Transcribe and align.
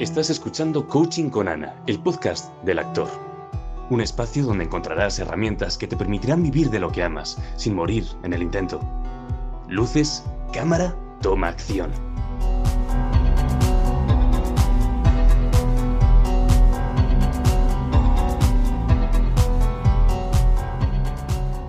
Estás 0.00 0.30
escuchando 0.30 0.86
Coaching 0.86 1.28
con 1.28 1.48
Ana, 1.48 1.74
el 1.88 1.98
podcast 1.98 2.54
del 2.62 2.78
actor. 2.78 3.08
Un 3.90 4.00
espacio 4.00 4.44
donde 4.44 4.62
encontrarás 4.62 5.18
herramientas 5.18 5.76
que 5.76 5.88
te 5.88 5.96
permitirán 5.96 6.40
vivir 6.40 6.70
de 6.70 6.78
lo 6.78 6.92
que 6.92 7.02
amas, 7.02 7.36
sin 7.56 7.74
morir 7.74 8.06
en 8.22 8.32
el 8.32 8.42
intento. 8.42 8.78
Luces, 9.66 10.22
cámara, 10.52 10.94
toma 11.20 11.48
acción. 11.48 11.90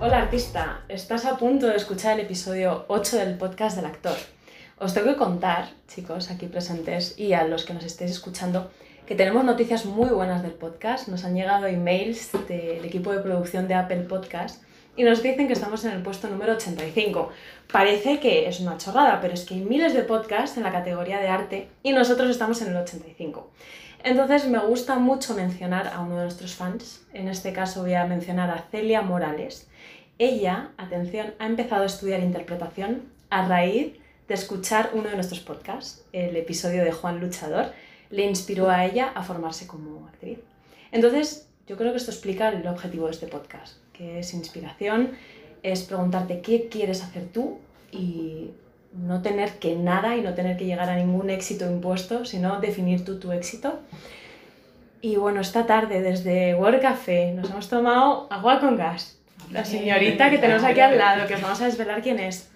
Hola 0.00 0.18
artista, 0.18 0.82
estás 0.88 1.24
a 1.24 1.36
punto 1.36 1.66
de 1.66 1.74
escuchar 1.74 2.20
el 2.20 2.26
episodio 2.26 2.84
8 2.86 3.16
del 3.16 3.38
podcast 3.38 3.74
del 3.74 3.86
actor. 3.86 4.14
Os 4.80 4.94
tengo 4.94 5.08
que 5.08 5.16
contar, 5.16 5.68
chicos, 5.88 6.30
aquí 6.30 6.46
presentes 6.46 7.18
y 7.18 7.34
a 7.34 7.44
los 7.44 7.66
que 7.66 7.74
nos 7.74 7.84
estéis 7.84 8.12
escuchando, 8.12 8.70
que 9.04 9.14
tenemos 9.14 9.44
noticias 9.44 9.84
muy 9.84 10.08
buenas 10.08 10.42
del 10.42 10.52
podcast. 10.52 11.06
Nos 11.08 11.26
han 11.26 11.34
llegado 11.34 11.66
emails 11.66 12.30
del 12.48 12.82
equipo 12.82 13.12
de 13.12 13.20
producción 13.20 13.68
de 13.68 13.74
Apple 13.74 14.04
Podcast 14.04 14.62
y 14.96 15.02
nos 15.02 15.22
dicen 15.22 15.48
que 15.48 15.52
estamos 15.52 15.84
en 15.84 15.90
el 15.90 16.02
puesto 16.02 16.28
número 16.28 16.54
85. 16.54 17.28
Parece 17.70 18.20
que 18.20 18.48
es 18.48 18.60
una 18.60 18.78
chorrada, 18.78 19.20
pero 19.20 19.34
es 19.34 19.44
que 19.44 19.52
hay 19.52 19.60
miles 19.60 19.92
de 19.92 20.02
podcasts 20.02 20.56
en 20.56 20.62
la 20.62 20.72
categoría 20.72 21.20
de 21.20 21.28
arte 21.28 21.68
y 21.82 21.92
nosotros 21.92 22.30
estamos 22.30 22.62
en 22.62 22.68
el 22.68 22.78
85. 22.78 23.50
Entonces 24.02 24.48
me 24.48 24.60
gusta 24.60 24.98
mucho 24.98 25.34
mencionar 25.34 25.88
a 25.88 26.00
uno 26.00 26.16
de 26.16 26.22
nuestros 26.22 26.54
fans. 26.54 27.04
En 27.12 27.28
este 27.28 27.52
caso 27.52 27.82
voy 27.82 27.92
a 27.92 28.06
mencionar 28.06 28.48
a 28.48 28.64
Celia 28.70 29.02
Morales. 29.02 29.68
Ella, 30.16 30.70
atención, 30.78 31.34
ha 31.38 31.44
empezado 31.44 31.82
a 31.82 31.86
estudiar 31.86 32.20
interpretación 32.20 33.02
a 33.28 33.46
raíz 33.46 33.99
de 34.30 34.34
escuchar 34.34 34.90
uno 34.92 35.08
de 35.08 35.16
nuestros 35.16 35.40
podcasts, 35.40 36.04
el 36.12 36.36
episodio 36.36 36.84
de 36.84 36.92
Juan 36.92 37.18
Luchador, 37.18 37.72
le 38.10 38.26
inspiró 38.26 38.70
a 38.70 38.86
ella 38.86 39.10
a 39.16 39.24
formarse 39.24 39.66
como 39.66 40.06
actriz. 40.06 40.38
Entonces, 40.92 41.48
yo 41.66 41.76
creo 41.76 41.90
que 41.90 41.96
esto 41.96 42.12
explica 42.12 42.48
el 42.50 42.64
objetivo 42.68 43.06
de 43.06 43.10
este 43.10 43.26
podcast, 43.26 43.78
que 43.92 44.20
es 44.20 44.32
inspiración, 44.32 45.14
es 45.64 45.82
preguntarte 45.82 46.42
qué 46.42 46.68
quieres 46.68 47.02
hacer 47.02 47.24
tú 47.24 47.58
y 47.90 48.52
no 48.92 49.20
tener 49.20 49.58
que 49.58 49.74
nada 49.74 50.14
y 50.14 50.20
no 50.20 50.32
tener 50.34 50.56
que 50.56 50.64
llegar 50.64 50.88
a 50.90 50.94
ningún 50.94 51.28
éxito 51.28 51.68
impuesto, 51.68 52.24
sino 52.24 52.60
definir 52.60 53.04
tú 53.04 53.18
tu 53.18 53.32
éxito. 53.32 53.80
Y 55.00 55.16
bueno, 55.16 55.40
esta 55.40 55.66
tarde 55.66 56.02
desde 56.02 56.54
World 56.54 56.80
Café 56.80 57.32
nos 57.32 57.50
hemos 57.50 57.68
tomado 57.68 58.28
agua 58.30 58.60
con 58.60 58.76
gas. 58.76 59.18
La 59.50 59.64
señorita 59.64 60.30
que 60.30 60.38
tenemos 60.38 60.62
aquí 60.62 60.78
al 60.78 60.96
lado, 60.96 61.26
que 61.26 61.34
os 61.34 61.42
vamos 61.42 61.60
a 61.60 61.64
desvelar 61.64 62.00
quién 62.00 62.20
es, 62.20 62.49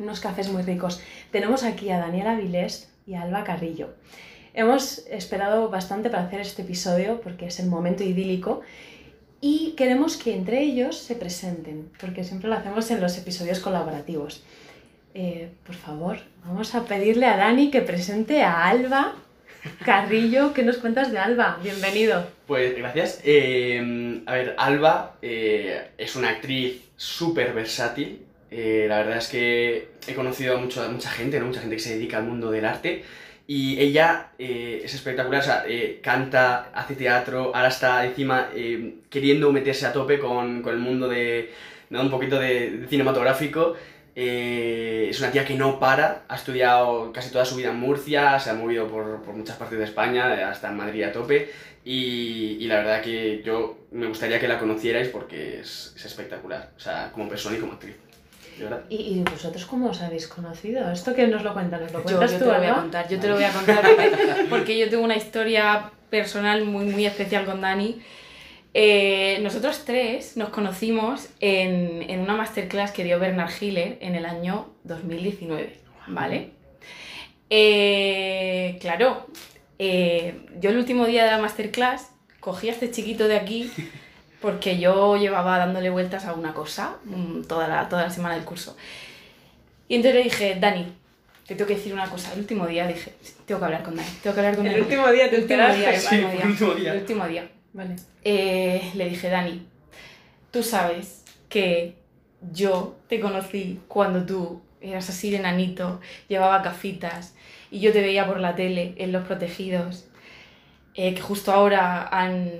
unos 0.00 0.20
cafés 0.20 0.50
muy 0.50 0.62
ricos. 0.62 1.00
Tenemos 1.30 1.62
aquí 1.62 1.90
a 1.90 1.98
Daniela 1.98 2.34
Vilés 2.34 2.90
y 3.06 3.14
a 3.14 3.22
Alba 3.22 3.44
Carrillo. 3.44 3.90
Hemos 4.52 5.06
esperado 5.08 5.68
bastante 5.68 6.10
para 6.10 6.24
hacer 6.24 6.40
este 6.40 6.62
episodio 6.62 7.20
porque 7.20 7.46
es 7.46 7.60
el 7.60 7.68
momento 7.68 8.02
idílico 8.02 8.62
y 9.40 9.74
queremos 9.76 10.16
que 10.16 10.34
entre 10.34 10.60
ellos 10.60 10.98
se 10.98 11.14
presenten, 11.14 11.90
porque 12.00 12.24
siempre 12.24 12.48
lo 12.48 12.56
hacemos 12.56 12.90
en 12.90 13.00
los 13.00 13.16
episodios 13.16 13.60
colaborativos. 13.60 14.42
Eh, 15.14 15.50
por 15.64 15.74
favor, 15.74 16.18
vamos 16.44 16.74
a 16.74 16.84
pedirle 16.84 17.26
a 17.26 17.36
Dani 17.36 17.70
que 17.70 17.80
presente 17.80 18.42
a 18.42 18.68
Alba 18.68 19.14
Carrillo. 19.84 20.52
¿Qué 20.52 20.62
nos 20.62 20.78
cuentas 20.78 21.10
de 21.10 21.18
Alba? 21.18 21.58
Bienvenido. 21.62 22.26
Pues 22.46 22.76
gracias. 22.76 23.20
Eh, 23.24 24.22
a 24.26 24.32
ver, 24.32 24.54
Alba 24.58 25.16
eh, 25.22 25.88
es 25.96 26.16
una 26.16 26.30
actriz 26.30 26.82
súper 26.96 27.54
versátil, 27.54 28.26
eh, 28.50 28.86
la 28.88 28.98
verdad 28.98 29.18
es 29.18 29.28
que 29.28 29.88
he 30.06 30.14
conocido 30.14 30.56
a, 30.56 30.60
mucho, 30.60 30.86
mucha 30.90 31.10
gente, 31.10 31.38
¿no? 31.38 31.46
mucha 31.46 31.60
gente 31.60 31.76
que 31.76 31.82
se 31.82 31.94
dedica 31.94 32.18
al 32.18 32.24
mundo 32.24 32.50
del 32.50 32.64
arte. 32.64 33.04
Y 33.46 33.80
ella 33.80 34.30
eh, 34.38 34.82
es 34.84 34.94
espectacular, 34.94 35.40
o 35.40 35.44
sea, 35.44 35.64
eh, 35.66 36.00
canta, 36.02 36.70
hace 36.72 36.94
teatro, 36.94 37.52
ahora 37.54 37.68
está 37.68 38.04
encima 38.04 38.50
queriendo 39.08 39.52
meterse 39.52 39.86
a 39.86 39.92
tope 39.92 40.18
con, 40.20 40.62
con 40.62 40.72
el 40.74 40.78
mundo 40.80 41.08
de, 41.08 41.50
¿no? 41.90 42.02
un 42.02 42.10
poquito 42.10 42.38
de, 42.38 42.86
cinematográfico. 42.88 43.76
es 44.14 45.18
una 45.20 45.30
tía 45.32 45.44
que 45.44 45.54
no 45.54 45.80
para, 45.80 46.24
ha 46.28 46.36
estudiado 46.36 47.12
casi 47.12 47.30
toda 47.32 47.44
su 47.44 47.56
vida 47.56 47.70
en 47.70 47.76
Murcia, 47.76 48.38
se 48.38 48.50
ha 48.50 48.54
movido 48.54 48.86
por, 48.88 49.22
por 49.22 49.34
muchas 49.34 49.56
partes 49.56 49.78
de 49.78 49.84
España, 49.84 50.48
hasta 50.48 50.68
en 50.68 50.76
Madrid 50.76 51.04
a 51.04 51.12
tope. 51.12 51.50
Y, 51.84 52.58
y, 52.60 52.66
la 52.66 52.76
verdad 52.76 53.02
que 53.02 53.42
yo 53.42 53.78
me 53.90 54.06
gustaría 54.06 54.38
que 54.38 54.46
la 54.46 54.58
conocierais 54.58 55.08
porque 55.08 55.60
es, 55.60 55.94
es 55.96 56.04
espectacular, 56.04 56.72
o 56.76 56.80
sea, 56.80 57.10
como 57.12 57.28
persona 57.28 57.56
y 57.56 57.60
como 57.60 57.72
actriz. 57.72 57.96
¿Y, 58.88 58.96
¿Y, 58.96 59.22
vosotros 59.22 59.64
cómo 59.66 59.90
os 59.90 60.00
habéis 60.02 60.28
conocido? 60.28 60.90
¿Esto 60.90 61.14
que 61.14 61.26
nos 61.26 61.42
lo 61.42 61.52
cuentas? 61.52 61.80
¿Nos 61.80 61.92
lo 61.92 62.02
cuentas 62.02 62.32
yo, 62.32 62.38
tú, 62.38 62.44
te 62.44 62.50
lo 62.50 62.58
voy 62.58 62.66
a 62.66 62.74
contar, 62.74 63.08
yo 63.08 63.20
te 63.20 63.28
lo 63.28 63.34
voy 63.34 63.44
a 63.44 63.52
contar 63.52 63.80
porque, 63.82 64.46
porque, 64.50 64.78
yo 64.78 64.88
tengo 64.90 65.04
una 65.04 65.16
historia 65.16 65.90
personal 66.10 66.64
muy, 66.64 66.86
muy 66.86 67.06
especial 67.06 67.44
con 67.44 67.60
Dani. 67.60 68.00
Eh, 68.72 69.38
nosotros 69.42 69.84
tres 69.84 70.36
nos 70.36 70.50
conocimos 70.50 71.28
en, 71.40 72.08
en, 72.08 72.20
una 72.20 72.36
masterclass 72.36 72.92
que 72.92 73.02
dio 73.02 73.18
Bernard 73.18 73.50
Hiller 73.60 73.98
en 74.00 74.14
el 74.14 74.24
año 74.24 74.68
2019, 74.84 75.76
¿vale? 76.06 76.50
Eh, 77.50 78.78
claro, 78.80 79.26
eh, 79.78 80.46
yo 80.60 80.70
el 80.70 80.76
último 80.76 81.06
día 81.06 81.24
de 81.24 81.32
la 81.32 81.38
masterclass 81.38 82.12
cogí 82.38 82.68
a 82.68 82.72
este 82.72 82.92
chiquito 82.92 83.26
de 83.26 83.36
aquí 83.36 83.70
porque 84.40 84.78
yo 84.78 85.16
llevaba 85.16 85.58
dándole 85.58 85.90
vueltas 85.90 86.24
a 86.24 86.34
una 86.34 86.54
cosa 86.54 86.96
mm, 87.04 87.42
toda 87.42 87.68
la, 87.68 87.88
toda 87.88 88.02
la 88.02 88.10
semana 88.10 88.34
del 88.34 88.44
curso. 88.44 88.76
Y 89.88 89.96
entonces 89.96 90.16
le 90.18 90.22
dije, 90.24 90.56
Dani, 90.60 90.86
te 91.46 91.54
tengo 91.54 91.66
que 91.66 91.74
decir 91.74 91.92
una 91.92 92.08
cosa. 92.08 92.32
El 92.32 92.40
último 92.40 92.66
día 92.66 92.86
dije, 92.86 93.12
tengo 93.44 93.58
que 93.58 93.64
hablar 93.64 93.82
con 93.82 93.96
Dani, 93.96 94.08
tengo 94.22 94.34
que 94.34 94.40
hablar 94.40 94.54
con 94.54 94.64
Dani. 94.64 94.76
El 94.76 94.82
último 94.82 95.10
día 95.10 95.28
te 95.28 95.36
el 95.36 95.42
último 95.42 95.68
día, 95.74 95.98
sí, 96.00 96.16
el 96.16 96.24
último 96.24 96.50
último 96.50 96.74
día. 96.74 96.92
El 96.92 96.98
último 97.00 97.26
día. 97.26 97.48
Vale. 97.72 97.96
Eh, 98.24 98.90
le 98.94 99.08
dije, 99.08 99.28
Dani, 99.28 99.66
tú 100.50 100.62
sabes 100.62 101.24
que 101.48 101.96
yo 102.52 102.96
te 103.08 103.20
conocí 103.20 103.80
cuando 103.88 104.24
tú 104.24 104.62
eras 104.80 105.08
así 105.10 105.30
de 105.30 105.40
nanito, 105.40 106.00
llevaba 106.28 106.62
gafitas 106.62 107.34
y 107.70 107.80
yo 107.80 107.92
te 107.92 108.00
veía 108.00 108.26
por 108.26 108.40
la 108.40 108.54
tele 108.54 108.94
en 108.96 109.12
Los 109.12 109.26
Protegidos, 109.26 110.06
eh, 110.94 111.14
que 111.14 111.20
justo 111.20 111.52
ahora 111.52 112.08
han, 112.10 112.50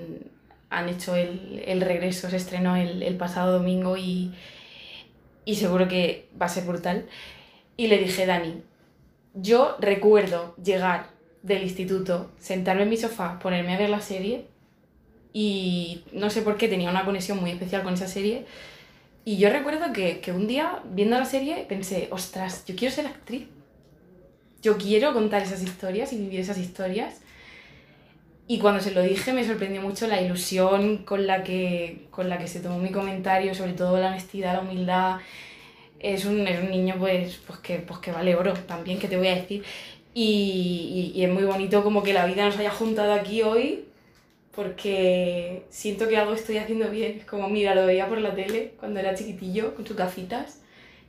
han 0.71 0.89
hecho 0.89 1.15
el, 1.15 1.61
el, 1.67 1.81
regreso, 1.81 2.29
se 2.29 2.37
estrenó 2.37 2.77
el, 2.77 3.03
el 3.03 3.17
pasado 3.17 3.51
domingo 3.59 3.97
y, 3.97 4.33
y, 5.43 5.55
seguro 5.55 5.87
que 5.89 6.29
va 6.41 6.45
a 6.45 6.49
ser 6.49 6.63
brutal. 6.63 7.05
Y 7.75 7.87
le 7.87 7.97
dije, 7.97 8.25
Dani, 8.25 8.63
yo 9.35 9.75
recuerdo 9.79 10.55
llegar 10.55 11.07
del 11.43 11.63
instituto, 11.63 12.31
sentarme 12.39 12.83
en 12.83 12.89
mi 12.89 12.97
sofá, 12.97 13.37
ponerme 13.39 13.75
a 13.75 13.79
ver 13.79 13.89
la 13.89 13.99
serie 13.99 14.45
y 15.33 16.03
no 16.13 16.29
sé 16.29 16.41
por 16.41 16.57
qué 16.57 16.69
tenía 16.69 16.89
una 16.89 17.05
conexión 17.05 17.39
muy 17.39 17.51
especial 17.51 17.83
con 17.83 17.93
esa 17.93 18.07
serie. 18.07 18.45
Y 19.25 19.37
yo 19.37 19.49
recuerdo 19.49 19.91
que, 19.91 20.21
que 20.21 20.31
un 20.31 20.47
día, 20.47 20.81
viendo 20.85 21.17
la 21.19 21.25
serie, 21.25 21.65
pensé, 21.67 22.07
ostras, 22.11 22.63
yo 22.65 22.75
quiero 22.77 22.95
ser 22.95 23.07
actriz. 23.07 23.47
Yo 24.61 24.77
quiero 24.77 25.13
contar 25.13 25.41
esas 25.41 25.61
historias 25.61 26.13
y 26.13 26.17
vivir 26.17 26.39
esas 26.39 26.57
historias. 26.57 27.21
Y 28.51 28.59
cuando 28.59 28.81
se 28.81 28.91
lo 28.91 29.01
dije 29.01 29.31
me 29.31 29.45
sorprendió 29.45 29.81
mucho 29.81 30.07
la 30.07 30.21
ilusión 30.21 31.05
con 31.05 31.25
la 31.25 31.41
que, 31.41 32.07
con 32.11 32.27
la 32.27 32.37
que 32.37 32.49
se 32.49 32.59
tomó 32.59 32.79
mi 32.79 32.91
comentario, 32.91 33.55
sobre 33.55 33.71
todo 33.71 33.97
la 33.97 34.09
honestidad, 34.09 34.55
la 34.55 34.59
humildad. 34.59 35.19
Es 36.01 36.25
un, 36.25 36.45
es 36.45 36.59
un 36.61 36.69
niño 36.69 36.95
pues, 36.99 37.39
pues, 37.47 37.59
que, 37.59 37.77
pues 37.77 38.01
que 38.01 38.11
vale 38.11 38.35
oro 38.35 38.53
también, 38.67 38.99
que 38.99 39.07
te 39.07 39.15
voy 39.15 39.29
a 39.29 39.35
decir. 39.35 39.63
Y, 40.13 41.13
y, 41.15 41.17
y, 41.17 41.23
es 41.23 41.31
muy 41.31 41.43
bonito 41.43 41.81
como 41.81 42.03
que 42.03 42.11
la 42.11 42.25
vida 42.25 42.43
nos 42.43 42.57
haya 42.57 42.71
juntado 42.71 43.13
aquí 43.13 43.41
hoy 43.41 43.85
porque 44.53 45.63
siento 45.69 46.09
que 46.09 46.17
algo 46.17 46.33
estoy 46.33 46.57
haciendo 46.57 46.89
bien. 46.89 47.19
Es 47.19 47.25
como, 47.25 47.47
mira, 47.47 47.73
lo 47.73 47.85
veía 47.85 48.09
por 48.09 48.17
la 48.19 48.35
tele 48.35 48.73
cuando 48.77 48.99
era 48.99 49.15
chiquitillo 49.15 49.75
con 49.75 49.87
sus 49.87 49.95
gafitas 49.95 50.59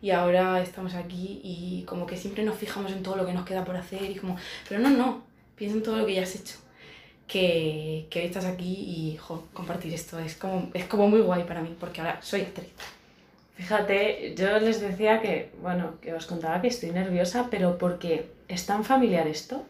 y 0.01 0.11
ahora 0.11 0.63
estamos 0.63 0.95
aquí 0.95 1.41
y 1.43 1.83
como 1.89 2.07
que 2.07 2.17
siempre 2.17 2.45
nos 2.45 2.57
fijamos 2.57 2.93
en 2.93 3.03
todo 3.03 3.17
lo 3.17 3.27
que 3.27 3.33
nos 3.33 3.45
queda 3.45 3.65
por 3.65 3.75
hacer 3.75 4.09
y 4.09 4.15
como, 4.15 4.37
pero 4.69 4.81
no, 4.81 4.91
no, 4.91 5.25
piensa 5.57 5.77
en 5.77 5.83
todo 5.83 5.97
lo 5.97 6.07
que 6.07 6.15
ya 6.15 6.23
has 6.23 6.37
hecho 6.37 6.63
que, 7.27 8.07
que 8.11 8.21
hoy 8.21 8.27
estás 8.27 8.45
aquí 8.45 8.73
y 8.73 9.17
jo, 9.17 9.45
compartir 9.53 9.93
esto 9.95 10.19
es 10.19 10.37
como, 10.37 10.71
es 10.75 10.85
como 10.87 11.09
muy 11.09 11.21
guay 11.21 11.45
para 11.45 11.61
mí, 11.63 11.75
porque 11.79 12.01
ahora 12.01 12.19
soy 12.23 12.43
actriz. 12.43 12.73
Fíjate, 13.55 14.35
yo 14.37 14.59
les 14.59 14.81
decía 14.81 15.21
que, 15.21 15.51
bueno, 15.61 15.95
que 16.01 16.15
os 16.15 16.27
contaba 16.27 16.61
que 16.61 16.69
estoy 16.69 16.91
nerviosa, 16.91 17.49
pero 17.51 17.79
porque 17.79 18.31
es 18.49 18.67
tan 18.67 18.83
familiar 18.85 19.27
esto, 19.29 19.65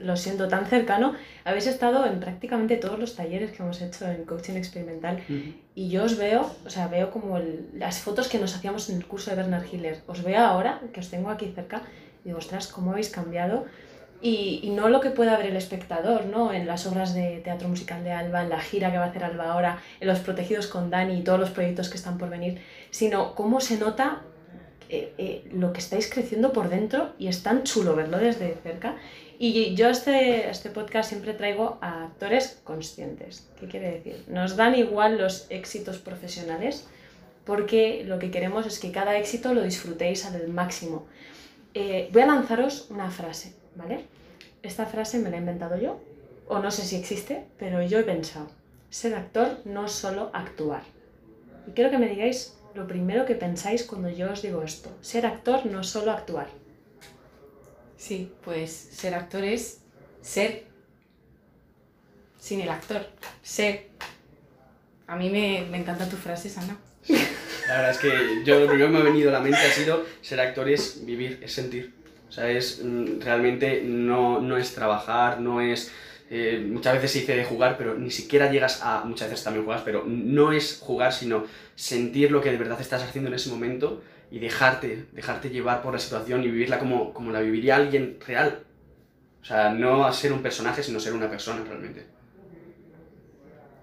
lo 0.00 0.16
siento, 0.16 0.48
tan 0.48 0.66
cercano. 0.66 1.14
Habéis 1.44 1.66
estado 1.66 2.06
en 2.06 2.18
prácticamente 2.20 2.76
todos 2.76 2.98
los 2.98 3.14
talleres 3.14 3.52
que 3.52 3.62
hemos 3.62 3.80
hecho 3.82 4.06
en 4.10 4.24
coaching 4.24 4.54
experimental 4.54 5.22
uh 5.28 5.32
-huh. 5.32 5.54
y 5.74 5.88
yo 5.90 6.04
os 6.04 6.16
veo, 6.16 6.50
o 6.64 6.70
sea, 6.70 6.88
veo 6.88 7.10
como 7.10 7.36
el, 7.36 7.68
las 7.74 7.98
fotos 7.98 8.28
que 8.28 8.38
nos 8.38 8.54
hacíamos 8.54 8.88
en 8.90 8.96
el 8.96 9.06
curso 9.06 9.30
de 9.30 9.36
Bernard 9.36 9.66
Hiller. 9.70 10.00
Os 10.06 10.22
veo 10.22 10.40
ahora, 10.40 10.80
que 10.92 11.00
os 11.00 11.10
tengo 11.10 11.30
aquí 11.30 11.52
cerca, 11.54 11.82
y 12.24 12.28
digo, 12.28 12.38
ostras, 12.38 12.66
cómo 12.68 12.90
habéis 12.92 13.10
cambiado 13.10 13.66
y, 14.20 14.70
no 14.70 14.88
lo 14.88 15.00
que 15.00 15.10
pueda 15.10 15.36
ver 15.36 15.46
el 15.46 15.56
espectador, 15.56 16.26
¿no? 16.26 16.52
En 16.52 16.66
las 16.66 16.86
obras 16.86 17.14
de 17.14 17.40
teatro 17.44 17.68
musical 17.68 18.04
de 18.04 18.12
Alba, 18.12 18.42
en 18.42 18.50
la 18.50 18.60
gira 18.60 18.90
que 18.90 18.98
va 18.98 19.04
a 19.04 19.08
hacer 19.08 19.24
Alba 19.24 19.52
ahora, 19.52 19.78
en 20.00 20.08
Los 20.08 20.20
Protegidos 20.20 20.66
con 20.66 20.90
Dani 20.90 21.18
y 21.18 21.22
todos 21.22 21.38
los 21.38 21.50
proyectos 21.50 21.88
que 21.88 21.96
están 21.96 22.18
por 22.18 22.30
venir, 22.30 22.60
sino 22.90 23.34
cómo 23.34 23.60
se 23.60 23.78
nota 23.78 24.22
eh, 24.88 25.12
eh, 25.18 25.48
lo 25.52 25.72
que 25.72 25.80
estáis 25.80 26.08
creciendo 26.10 26.52
por 26.52 26.68
dentro 26.68 27.12
y 27.18 27.28
es 27.28 27.42
tan 27.42 27.64
chulo 27.64 27.94
verlo 27.96 28.18
desde 28.18 28.54
cerca. 28.62 28.96
Y 29.38 29.74
yo 29.74 29.88
este, 29.88 30.48
este 30.48 30.70
podcast 30.70 31.10
siempre 31.10 31.34
traigo 31.34 31.78
a 31.82 32.04
actores 32.04 32.60
conscientes. 32.64 33.48
¿Qué 33.60 33.66
quiere 33.68 33.90
decir? 33.90 34.24
Nos 34.28 34.56
dan 34.56 34.74
igual 34.74 35.18
los 35.18 35.46
éxitos 35.50 35.98
profesionales 35.98 36.86
porque 37.44 38.02
lo 38.04 38.18
que 38.18 38.30
queremos 38.30 38.66
es 38.66 38.78
que 38.78 38.90
cada 38.90 39.16
éxito 39.16 39.54
lo 39.54 39.62
disfrutéis 39.62 40.26
al 40.26 40.48
máximo. 40.48 41.06
Eh, 41.74 42.08
voy 42.12 42.22
a 42.22 42.26
lanzaros 42.26 42.88
una 42.90 43.10
frase, 43.10 43.54
¿vale? 43.76 44.04
Esta 44.62 44.86
frase 44.86 45.18
me 45.18 45.30
la 45.30 45.36
he 45.36 45.40
inventado 45.40 45.76
yo, 45.78 46.00
o 46.48 46.58
no 46.58 46.70
sé 46.70 46.82
si 46.82 46.96
existe, 46.96 47.44
pero 47.58 47.82
yo 47.82 47.98
he 47.98 48.04
pensado, 48.04 48.48
ser 48.90 49.14
actor 49.14 49.60
no 49.64 49.86
es 49.86 49.92
solo 49.92 50.30
actuar. 50.32 50.82
Y 51.66 51.72
quiero 51.72 51.90
que 51.90 51.98
me 51.98 52.08
digáis 52.08 52.56
lo 52.74 52.86
primero 52.86 53.24
que 53.26 53.34
pensáis 53.34 53.84
cuando 53.84 54.08
yo 54.10 54.30
os 54.30 54.42
digo 54.42 54.62
esto. 54.62 54.90
Ser 55.00 55.26
actor 55.26 55.66
no 55.66 55.80
es 55.80 55.88
solo 55.88 56.12
actuar. 56.12 56.48
Sí, 57.96 58.32
pues 58.44 58.70
ser 58.72 59.14
actor 59.14 59.42
es 59.44 59.80
ser 60.20 60.64
sin 62.38 62.60
el 62.60 62.68
actor. 62.68 63.04
Ser. 63.42 63.88
A 65.06 65.16
mí 65.16 65.30
me, 65.30 65.66
me 65.70 65.78
encanta 65.78 66.08
tu 66.08 66.16
frase, 66.16 66.52
Ana. 66.58 66.76
La 67.68 67.76
verdad 67.76 67.90
es 67.90 67.98
que 67.98 68.44
yo 68.44 68.60
lo 68.60 68.66
primero 68.66 68.86
que 68.86 68.92
me 68.92 68.98
ha 69.00 69.04
venido 69.04 69.30
a 69.30 69.32
la 69.32 69.40
mente 69.40 69.58
ha 69.58 69.72
sido 69.72 70.04
ser 70.20 70.40
actor 70.40 70.68
es 70.68 71.04
vivir, 71.04 71.40
es 71.42 71.52
sentir. 71.52 71.95
O 72.28 72.32
sea, 72.32 72.50
es 72.50 72.82
mm, 72.84 73.20
realmente 73.20 73.82
no, 73.84 74.40
no 74.40 74.56
es 74.56 74.74
trabajar, 74.74 75.40
no 75.40 75.60
es... 75.60 75.92
eh, 76.28 76.64
muchas 76.68 76.94
veces 76.94 77.12
se 77.12 77.20
dice 77.20 77.44
jugar, 77.44 77.76
pero 77.78 77.94
ni 77.96 78.10
siquiera 78.10 78.50
llegas 78.50 78.80
a... 78.82 79.04
Muchas 79.04 79.30
veces 79.30 79.44
también 79.44 79.64
juegas, 79.64 79.82
pero 79.84 80.04
no 80.06 80.52
es 80.52 80.78
jugar, 80.80 81.12
sino 81.12 81.44
sentir 81.74 82.30
lo 82.32 82.40
que 82.40 82.50
de 82.50 82.58
verdad 82.58 82.80
estás 82.80 83.02
haciendo 83.02 83.28
en 83.28 83.34
ese 83.34 83.50
momento 83.50 84.02
y 84.30 84.40
dejarte, 84.40 85.08
dejarte 85.12 85.50
llevar 85.50 85.82
por 85.82 85.92
la 85.92 86.00
situación 86.00 86.42
y 86.42 86.48
vivirla 86.50 86.78
como, 86.78 87.12
como 87.14 87.30
la 87.32 87.40
viviría 87.40 87.76
alguien 87.76 88.18
real. 88.26 88.64
O 89.42 89.44
sea, 89.44 89.70
no 89.70 90.12
ser 90.12 90.32
un 90.32 90.42
personaje, 90.42 90.82
sino 90.82 91.00
ser 91.00 91.14
una 91.14 91.30
persona 91.30 91.64
realmente. 91.64 92.06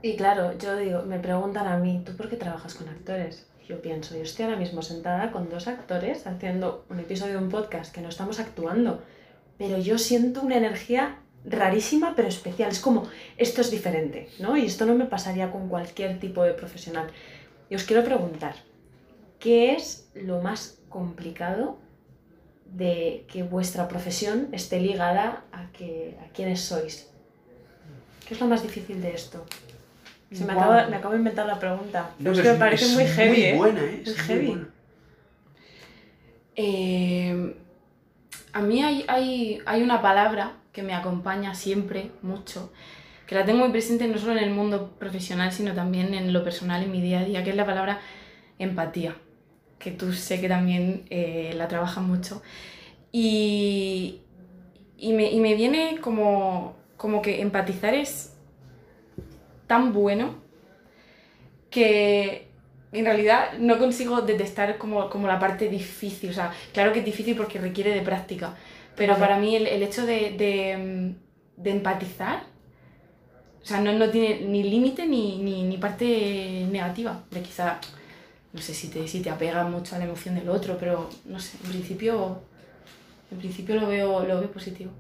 Y 0.03 0.15
claro, 0.17 0.57
yo 0.57 0.75
digo, 0.77 1.03
me 1.03 1.19
preguntan 1.19 1.65
a 1.67 1.77
mí, 1.77 2.03
¿tú 2.05 2.15
por 2.15 2.29
qué 2.29 2.35
trabajas 2.37 2.75
con 2.75 2.89
actores? 2.89 3.47
Yo 3.67 3.81
pienso, 3.81 4.15
yo 4.15 4.23
estoy 4.23 4.45
ahora 4.45 4.57
mismo 4.57 4.81
sentada 4.81 5.31
con 5.31 5.49
dos 5.49 5.67
actores 5.67 6.27
haciendo 6.27 6.85
un 6.89 6.99
episodio 6.99 7.33
de 7.33 7.43
un 7.43 7.49
podcast 7.49 7.93
que 7.93 8.01
no 8.01 8.09
estamos 8.09 8.39
actuando, 8.39 9.01
pero 9.57 9.77
yo 9.77 9.97
siento 9.97 10.41
una 10.41 10.57
energía 10.57 11.19
rarísima 11.45 12.13
pero 12.15 12.27
especial. 12.27 12.71
Es 12.71 12.79
como, 12.79 13.07
esto 13.37 13.61
es 13.61 13.71
diferente, 13.71 14.29
¿no? 14.39 14.57
Y 14.57 14.65
esto 14.65 14.85
no 14.85 14.95
me 14.95 15.05
pasaría 15.05 15.49
con 15.49 15.69
cualquier 15.69 16.19
tipo 16.19 16.43
de 16.43 16.53
profesional. 16.53 17.07
Y 17.69 17.75
os 17.75 17.85
quiero 17.85 18.03
preguntar, 18.03 18.55
¿qué 19.39 19.73
es 19.73 20.09
lo 20.13 20.41
más 20.41 20.79
complicado 20.89 21.77
de 22.65 23.25
que 23.31 23.43
vuestra 23.43 23.87
profesión 23.87 24.49
esté 24.51 24.81
ligada 24.81 25.45
a, 25.53 25.71
que, 25.71 26.17
a 26.21 26.33
quiénes 26.33 26.59
sois? 26.59 27.09
¿Qué 28.27 28.33
es 28.33 28.41
lo 28.41 28.47
más 28.47 28.61
difícil 28.61 29.01
de 29.01 29.13
esto? 29.13 29.45
Se 30.33 30.45
me, 30.45 30.53
acaba, 30.53 30.87
me 30.87 30.97
acabo 30.97 31.13
de 31.13 31.19
inventar 31.19 31.45
la 31.45 31.59
pregunta. 31.59 32.15
No, 32.19 32.31
es 32.31 32.41
que 32.41 32.49
pero 32.49 32.53
me 32.53 32.59
parece 32.59 32.85
es 32.85 32.91
muy 32.91 33.05
heavy, 33.05 33.37
muy 33.37 33.43
¿eh? 33.43 33.53
buena, 33.53 33.91
¿eh? 33.91 34.01
Es 34.05 34.17
Es 34.17 34.27
muy 34.27 34.39
heavy. 34.39 34.45
buena. 34.45 34.67
Eh, 36.55 37.55
a 38.53 38.61
mí 38.61 38.83
hay, 38.83 39.05
hay, 39.07 39.59
hay 39.65 39.81
una 39.81 40.01
palabra 40.01 40.53
que 40.71 40.83
me 40.83 40.93
acompaña 40.93 41.55
siempre 41.55 42.11
mucho, 42.21 42.71
que 43.27 43.35
la 43.35 43.45
tengo 43.45 43.59
muy 43.61 43.71
presente 43.71 44.07
no 44.07 44.17
solo 44.17 44.33
en 44.33 44.39
el 44.43 44.49
mundo 44.51 44.91
profesional, 44.99 45.51
sino 45.51 45.73
también 45.73 46.13
en 46.13 46.33
lo 46.33 46.43
personal, 46.43 46.83
en 46.83 46.91
mi 46.91 47.01
día 47.01 47.19
a 47.19 47.25
día, 47.25 47.43
que 47.43 47.51
es 47.51 47.55
la 47.55 47.65
palabra 47.65 47.99
empatía, 48.59 49.15
que 49.79 49.91
tú 49.91 50.13
sé 50.13 50.41
que 50.41 50.49
también 50.49 51.05
eh, 51.09 51.53
la 51.55 51.67
trabajas 51.67 52.03
mucho. 52.03 52.41
Y, 53.11 54.21
y, 54.97 55.13
me, 55.13 55.31
y 55.31 55.39
me 55.39 55.55
viene 55.55 55.99
como, 56.01 56.75
como 56.97 57.21
que 57.21 57.41
empatizar 57.41 57.93
es 57.93 58.32
tan 59.73 59.91
bueno 59.91 60.35
que 61.71 62.47
en 62.91 63.05
realidad 63.05 63.53
no 63.57 63.79
consigo 63.79 64.21
detestar 64.21 64.77
como, 64.77 65.09
como 65.09 65.27
la 65.27 65.39
parte 65.39 65.67
difícil. 65.67 66.29
O 66.29 66.33
sea, 66.33 66.53
claro 66.73 66.93
que 66.93 66.99
es 66.99 67.05
difícil 67.05 67.35
porque 67.35 67.57
requiere 67.57 67.91
de 67.91 68.01
práctica, 68.01 68.55
pero 68.95 69.17
para 69.17 69.39
mí 69.39 69.55
el, 69.55 69.65
el 69.65 69.81
hecho 69.81 70.05
de, 70.05 70.19
de, 70.37 71.15
de 71.57 71.71
empatizar, 71.71 72.43
o 73.63 73.65
sea, 73.65 73.81
no, 73.81 73.93
no 73.93 74.11
tiene 74.11 74.41
ni 74.41 74.61
límite 74.61 75.07
ni, 75.07 75.39
ni, 75.39 75.63
ni 75.63 75.77
parte 75.77 76.67
negativa. 76.71 77.23
De 77.31 77.41
quizá, 77.41 77.79
no 78.51 78.61
sé 78.61 78.75
si 78.75 78.89
te, 78.89 79.07
si 79.07 79.23
te 79.23 79.31
apegas 79.31 79.67
mucho 79.67 79.95
a 79.95 79.97
la 79.97 80.05
emoción 80.05 80.35
del 80.35 80.49
otro, 80.49 80.77
pero 80.79 81.09
no 81.25 81.39
sé, 81.39 81.57
en 81.63 81.71
principio, 81.71 82.41
en 83.31 83.39
principio 83.39 83.73
lo, 83.73 83.87
veo, 83.87 84.23
lo 84.23 84.39
veo 84.39 84.51
positivo. 84.51 84.91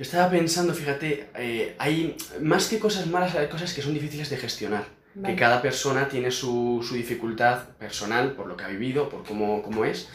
Yo 0.00 0.04
estaba 0.04 0.30
pensando, 0.30 0.72
fíjate, 0.72 1.28
eh, 1.36 1.74
hay 1.76 2.16
más 2.40 2.68
que 2.68 2.78
cosas 2.78 3.06
malas, 3.06 3.34
hay 3.34 3.48
cosas 3.48 3.74
que 3.74 3.82
son 3.82 3.92
difíciles 3.92 4.30
de 4.30 4.38
gestionar. 4.38 4.86
Vale. 5.14 5.34
Que 5.34 5.38
cada 5.38 5.60
persona 5.60 6.08
tiene 6.08 6.30
su, 6.30 6.82
su 6.82 6.94
dificultad 6.94 7.68
personal 7.78 8.32
por 8.32 8.46
lo 8.46 8.56
que 8.56 8.64
ha 8.64 8.68
vivido, 8.68 9.10
por 9.10 9.24
cómo, 9.24 9.60
cómo 9.60 9.84
es. 9.84 10.08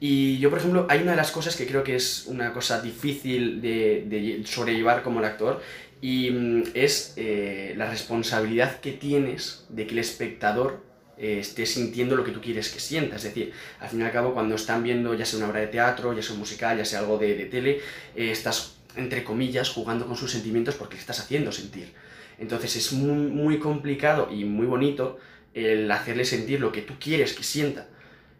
Y 0.00 0.38
yo, 0.38 0.48
por 0.48 0.60
ejemplo, 0.60 0.86
hay 0.88 1.02
una 1.02 1.10
de 1.10 1.18
las 1.18 1.32
cosas 1.32 1.54
que 1.54 1.66
creo 1.66 1.84
que 1.84 1.96
es 1.96 2.24
una 2.28 2.54
cosa 2.54 2.80
difícil 2.80 3.60
de, 3.60 4.06
de 4.08 4.42
sobrellevar 4.46 5.02
como 5.02 5.18
el 5.18 5.26
actor 5.26 5.60
y 6.00 6.30
mm, 6.30 6.62
es 6.72 7.12
eh, 7.16 7.74
la 7.76 7.90
responsabilidad 7.90 8.80
que 8.80 8.92
tienes 8.92 9.66
de 9.68 9.86
que 9.86 9.92
el 9.92 9.98
espectador 9.98 10.80
eh, 11.18 11.38
esté 11.40 11.64
sintiendo 11.64 12.14
lo 12.14 12.24
que 12.24 12.32
tú 12.32 12.40
quieres 12.40 12.70
que 12.70 12.80
sienta. 12.80 13.16
Es 13.16 13.22
decir, 13.22 13.52
al 13.80 13.88
fin 13.88 14.00
y 14.00 14.04
al 14.04 14.12
cabo, 14.12 14.34
cuando 14.34 14.54
están 14.54 14.82
viendo 14.82 15.14
ya 15.14 15.24
sea 15.24 15.38
una 15.38 15.48
obra 15.48 15.60
de 15.60 15.68
teatro, 15.68 16.14
ya 16.14 16.22
sea 16.22 16.32
un 16.32 16.40
musical, 16.40 16.76
ya 16.76 16.84
sea 16.84 16.98
algo 17.00 17.16
de, 17.16 17.34
de 17.34 17.46
tele, 17.46 17.80
eh, 18.14 18.30
estás, 18.30 18.75
entre 18.96 19.24
comillas, 19.24 19.68
jugando 19.70 20.06
con 20.06 20.16
sus 20.16 20.30
sentimientos 20.32 20.74
porque 20.74 20.94
le 20.94 21.00
estás 21.00 21.20
haciendo 21.20 21.52
sentir. 21.52 21.92
Entonces 22.38 22.76
es 22.76 22.92
muy, 22.92 23.26
muy 23.30 23.58
complicado 23.58 24.28
y 24.32 24.44
muy 24.44 24.66
bonito 24.66 25.18
el 25.54 25.90
hacerle 25.90 26.24
sentir 26.24 26.60
lo 26.60 26.70
que 26.72 26.82
tú 26.82 26.94
quieres 27.00 27.32
que 27.32 27.42
sienta. 27.42 27.86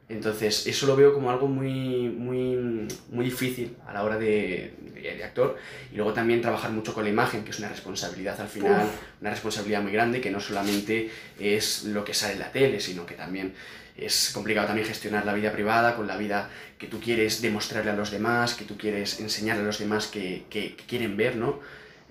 Entonces 0.09 0.67
eso 0.69 0.87
lo 0.87 0.95
veo 0.95 1.13
como 1.13 1.31
algo 1.31 1.49
muy, 1.49 2.09
muy, 2.09 2.87
muy 3.11 3.25
difícil 3.25 3.75
a 3.89 3.93
la 3.93 4.05
hora 4.05 4.17
de, 4.19 4.73
de- 4.95 5.17
de 5.17 5.25
actor. 5.25 5.57
Y 5.93 5.97
luego 5.97 6.13
también 6.13 6.41
trabajar 6.41 6.71
mucho 6.71 6.95
con 6.95 7.03
la 7.05 7.11
imagen, 7.11 7.43
que 7.45 7.51
es 7.51 7.59
una 7.59 7.69
responsabilidad 7.69 8.41
al 8.41 8.49
final, 8.49 8.87
una 9.21 9.31
responsabilidad 9.31 9.83
muy 9.83 9.93
grande, 9.93 10.21
que 10.21 10.31
no 10.31 10.39
solamente 10.41 11.11
es 11.41 11.85
lo 11.85 12.05
que 12.05 12.15
sale 12.15 12.35
en 12.35 12.39
la 12.41 12.53
tele, 12.53 12.79
sino 12.81 13.05
que 13.07 13.15
también 13.15 13.53
es 13.97 14.31
complicado 14.35 14.67
también 14.67 14.87
gestionar 14.87 15.25
la 15.25 15.33
vida 15.35 15.53
privada 15.53 15.97
con 15.97 16.07
la 16.07 16.17
vida 16.17 16.51
que 16.79 16.87
tú 16.87 17.01
quieres 17.01 17.41
demostrarle 17.41 17.91
a 17.91 17.95
los 17.97 18.11
demás, 18.11 18.55
que 18.55 18.65
tú 18.65 18.77
quieres 18.77 19.21
enseñarle 19.21 19.63
a 19.63 19.67
los 19.67 19.79
demás 19.79 20.07
que, 20.07 20.45
que- 20.51 20.77
que 20.77 20.85
quieren 20.85 21.17
ver, 21.17 21.37
¿no? 21.37 21.61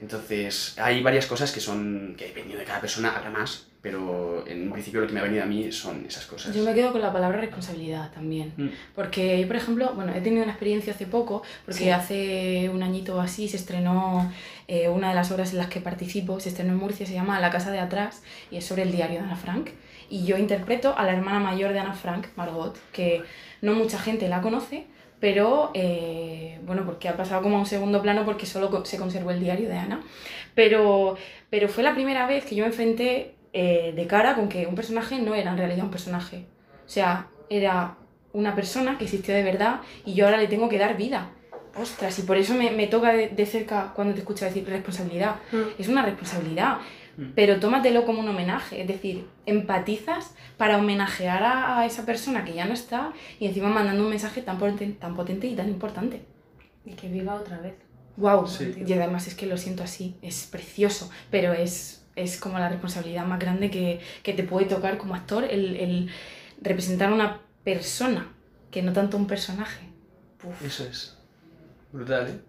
Entonces, 0.01 0.73
hay 0.77 1.01
varias 1.01 1.25
cosas 1.25 1.51
que 1.51 1.59
son, 1.61 2.15
que 2.17 2.25
dependiendo 2.27 2.59
de 2.59 2.65
cada 2.65 2.81
persona 2.81 3.15
habrá 3.15 3.29
más, 3.29 3.67
pero 3.81 4.43
en 4.47 4.71
principio 4.71 4.99
lo 4.99 5.07
que 5.07 5.13
me 5.13 5.19
ha 5.19 5.23
venido 5.23 5.43
a 5.43 5.45
mí 5.45 5.71
son 5.71 6.05
esas 6.05 6.25
cosas. 6.25 6.53
Yo 6.55 6.63
me 6.63 6.73
quedo 6.73 6.91
con 6.91 7.01
la 7.01 7.13
palabra 7.13 7.39
responsabilidad 7.39 8.11
también. 8.11 8.51
Mm. 8.57 8.67
Porque 8.93 9.39
yo, 9.39 9.47
por 9.47 9.55
ejemplo, 9.55 9.93
bueno, 9.93 10.13
he 10.13 10.21
tenido 10.21 10.41
una 10.43 10.51
experiencia 10.51 10.91
hace 10.93 11.05
poco, 11.05 11.43
porque 11.65 11.83
Sí. 11.85 11.89
hace 11.91 12.69
un 12.73 12.83
añito 12.83 13.15
o 13.15 13.21
así 13.21 13.47
se 13.47 13.57
estrenó 13.57 14.33
eh, 14.67 14.89
una 14.89 15.09
de 15.09 15.15
las 15.15 15.31
obras 15.31 15.51
en 15.51 15.59
las 15.59 15.67
que 15.67 15.79
participo, 15.81 16.39
se 16.39 16.49
estrenó 16.49 16.71
en 16.73 16.77
Murcia, 16.79 17.05
se 17.05 17.13
llama 17.13 17.39
La 17.39 17.51
Casa 17.51 17.71
de 17.71 17.79
Atrás, 17.79 18.21
y 18.51 18.57
es 18.57 18.65
sobre 18.65 18.81
el 18.81 18.91
diario 18.91 19.19
de 19.19 19.25
Ana 19.25 19.35
Frank. 19.35 19.69
Y 20.15 20.23
yo 20.23 20.37
interpreto 20.37 20.97
a 20.97 21.03
la 21.03 21.11
hermana 21.11 21.41
mayor 21.41 21.73
de 21.73 21.79
Ana 21.79 21.93
Frank, 21.93 22.27
Margot, 22.37 22.79
que 22.93 23.21
no 23.61 23.73
mucha 23.73 23.99
gente 23.99 24.29
la 24.29 24.39
conoce, 24.39 24.85
pero 25.19 25.71
eh, 25.73 26.57
bueno, 26.65 26.83
porque 26.85 27.09
ha 27.09 27.17
pasado 27.17 27.41
como 27.41 27.57
a 27.57 27.59
un 27.59 27.65
segundo 27.65 28.01
plano 28.01 28.23
porque 28.23 28.45
solo 28.45 28.85
se 28.85 28.97
conservó 28.97 29.31
el 29.31 29.41
diario 29.41 29.67
de 29.67 29.75
Ana. 29.75 29.99
Pero, 30.53 31.17
pero 31.49 31.67
fue 31.67 31.83
la 31.83 31.93
primera 31.93 32.27
vez 32.27 32.45
que 32.45 32.55
yo 32.55 32.63
me 32.63 32.69
enfrenté 32.69 33.35
eh, 33.51 33.91
de 33.93 34.07
cara 34.07 34.35
con 34.35 34.47
que 34.47 34.67
un 34.67 34.75
personaje 34.75 35.19
no 35.19 35.35
era 35.35 35.51
en 35.51 35.57
realidad 35.57 35.83
un 35.83 35.91
personaje. 35.91 36.45
O 36.85 36.89
sea, 36.89 37.27
era 37.49 37.97
una 38.31 38.55
persona 38.55 38.97
que 38.97 39.03
existió 39.03 39.33
de 39.33 39.43
verdad 39.43 39.81
y 40.05 40.13
yo 40.13 40.27
ahora 40.27 40.37
le 40.37 40.47
tengo 40.47 40.69
que 40.69 40.77
dar 40.77 40.95
vida. 40.95 41.31
Ostras, 41.75 42.17
y 42.19 42.21
por 42.21 42.37
eso 42.37 42.53
me, 42.53 42.71
me 42.71 42.87
toca 42.87 43.11
de, 43.11 43.27
de 43.27 43.45
cerca 43.45 43.91
cuando 43.93 44.13
te 44.13 44.21
escucho 44.21 44.45
decir 44.45 44.65
responsabilidad. 44.65 45.35
Mm. 45.51 45.57
Es 45.77 45.89
una 45.89 46.03
responsabilidad. 46.03 46.77
Pero 47.35 47.59
tómatelo 47.59 48.05
como 48.05 48.19
un 48.19 48.27
homenaje. 48.27 48.81
Es 48.81 48.87
decir, 48.87 49.27
empatizas 49.45 50.35
para 50.57 50.77
homenajear 50.77 51.43
a, 51.43 51.79
a 51.79 51.85
esa 51.85 52.05
persona 52.05 52.43
que 52.43 52.53
ya 52.53 52.65
no 52.65 52.73
está 52.73 53.13
y 53.39 53.47
encima 53.47 53.69
mandando 53.69 54.03
un 54.03 54.09
mensaje 54.09 54.41
tan, 54.41 54.59
poten- 54.59 54.97
tan 54.99 55.15
potente 55.15 55.47
y 55.47 55.55
tan 55.55 55.69
importante. 55.69 56.21
Y 56.85 56.91
que 56.93 57.07
viva 57.07 57.35
otra 57.35 57.59
vez. 57.59 57.75
¡Wow! 58.17 58.47
Sí. 58.47 58.73
Y 58.85 58.93
además 58.93 59.27
es 59.27 59.35
que 59.35 59.45
lo 59.45 59.57
siento 59.57 59.83
así, 59.83 60.15
es 60.21 60.47
precioso, 60.49 61.09
pero 61.31 61.53
es, 61.53 62.05
es 62.15 62.39
como 62.39 62.59
la 62.59 62.69
responsabilidad 62.69 63.25
más 63.25 63.39
grande 63.39 63.69
que, 63.69 63.99
que 64.23 64.33
te 64.33 64.43
puede 64.43 64.67
tocar 64.67 64.97
como 64.97 65.15
actor 65.15 65.43
el, 65.43 65.75
el 65.75 66.09
representar 66.61 67.09
a 67.09 67.13
una 67.13 67.41
persona, 67.63 68.31
que 68.71 68.81
no 68.81 68.93
tanto 68.93 69.17
un 69.17 69.27
personaje. 69.27 69.85
Puf. 70.37 70.61
Eso 70.63 70.85
es. 70.85 71.17
Brutal, 71.91 72.27
¿eh? 72.29 72.39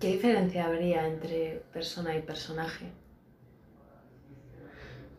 ¿Qué 0.00 0.08
diferencia 0.08 0.66
habría 0.66 1.06
entre 1.06 1.62
persona 1.72 2.16
y 2.16 2.20
personaje? 2.22 2.86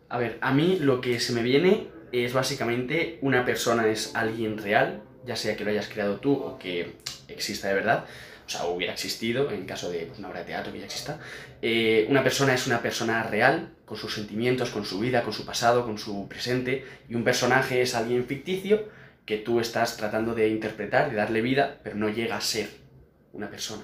A 0.08 0.18
ver, 0.18 0.38
a 0.40 0.52
mí 0.52 0.78
lo 0.80 1.00
que 1.00 1.18
se 1.20 1.32
me 1.32 1.42
viene 1.42 1.88
es 2.12 2.32
básicamente 2.32 3.18
una 3.22 3.44
persona 3.44 3.88
es 3.88 4.14
alguien 4.14 4.58
real, 4.58 5.02
ya 5.24 5.36
sea 5.36 5.56
que 5.56 5.64
lo 5.64 5.70
hayas 5.70 5.88
creado 5.88 6.20
tú 6.20 6.34
o 6.34 6.58
que 6.58 6.92
exista 7.28 7.68
de 7.68 7.74
verdad, 7.74 8.04
o 8.46 8.48
sea, 8.48 8.64
hubiera 8.66 8.92
existido 8.92 9.50
en 9.50 9.66
caso 9.66 9.90
de 9.90 10.06
pues, 10.06 10.20
una 10.20 10.28
obra 10.28 10.40
de 10.40 10.46
teatro 10.46 10.72
que 10.72 10.78
ya 10.78 10.84
exista. 10.84 11.18
Eh, 11.60 12.06
una 12.08 12.22
persona 12.22 12.54
es 12.54 12.66
una 12.68 12.80
persona 12.80 13.24
real, 13.24 13.70
con 13.84 13.96
sus 13.96 14.14
sentimientos, 14.14 14.70
con 14.70 14.84
su 14.84 15.00
vida, 15.00 15.22
con 15.22 15.32
su 15.32 15.44
pasado, 15.44 15.84
con 15.84 15.98
su 15.98 16.28
presente, 16.28 16.84
y 17.08 17.16
un 17.16 17.24
personaje 17.24 17.82
es 17.82 17.94
alguien 17.96 18.24
ficticio 18.24 18.88
que 19.24 19.38
tú 19.38 19.58
estás 19.58 19.96
tratando 19.96 20.34
de 20.34 20.48
interpretar, 20.48 21.10
de 21.10 21.16
darle 21.16 21.40
vida, 21.40 21.80
pero 21.82 21.96
no 21.96 22.08
llega 22.08 22.36
a 22.36 22.40
ser 22.40 22.68
una 23.32 23.50
persona. 23.50 23.82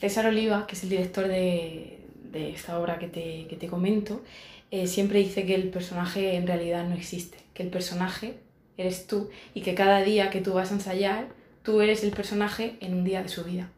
César 0.00 0.26
Oliva, 0.26 0.66
que 0.66 0.74
es 0.74 0.82
el 0.82 0.88
director 0.88 1.28
de, 1.28 1.98
de 2.32 2.50
esta 2.50 2.78
obra 2.78 2.98
que 2.98 3.08
te, 3.08 3.46
que 3.48 3.56
te 3.56 3.66
comento, 3.66 4.22
eh, 4.70 4.86
siempre 4.86 5.18
dice 5.18 5.46
que 5.46 5.54
el 5.54 5.68
personaje 5.70 6.36
en 6.36 6.46
realidad 6.46 6.84
no 6.88 6.94
existe, 6.94 7.38
que 7.54 7.62
el 7.62 7.70
personaje 7.70 8.38
eres 8.76 9.06
tú 9.06 9.30
y 9.54 9.62
que 9.62 9.74
cada 9.74 10.00
día 10.02 10.30
que 10.30 10.40
tú 10.40 10.52
vas 10.54 10.70
a 10.70 10.74
ensayar, 10.74 11.28
tú 11.62 11.80
eres 11.80 12.02
el 12.04 12.10
personaje 12.12 12.76
en 12.80 12.94
un 12.94 13.04
día 13.04 13.22
de 13.22 13.28
su 13.28 13.44
vida. 13.44 13.70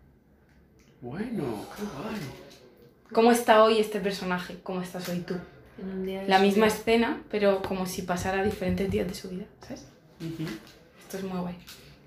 Bueno, 1.00 1.66
qué 1.76 1.82
guay. 1.82 2.20
¿Cómo 3.12 3.32
está 3.32 3.64
hoy 3.64 3.78
este 3.78 4.00
personaje? 4.00 4.58
¿Cómo 4.62 4.80
estás 4.82 5.08
hoy 5.08 5.20
tú? 5.20 5.34
En 5.78 5.88
un 5.88 6.06
día 6.06 6.22
de 6.22 6.28
La 6.28 6.38
su 6.38 6.44
misma 6.44 6.66
vida. 6.66 6.74
escena, 6.76 7.22
pero 7.30 7.60
como 7.62 7.86
si 7.86 8.02
pasara 8.02 8.42
diferentes 8.44 8.90
días 8.90 9.08
de 9.08 9.14
su 9.14 9.28
vida, 9.30 9.44
¿sabes? 9.62 9.86
Ujú. 10.20 10.44
Esto 11.02 11.16
es 11.18 11.24
muy 11.24 11.40
guay. 11.40 11.56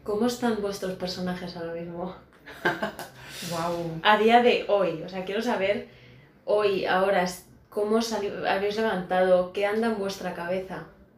¿Cómo 0.04 0.28
están 0.28 0.62
vuestros 0.62 0.94
personajes 0.94 1.56
ahora 1.58 1.74
mismo? 1.74 2.16
Wow. 3.52 4.00
A 4.04 4.18
día 4.18 4.42
de 4.42 4.66
hoy, 4.70 5.02
o 5.04 5.10
sea, 5.10 5.26
quiero 5.26 5.42
saber 5.42 5.88
hoy, 6.46 6.86
ahora, 6.86 7.28
cómo 7.76 7.94
os 8.02 8.08
habéis 8.54 8.76
levantado, 8.82 9.34
qué 9.54 9.62
anda 9.74 9.88
en 9.92 9.98
vuestra 10.04 10.30
cabeza, 10.42 10.78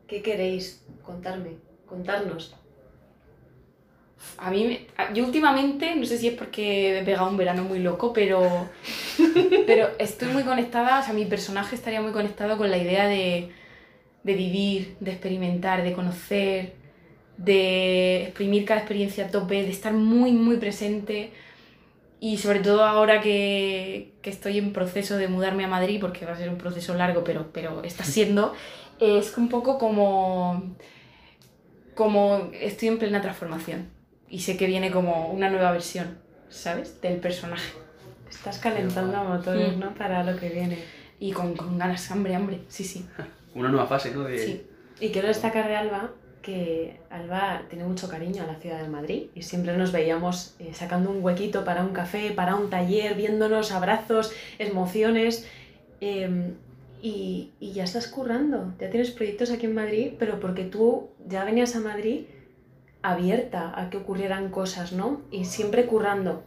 qué 0.10 0.18
queréis 0.26 0.64
contarme, 1.08 1.52
contarnos. 1.92 2.44
A 4.40 4.50
mí, 4.52 4.62
me- 4.68 5.14
yo 5.16 5.24
últimamente, 5.26 5.96
no 5.96 6.06
sé 6.06 6.18
si 6.18 6.28
es 6.30 6.34
porque 6.34 7.00
he 7.00 7.04
pegado 7.04 7.30
un 7.30 7.38
verano 7.38 7.64
muy 7.64 7.80
loco, 7.80 8.14
pero, 8.14 8.40
pero 9.68 9.90
estoy 10.00 10.30
muy 10.30 10.44
conectada, 10.44 11.00
o 11.00 11.04
sea, 11.04 11.14
mi 11.14 11.26
personaje 11.26 11.76
estaría 11.76 12.02
muy 12.02 12.12
conectado 12.12 12.58
con 12.58 12.70
la 12.72 12.78
idea 12.78 13.08
de, 13.08 13.52
de 14.24 14.34
vivir, 14.34 14.98
de 15.00 15.12
experimentar, 15.12 15.84
de 15.84 15.94
conocer, 15.94 16.74
de 17.38 18.24
exprimir 18.24 18.66
cada 18.66 18.80
experiencia 18.82 19.26
a 19.28 19.32
tope, 19.32 19.64
de 19.64 19.70
estar 19.72 19.94
muy, 19.94 20.32
muy 20.32 20.58
presente. 20.58 21.32
Y 22.20 22.38
sobre 22.38 22.60
todo 22.62 22.84
ahora 22.84 23.22
que, 23.22 24.14
que 24.22 24.30
estoy 24.32 24.58
en 24.58 24.74
proceso 24.74 25.18
de 25.18 25.28
mudarme 25.28 25.66
a 25.66 25.68
Madrid, 25.68 26.00
porque 26.02 26.26
va 26.26 26.32
a 26.34 26.38
ser 26.38 26.50
un 26.50 26.58
proceso 26.58 26.94
largo, 26.96 27.24
pero, 27.24 27.52
pero 27.54 27.84
está 27.84 28.04
siendo, 28.04 28.54
es 29.00 29.38
un 29.38 29.50
poco 29.50 29.78
como, 29.78 30.76
como 31.96 32.50
estoy 32.54 32.88
en 32.90 32.98
plena 32.98 33.22
transformación. 33.22 33.90
Y 34.30 34.40
sé 34.40 34.58
que 34.58 34.68
viene 34.68 34.92
como 34.92 35.32
una 35.32 35.50
nueva 35.50 35.72
versión, 35.72 36.18
¿sabes? 36.50 37.00
Del 37.02 37.18
personaje. 37.20 37.72
Estás 38.30 38.60
calentando 38.60 39.24
motores, 39.24 39.78
Mm. 39.78 39.80
¿no? 39.80 39.94
Para 39.94 40.24
lo 40.24 40.38
que 40.38 40.50
viene. 40.50 40.78
Y 41.20 41.32
con, 41.32 41.56
con 41.56 41.78
ganas, 41.78 42.12
hambre, 42.12 42.36
hambre. 42.36 42.60
Sí, 42.68 42.84
sí. 42.84 43.06
Una 43.56 43.70
nueva 43.70 43.88
fase, 43.88 44.12
¿no? 44.14 44.24
De... 44.24 44.38
sí. 44.38 44.68
Y 45.00 45.10
quiero 45.10 45.28
destacar 45.28 45.68
de 45.68 45.76
Alba 45.76 46.12
que 46.48 46.96
Alba 47.10 47.64
tiene 47.70 47.84
mucho 47.84 48.08
cariño 48.08 48.44
a 48.44 48.48
la 48.48 48.56
ciudad 48.56 48.82
de 48.82 48.88
Madrid 48.88 49.24
y 49.36 49.42
siempre 49.42 49.76
nos 49.76 49.92
veíamos 49.92 50.56
eh, 50.60 50.72
sacando 50.74 51.12
un 51.12 51.22
huequito 51.22 51.66
para 51.66 51.84
un 51.84 51.92
café, 51.92 52.32
para 52.32 52.56
un 52.56 52.70
taller, 52.70 53.16
viéndonos, 53.16 53.74
abrazos, 53.74 54.32
emociones. 54.58 55.46
eh, 56.00 56.54
y, 57.00 57.52
y 57.60 57.74
ya 57.74 57.84
estás 57.84 58.08
currando, 58.08 58.74
ya 58.80 58.90
tienes 58.90 59.12
proyectos 59.12 59.52
aquí 59.52 59.66
en 59.68 59.76
Madrid, 59.76 60.14
pero 60.18 60.40
porque 60.40 60.64
tú 60.64 61.10
ya 61.28 61.44
venías 61.44 61.76
a 61.76 61.80
Madrid 61.80 62.22
abierta 63.04 63.80
a 63.80 63.90
que 63.90 63.98
ocurrieran 63.98 64.50
cosas, 64.50 64.94
¿no? 64.94 65.22
Y 65.30 65.46
siempre 65.46 65.86
currando, 65.86 66.44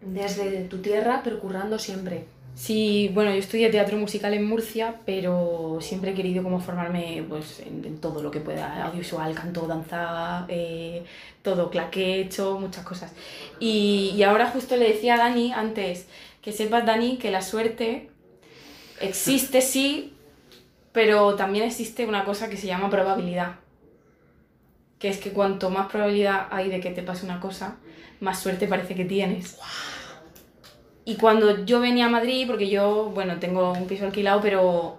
desde 0.00 0.64
tu 0.64 0.78
tierra, 0.78 1.22
pero 1.24 1.40
currando 1.40 1.78
siempre. 1.78 2.26
Sí, 2.54 3.10
bueno, 3.14 3.30
yo 3.30 3.38
estudié 3.38 3.70
teatro 3.70 3.96
musical 3.96 4.34
en 4.34 4.44
Murcia, 4.44 5.00
pero 5.06 5.78
siempre 5.80 6.10
he 6.10 6.14
querido 6.14 6.42
como 6.42 6.60
formarme 6.60 7.24
pues, 7.28 7.60
en, 7.60 7.84
en 7.84 7.98
todo 8.00 8.22
lo 8.22 8.30
que 8.30 8.40
pueda, 8.40 8.84
audiovisual, 8.84 9.34
canto, 9.34 9.66
danza, 9.66 10.44
eh, 10.48 11.04
todo, 11.42 11.70
claqué, 11.70 12.16
he 12.16 12.20
hecho 12.22 12.58
muchas 12.58 12.84
cosas. 12.84 13.12
Y, 13.60 14.12
y 14.14 14.22
ahora 14.24 14.50
justo 14.50 14.76
le 14.76 14.88
decía 14.88 15.14
a 15.14 15.18
Dani 15.18 15.52
antes, 15.52 16.06
que 16.42 16.52
sepas, 16.52 16.84
Dani, 16.84 17.16
que 17.16 17.30
la 17.30 17.40
suerte 17.40 18.10
existe, 19.00 19.60
sí, 19.62 20.14
pero 20.92 21.36
también 21.36 21.64
existe 21.64 22.06
una 22.06 22.24
cosa 22.24 22.50
que 22.50 22.56
se 22.58 22.66
llama 22.66 22.90
probabilidad. 22.90 23.56
Que 24.98 25.08
es 25.08 25.18
que 25.18 25.30
cuanto 25.32 25.70
más 25.70 25.90
probabilidad 25.90 26.48
hay 26.50 26.68
de 26.68 26.80
que 26.80 26.90
te 26.90 27.02
pase 27.02 27.24
una 27.24 27.40
cosa, 27.40 27.76
más 28.20 28.38
suerte 28.40 28.66
parece 28.66 28.94
que 28.94 29.06
tienes. 29.06 29.56
Y 31.04 31.16
cuando 31.16 31.64
yo 31.64 31.80
venía 31.80 32.06
a 32.06 32.08
Madrid, 32.10 32.46
porque 32.46 32.68
yo, 32.68 33.10
bueno, 33.14 33.38
tengo 33.38 33.72
un 33.72 33.86
piso 33.86 34.04
alquilado, 34.04 34.40
pero, 34.40 34.98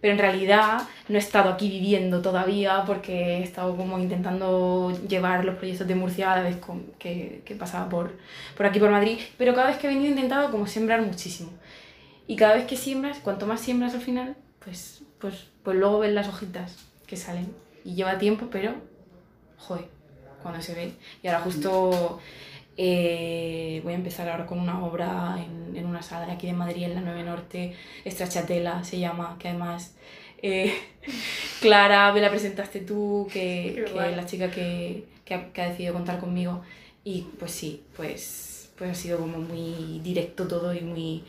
pero 0.00 0.12
en 0.12 0.18
realidad 0.18 0.82
no 1.08 1.16
he 1.16 1.18
estado 1.18 1.50
aquí 1.50 1.68
viviendo 1.68 2.22
todavía 2.22 2.84
porque 2.86 3.38
he 3.38 3.42
estado 3.42 3.76
como 3.76 3.98
intentando 3.98 4.92
llevar 5.08 5.44
los 5.44 5.56
proyectos 5.56 5.86
de 5.88 5.94
Murcia 5.96 6.32
a 6.32 6.36
la 6.36 6.42
vez 6.44 6.56
con- 6.56 6.92
que, 6.98 7.42
que 7.44 7.54
pasaba 7.56 7.88
por, 7.88 8.12
por 8.56 8.66
aquí, 8.66 8.78
por 8.78 8.90
Madrid. 8.90 9.18
Pero 9.38 9.54
cada 9.54 9.68
vez 9.68 9.78
que 9.78 9.86
he 9.86 9.90
venido 9.90 10.06
he 10.08 10.10
intentado 10.10 10.50
como 10.50 10.66
sembrar 10.66 11.02
muchísimo. 11.02 11.50
Y 12.26 12.36
cada 12.36 12.54
vez 12.54 12.66
que 12.66 12.76
siembras, 12.76 13.18
cuanto 13.18 13.46
más 13.46 13.60
siembras 13.60 13.94
al 13.94 14.00
final, 14.00 14.36
pues, 14.64 15.02
pues, 15.18 15.48
pues 15.64 15.76
luego 15.76 15.98
ves 16.00 16.12
las 16.12 16.28
hojitas 16.28 16.76
que 17.06 17.16
salen. 17.16 17.52
Y 17.84 17.94
lleva 17.94 18.18
tiempo, 18.18 18.46
pero, 18.50 18.74
joder, 19.58 19.86
cuando 20.42 20.60
se 20.62 20.74
ve. 20.74 20.92
Y 21.22 21.28
ahora 21.28 21.40
justo 21.40 22.20
eh, 22.82 23.82
voy 23.84 23.92
a 23.92 23.96
empezar 23.96 24.26
ahora 24.30 24.46
con 24.46 24.58
una 24.58 24.82
obra 24.82 25.36
en, 25.36 25.76
en 25.76 25.84
una 25.84 26.00
sala 26.00 26.24
de 26.24 26.32
aquí 26.32 26.46
de 26.46 26.54
Madrid, 26.54 26.84
en 26.84 26.94
la 26.94 27.02
9 27.02 27.24
Norte, 27.24 27.76
Estrachatela 28.06 28.84
se 28.84 28.98
llama, 28.98 29.36
que 29.38 29.48
además 29.48 29.96
eh, 30.40 30.72
Clara, 31.60 32.10
me 32.14 32.22
la 32.22 32.30
presentaste 32.30 32.80
tú, 32.80 33.28
que, 33.30 33.84
que 33.92 34.10
es 34.10 34.16
la 34.16 34.24
chica 34.24 34.50
que, 34.50 35.04
que, 35.26 35.34
ha, 35.34 35.52
que 35.52 35.60
ha 35.60 35.68
decidido 35.68 35.92
contar 35.92 36.20
conmigo. 36.20 36.62
Y 37.04 37.26
pues 37.38 37.50
sí, 37.50 37.82
pues, 37.94 38.72
pues 38.78 38.90
ha 38.90 38.94
sido 38.94 39.18
como 39.18 39.36
muy 39.40 40.00
directo 40.02 40.48
todo 40.48 40.72
y 40.72 40.80
muy, 40.80 41.22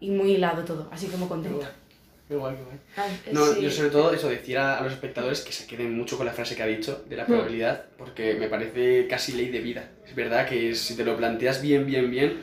y 0.00 0.10
muy 0.10 0.32
hilado 0.32 0.64
todo, 0.64 0.88
así 0.90 1.06
como 1.06 1.28
contenta. 1.28 1.72
Qué 2.30 2.36
guay, 2.36 2.54
qué 2.54 2.62
guay. 2.62 2.78
Ah, 2.96 3.08
No, 3.32 3.44
sí. 3.46 3.60
yo 3.60 3.70
sobre 3.72 3.90
todo 3.90 4.14
eso, 4.14 4.28
decir 4.28 4.56
a, 4.56 4.78
a 4.78 4.82
los 4.82 4.92
espectadores 4.92 5.40
que 5.40 5.50
se 5.52 5.66
queden 5.66 5.96
mucho 5.96 6.16
con 6.16 6.26
la 6.26 6.32
frase 6.32 6.54
que 6.54 6.62
ha 6.62 6.66
dicho 6.66 7.04
de 7.08 7.16
la 7.16 7.26
probabilidad, 7.26 7.86
porque 7.98 8.34
me 8.34 8.46
parece 8.48 9.08
casi 9.08 9.32
ley 9.32 9.48
de 9.48 9.58
vida. 9.58 9.88
Es 10.06 10.14
verdad 10.14 10.46
que 10.48 10.76
si 10.76 10.96
te 10.96 11.04
lo 11.04 11.16
planteas 11.16 11.60
bien, 11.60 11.86
bien, 11.86 12.08
bien, 12.08 12.40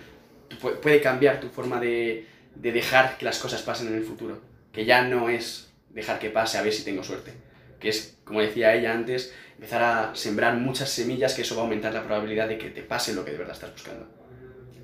puede 0.81 0.99
cambiar 0.99 1.39
tu 1.39 1.47
forma 1.47 1.79
de, 1.79 2.27
de 2.53 2.71
dejar 2.73 3.17
que 3.17 3.23
las 3.23 3.39
cosas 3.39 3.61
pasen 3.61 3.87
en 3.87 3.93
el 3.95 4.03
futuro. 4.03 4.41
Que 4.73 4.83
ya 4.83 5.03
no 5.03 5.29
es 5.29 5.71
dejar 5.91 6.19
que 6.19 6.31
pase 6.31 6.57
a 6.57 6.63
ver 6.63 6.73
si 6.73 6.83
tengo 6.83 7.01
suerte. 7.01 7.31
Que 7.79 7.87
es, 7.87 8.17
como 8.25 8.41
decía 8.41 8.75
ella 8.75 8.91
antes, 8.91 9.33
empezar 9.55 9.81
a 9.83 10.15
sembrar 10.15 10.57
muchas 10.57 10.89
semillas 10.89 11.33
que 11.33 11.43
eso 11.43 11.55
va 11.55 11.61
a 11.61 11.63
aumentar 11.63 11.93
la 11.93 12.03
probabilidad 12.03 12.49
de 12.49 12.57
que 12.57 12.71
te 12.71 12.81
pase 12.81 13.13
lo 13.13 13.23
que 13.23 13.31
de 13.31 13.37
verdad 13.37 13.53
estás 13.53 13.71
buscando. 13.71 14.05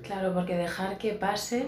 Claro, 0.02 0.32
porque 0.32 0.56
dejar 0.56 0.96
que 0.96 1.12
pase 1.12 1.66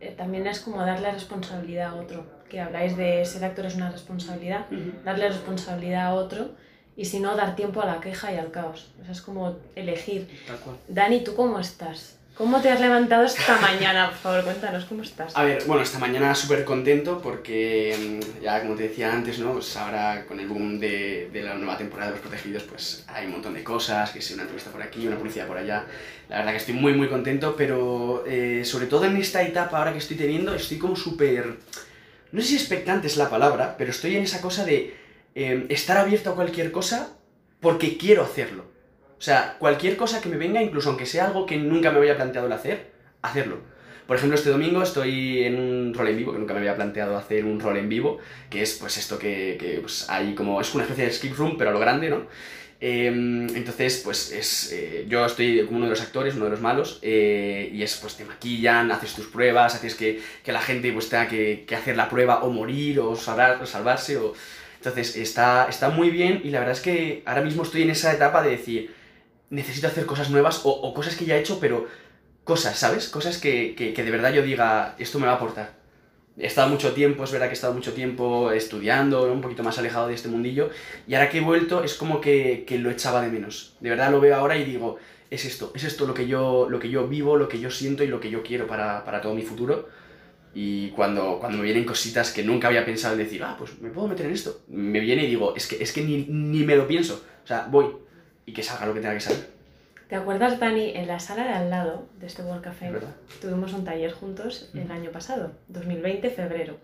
eh, 0.00 0.14
también 0.14 0.46
es 0.46 0.60
como 0.60 0.84
darle 0.84 1.10
responsabilidad 1.10 1.88
a 1.88 1.94
otro. 1.94 2.39
Que 2.50 2.60
habláis 2.60 2.96
de 2.96 3.24
ser 3.24 3.44
actor 3.44 3.64
es 3.64 3.76
una 3.76 3.90
responsabilidad, 3.90 4.66
darle 5.04 5.28
responsabilidad 5.28 6.06
a 6.08 6.14
otro 6.14 6.50
y 6.96 7.04
si 7.06 7.20
no, 7.20 7.36
dar 7.36 7.56
tiempo 7.56 7.80
a 7.80 7.86
la 7.86 8.00
queja 8.00 8.32
y 8.32 8.36
al 8.36 8.50
caos. 8.50 8.90
O 9.00 9.04
sea, 9.04 9.12
es 9.12 9.22
como 9.22 9.56
elegir. 9.74 10.28
Tal 10.46 10.58
cual. 10.58 10.76
Dani, 10.88 11.24
¿tú 11.24 11.34
cómo 11.34 11.58
estás? 11.58 12.16
¿Cómo 12.34 12.60
te 12.60 12.70
has 12.70 12.80
levantado 12.80 13.24
esta 13.24 13.58
mañana? 13.60 14.08
Por 14.08 14.18
favor, 14.18 14.44
cuéntanos 14.44 14.84
cómo 14.86 15.02
estás. 15.02 15.36
A 15.36 15.44
ver, 15.44 15.62
bueno, 15.66 15.82
esta 15.82 15.98
mañana 15.98 16.34
súper 16.34 16.64
contento 16.64 17.20
porque 17.22 18.20
mm, 18.20 18.42
ya 18.42 18.62
como 18.62 18.74
te 18.74 18.84
decía 18.84 19.12
antes, 19.12 19.38
¿no? 19.38 19.52
Pues 19.52 19.76
ahora 19.76 20.24
con 20.26 20.40
el 20.40 20.48
boom 20.48 20.80
de, 20.80 21.30
de 21.32 21.42
la 21.42 21.54
nueva 21.54 21.78
temporada 21.78 22.10
de 22.10 22.16
Los 22.16 22.26
Protegidos, 22.26 22.62
pues 22.64 23.04
hay 23.08 23.26
un 23.26 23.32
montón 23.32 23.54
de 23.54 23.62
cosas, 23.62 24.10
que 24.10 24.20
si 24.20 24.34
una 24.34 24.42
entrevista 24.42 24.70
por 24.70 24.82
aquí, 24.82 25.06
una 25.06 25.16
publicidad 25.16 25.46
por 25.46 25.58
allá. 25.58 25.84
La 26.28 26.38
verdad 26.38 26.52
que 26.52 26.58
estoy 26.58 26.74
muy, 26.74 26.94
muy 26.94 27.08
contento, 27.08 27.54
pero 27.56 28.24
eh, 28.26 28.62
sobre 28.64 28.86
todo 28.86 29.04
en 29.04 29.16
esta 29.16 29.42
etapa 29.42 29.78
ahora 29.78 29.92
que 29.92 29.98
estoy 29.98 30.16
teniendo, 30.16 30.54
estoy 30.54 30.78
como 30.78 30.96
súper... 30.96 31.56
No 32.32 32.40
sé 32.40 32.48
si 32.48 32.56
expectante 32.56 33.06
es 33.06 33.16
la 33.16 33.30
palabra, 33.30 33.76
pero 33.76 33.90
estoy 33.90 34.16
en 34.16 34.22
esa 34.22 34.40
cosa 34.40 34.64
de 34.64 34.94
eh, 35.34 35.66
estar 35.68 35.96
abierto 35.96 36.30
a 36.30 36.34
cualquier 36.34 36.70
cosa 36.70 37.16
porque 37.60 37.96
quiero 37.96 38.22
hacerlo. 38.22 38.64
O 39.18 39.22
sea, 39.22 39.56
cualquier 39.58 39.96
cosa 39.96 40.20
que 40.20 40.28
me 40.28 40.36
venga, 40.36 40.62
incluso 40.62 40.88
aunque 40.88 41.06
sea 41.06 41.26
algo 41.26 41.44
que 41.44 41.58
nunca 41.58 41.90
me 41.90 41.98
había 41.98 42.16
planteado 42.16 42.46
el 42.46 42.52
hacer, 42.52 42.92
hacerlo. 43.20 43.58
Por 44.06 44.16
ejemplo, 44.16 44.36
este 44.36 44.50
domingo 44.50 44.82
estoy 44.82 45.44
en 45.44 45.56
un 45.56 45.94
rol 45.94 46.08
en 46.08 46.16
vivo, 46.16 46.32
que 46.32 46.38
nunca 46.38 46.54
me 46.54 46.60
había 46.60 46.74
planteado 46.74 47.16
hacer 47.16 47.44
un 47.44 47.60
rol 47.60 47.76
en 47.76 47.88
vivo, 47.88 48.18
que 48.48 48.62
es 48.62 48.74
pues 48.74 48.96
esto 48.96 49.18
que, 49.18 49.56
que, 49.60 49.78
pues, 49.80 50.08
hay 50.08 50.34
como, 50.34 50.60
es 50.60 50.74
una 50.74 50.84
especie 50.84 51.04
de 51.04 51.12
skip 51.12 51.36
room, 51.36 51.56
pero 51.56 51.70
a 51.70 51.72
lo 51.72 51.78
grande, 51.78 52.10
¿no? 52.10 52.26
Eh, 52.82 53.06
entonces, 53.08 54.00
pues 54.02 54.32
es, 54.32 54.72
eh, 54.72 55.04
yo 55.08 55.26
estoy 55.26 55.64
como 55.66 55.76
uno 55.78 55.86
de 55.86 55.90
los 55.90 56.00
actores, 56.00 56.34
uno 56.34 56.46
de 56.46 56.52
los 56.52 56.60
malos, 56.60 56.98
eh, 57.02 57.70
y 57.72 57.82
es 57.82 57.96
pues 57.96 58.16
te 58.16 58.24
maquillan, 58.24 58.90
haces 58.90 59.14
tus 59.14 59.26
pruebas, 59.26 59.74
haces 59.74 59.94
que, 59.94 60.22
que 60.42 60.52
la 60.52 60.62
gente 60.62 60.92
pues 60.92 61.08
tenga 61.10 61.28
que, 61.28 61.64
que 61.66 61.76
hacer 61.76 61.96
la 61.96 62.08
prueba 62.08 62.42
o 62.42 62.50
morir 62.50 63.00
o, 63.00 63.10
o 63.10 63.16
salvarse, 63.16 64.16
o... 64.16 64.34
Entonces, 64.76 65.16
está, 65.16 65.66
está 65.68 65.90
muy 65.90 66.08
bien 66.10 66.40
y 66.42 66.50
la 66.50 66.60
verdad 66.60 66.74
es 66.74 66.80
que 66.80 67.22
ahora 67.26 67.42
mismo 67.42 67.64
estoy 67.64 67.82
en 67.82 67.90
esa 67.90 68.14
etapa 68.14 68.42
de 68.42 68.50
decir, 68.50 68.94
necesito 69.50 69.88
hacer 69.88 70.06
cosas 70.06 70.30
nuevas 70.30 70.62
o, 70.64 70.70
o 70.70 70.94
cosas 70.94 71.16
que 71.16 71.26
ya 71.26 71.36
he 71.36 71.40
hecho, 71.40 71.60
pero 71.60 71.86
cosas, 72.44 72.78
¿sabes? 72.78 73.08
Cosas 73.10 73.38
que, 73.38 73.74
que, 73.76 73.92
que 73.94 74.04
de 74.04 74.10
verdad 74.10 74.32
yo 74.32 74.42
diga, 74.42 74.96
esto 74.98 75.18
me 75.18 75.26
va 75.26 75.32
a 75.34 75.36
aportar. 75.36 75.79
He 76.40 76.46
estado 76.46 76.70
mucho 76.70 76.92
tiempo, 76.92 77.24
es 77.24 77.32
verdad 77.32 77.46
que 77.46 77.52
he 77.52 77.54
estado 77.54 77.74
mucho 77.74 77.92
tiempo 77.92 78.50
estudiando, 78.50 79.30
un 79.30 79.42
poquito 79.42 79.62
más 79.62 79.78
alejado 79.78 80.08
de 80.08 80.14
este 80.14 80.28
mundillo, 80.28 80.70
y 81.06 81.14
ahora 81.14 81.28
que 81.28 81.38
he 81.38 81.40
vuelto 81.42 81.84
es 81.84 81.94
como 81.94 82.20
que, 82.20 82.64
que, 82.66 82.78
lo 82.78 82.90
echaba 82.90 83.20
de 83.20 83.28
menos. 83.28 83.76
De 83.80 83.90
verdad 83.90 84.10
lo 84.10 84.20
veo 84.20 84.34
ahora 84.34 84.56
y 84.56 84.64
digo, 84.64 84.96
es 85.30 85.44
esto, 85.44 85.70
es 85.74 85.84
esto 85.84 86.06
lo 86.06 86.14
que 86.14 86.26
yo, 86.26 86.66
lo 86.70 86.78
que 86.78 86.88
yo 86.88 87.06
vivo, 87.06 87.36
lo 87.36 87.46
que 87.46 87.60
yo 87.60 87.70
siento 87.70 88.04
y 88.04 88.06
lo 88.06 88.20
que 88.20 88.30
yo 88.30 88.42
quiero 88.42 88.66
para, 88.66 89.04
para 89.04 89.20
todo 89.20 89.34
mi 89.34 89.42
futuro. 89.42 89.88
Y 90.54 90.88
cuando, 90.90 91.38
cuando 91.38 91.58
me 91.58 91.64
vienen 91.64 91.84
cositas 91.84 92.32
que 92.32 92.42
nunca 92.42 92.68
había 92.68 92.84
pensado 92.86 93.14
en 93.14 93.20
decir, 93.20 93.44
ah, 93.44 93.54
pues 93.58 93.78
me 93.80 93.90
puedo 93.90 94.08
meter 94.08 94.26
en 94.26 94.32
esto, 94.32 94.62
me 94.68 94.98
viene 94.98 95.24
y 95.24 95.28
digo, 95.28 95.54
es 95.54 95.66
que, 95.66 95.82
es 95.82 95.92
que 95.92 96.02
ni, 96.02 96.24
ni 96.24 96.64
me 96.64 96.74
lo 96.74 96.88
pienso. 96.88 97.22
O 97.44 97.46
sea, 97.46 97.68
voy 97.70 97.86
y 98.46 98.52
que 98.52 98.62
salga 98.62 98.86
lo 98.86 98.94
que 98.94 99.00
tenga 99.00 99.14
que 99.14 99.20
salir. 99.20 99.59
¿Te 100.10 100.16
acuerdas, 100.16 100.58
Dani, 100.58 100.90
en 100.96 101.06
la 101.06 101.20
sala 101.20 101.44
de 101.44 101.50
al 101.50 101.70
lado 101.70 102.08
de 102.18 102.26
este 102.26 102.42
World 102.42 102.62
Café? 102.62 102.90
Tuvimos 103.40 103.72
un 103.72 103.84
taller 103.84 104.10
juntos 104.10 104.68
el 104.74 104.90
año 104.90 105.10
pasado, 105.12 105.52
2020, 105.68 106.30
febrero. 106.30 106.76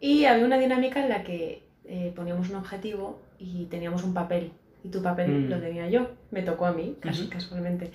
Y 0.00 0.24
había 0.24 0.44
una 0.46 0.58
dinámica 0.58 1.02
en 1.02 1.10
la 1.10 1.22
que 1.22 1.62
eh, 1.84 2.12
poníamos 2.16 2.48
un 2.48 2.56
objetivo 2.56 3.20
y 3.38 3.66
teníamos 3.66 4.02
un 4.04 4.14
papel. 4.14 4.52
Y 4.82 4.88
tu 4.88 5.02
papel 5.02 5.30
Mm. 5.30 5.50
lo 5.50 5.60
tenía 5.60 5.88
yo, 5.90 6.08
me 6.30 6.42
tocó 6.42 6.64
a 6.66 6.72
mí, 6.72 6.96
cas- 7.00 7.20
Ujú. 7.20 7.28
casualmente. 7.30 7.92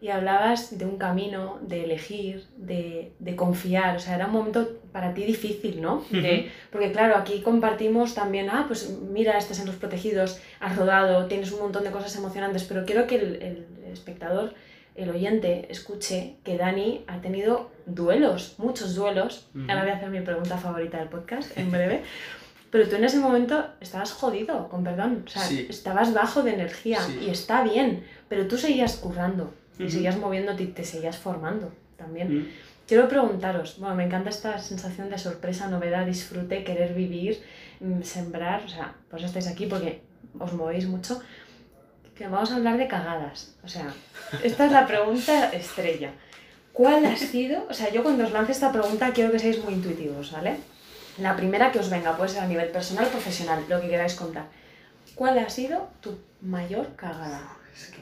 Y 0.00 0.08
hablabas 0.08 0.78
de 0.78 0.84
un 0.84 0.98
camino, 0.98 1.58
de 1.62 1.82
elegir, 1.84 2.44
de, 2.58 3.12
de 3.18 3.34
confiar. 3.34 3.96
O 3.96 3.98
sea, 3.98 4.14
era 4.14 4.26
un 4.26 4.32
momento 4.32 4.68
para 4.92 5.14
ti 5.14 5.24
difícil, 5.24 5.80
¿no? 5.82 6.04
De- 6.10 6.50
porque 6.70 6.92
claro, 6.92 7.16
aquí 7.16 7.40
compartimos 7.42 8.14
también, 8.14 8.50
ah, 8.50 8.64
pues 8.68 8.90
mira, 9.10 9.36
estás 9.38 9.58
en 9.58 9.66
los 9.66 9.76
protegidos, 9.76 10.38
has 10.60 10.76
rodado, 10.76 11.26
tienes 11.26 11.50
un 11.50 11.60
montón 11.60 11.82
de 11.82 11.90
cosas 11.90 12.14
emocionantes, 12.16 12.64
pero 12.64 12.84
quiero 12.84 13.06
que 13.06 13.16
el, 13.16 13.42
el 13.42 13.66
espectador, 13.96 14.54
el 14.94 15.10
oyente, 15.10 15.66
escuche 15.70 16.36
que 16.44 16.56
Dani 16.56 17.04
ha 17.06 17.20
tenido 17.20 17.70
duelos, 17.86 18.54
muchos 18.58 18.94
duelos. 18.94 19.48
Ujú. 19.54 19.64
Ahora 19.68 19.82
voy 19.82 19.90
a 19.90 19.96
hacer 19.96 20.08
mi 20.10 20.20
pregunta 20.20 20.56
favorita 20.56 20.98
del 20.98 21.08
podcast 21.08 21.56
en 21.58 21.70
breve. 21.70 22.02
Pero 22.70 22.88
tú 22.88 22.96
en 22.96 23.04
ese 23.04 23.18
momento 23.18 23.64
estabas 23.80 24.12
jodido, 24.12 24.68
con 24.68 24.82
perdón. 24.84 25.22
O 25.26 25.28
sea, 25.30 25.42
Sí. 25.42 25.66
estabas 25.70 26.12
bajo 26.12 26.42
de 26.42 26.52
energía 26.54 27.00
Sí. 27.00 27.20
y 27.26 27.30
está 27.30 27.62
bien, 27.62 28.04
pero 28.28 28.48
tú 28.48 28.58
seguías 28.58 28.96
currando 28.96 29.54
y 29.78 29.84
Ujú. 29.84 29.92
seguías 29.92 30.16
moviéndote 30.18 30.64
y 30.64 30.66
te 30.68 30.84
seguías 30.84 31.16
formando 31.16 31.72
también. 31.96 32.40
Mm. 32.40 32.48
Quiero 32.88 33.08
preguntaros, 33.08 33.78
bueno, 33.78 33.94
me 33.94 34.04
encanta 34.04 34.30
esta 34.30 34.58
sensación 34.58 35.08
de 35.10 35.16
sorpresa, 35.18 35.68
novedad, 35.68 36.06
disfrute, 36.06 36.64
querer 36.64 36.92
vivir, 36.94 37.40
mm, 37.80 38.02
sembrar, 38.02 38.62
o 38.64 38.68
sea, 38.68 38.94
por 39.10 39.20
eso 39.20 39.26
estáis 39.28 39.46
aquí 39.46 39.66
porque 39.66 40.02
os 40.38 40.52
movéis 40.52 40.86
mucho. 40.86 41.20
Que 42.16 42.26
vamos 42.28 42.50
a 42.50 42.56
hablar 42.56 42.78
de 42.78 42.88
cagadas, 42.88 43.54
o 43.62 43.68
sea, 43.68 43.92
esta 44.42 44.66
es 44.66 44.72
la 44.72 44.86
pregunta 44.86 45.50
estrella. 45.50 46.12
¿Cuál 46.72 47.04
ha 47.04 47.16
sido? 47.16 47.66
O 47.68 47.74
sea, 47.74 47.90
yo 47.90 48.02
cuando 48.02 48.24
os 48.24 48.32
lance 48.32 48.52
esta 48.52 48.72
pregunta 48.72 49.12
quiero 49.12 49.30
que 49.32 49.38
seáis 49.38 49.62
muy 49.62 49.74
intuitivos, 49.74 50.32
¿vale? 50.32 50.56
La 51.18 51.36
primera 51.36 51.72
que 51.72 51.78
os 51.78 51.90
venga 51.90 52.16
puede 52.16 52.30
ser 52.30 52.42
a 52.42 52.46
nivel 52.46 52.70
personal 52.70 53.06
o 53.06 53.10
profesional, 53.10 53.64
lo 53.68 53.80
que 53.80 53.88
queráis 53.88 54.14
contar. 54.14 54.46
¿Cuál 55.14 55.38
ha 55.38 55.48
sido 55.48 55.88
tu 56.00 56.18
mayor 56.40 56.94
cagada? 56.96 57.56
Es 57.74 57.86
que. 57.86 58.00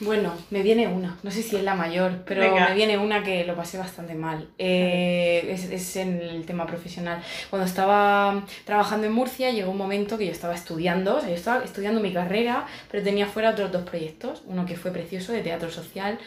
Bueno, 0.00 0.32
me 0.50 0.62
viene 0.62 0.88
una, 0.88 1.16
no 1.22 1.30
sé 1.30 1.42
si 1.42 1.56
es 1.56 1.62
la 1.62 1.74
mayor, 1.74 2.22
pero 2.26 2.40
Venga. 2.40 2.68
me 2.68 2.74
viene 2.74 2.98
una 2.98 3.22
que 3.22 3.44
lo 3.44 3.54
pasé 3.54 3.78
bastante 3.78 4.14
mal. 4.14 4.48
Eh, 4.58 5.48
es, 5.50 5.64
es 5.70 5.96
en 5.96 6.20
el 6.20 6.44
tema 6.44 6.66
profesional. 6.66 7.22
Cuando 7.50 7.66
estaba 7.66 8.44
trabajando 8.64 9.06
en 9.06 9.12
Murcia 9.12 9.50
llegó 9.50 9.70
un 9.70 9.78
momento 9.78 10.18
que 10.18 10.26
yo 10.26 10.32
estaba 10.32 10.54
estudiando, 10.54 11.16
o 11.16 11.20
sea, 11.20 11.28
yo 11.28 11.36
estaba 11.36 11.64
estudiando 11.64 12.00
mi 12.00 12.12
carrera, 12.12 12.66
pero 12.90 13.04
tenía 13.04 13.26
fuera 13.26 13.50
otros 13.50 13.70
dos 13.70 13.82
proyectos, 13.82 14.42
uno 14.46 14.66
que 14.66 14.76
fue 14.76 14.90
precioso 14.90 15.32
de 15.32 15.40
teatro 15.42 15.70
social 15.70 16.18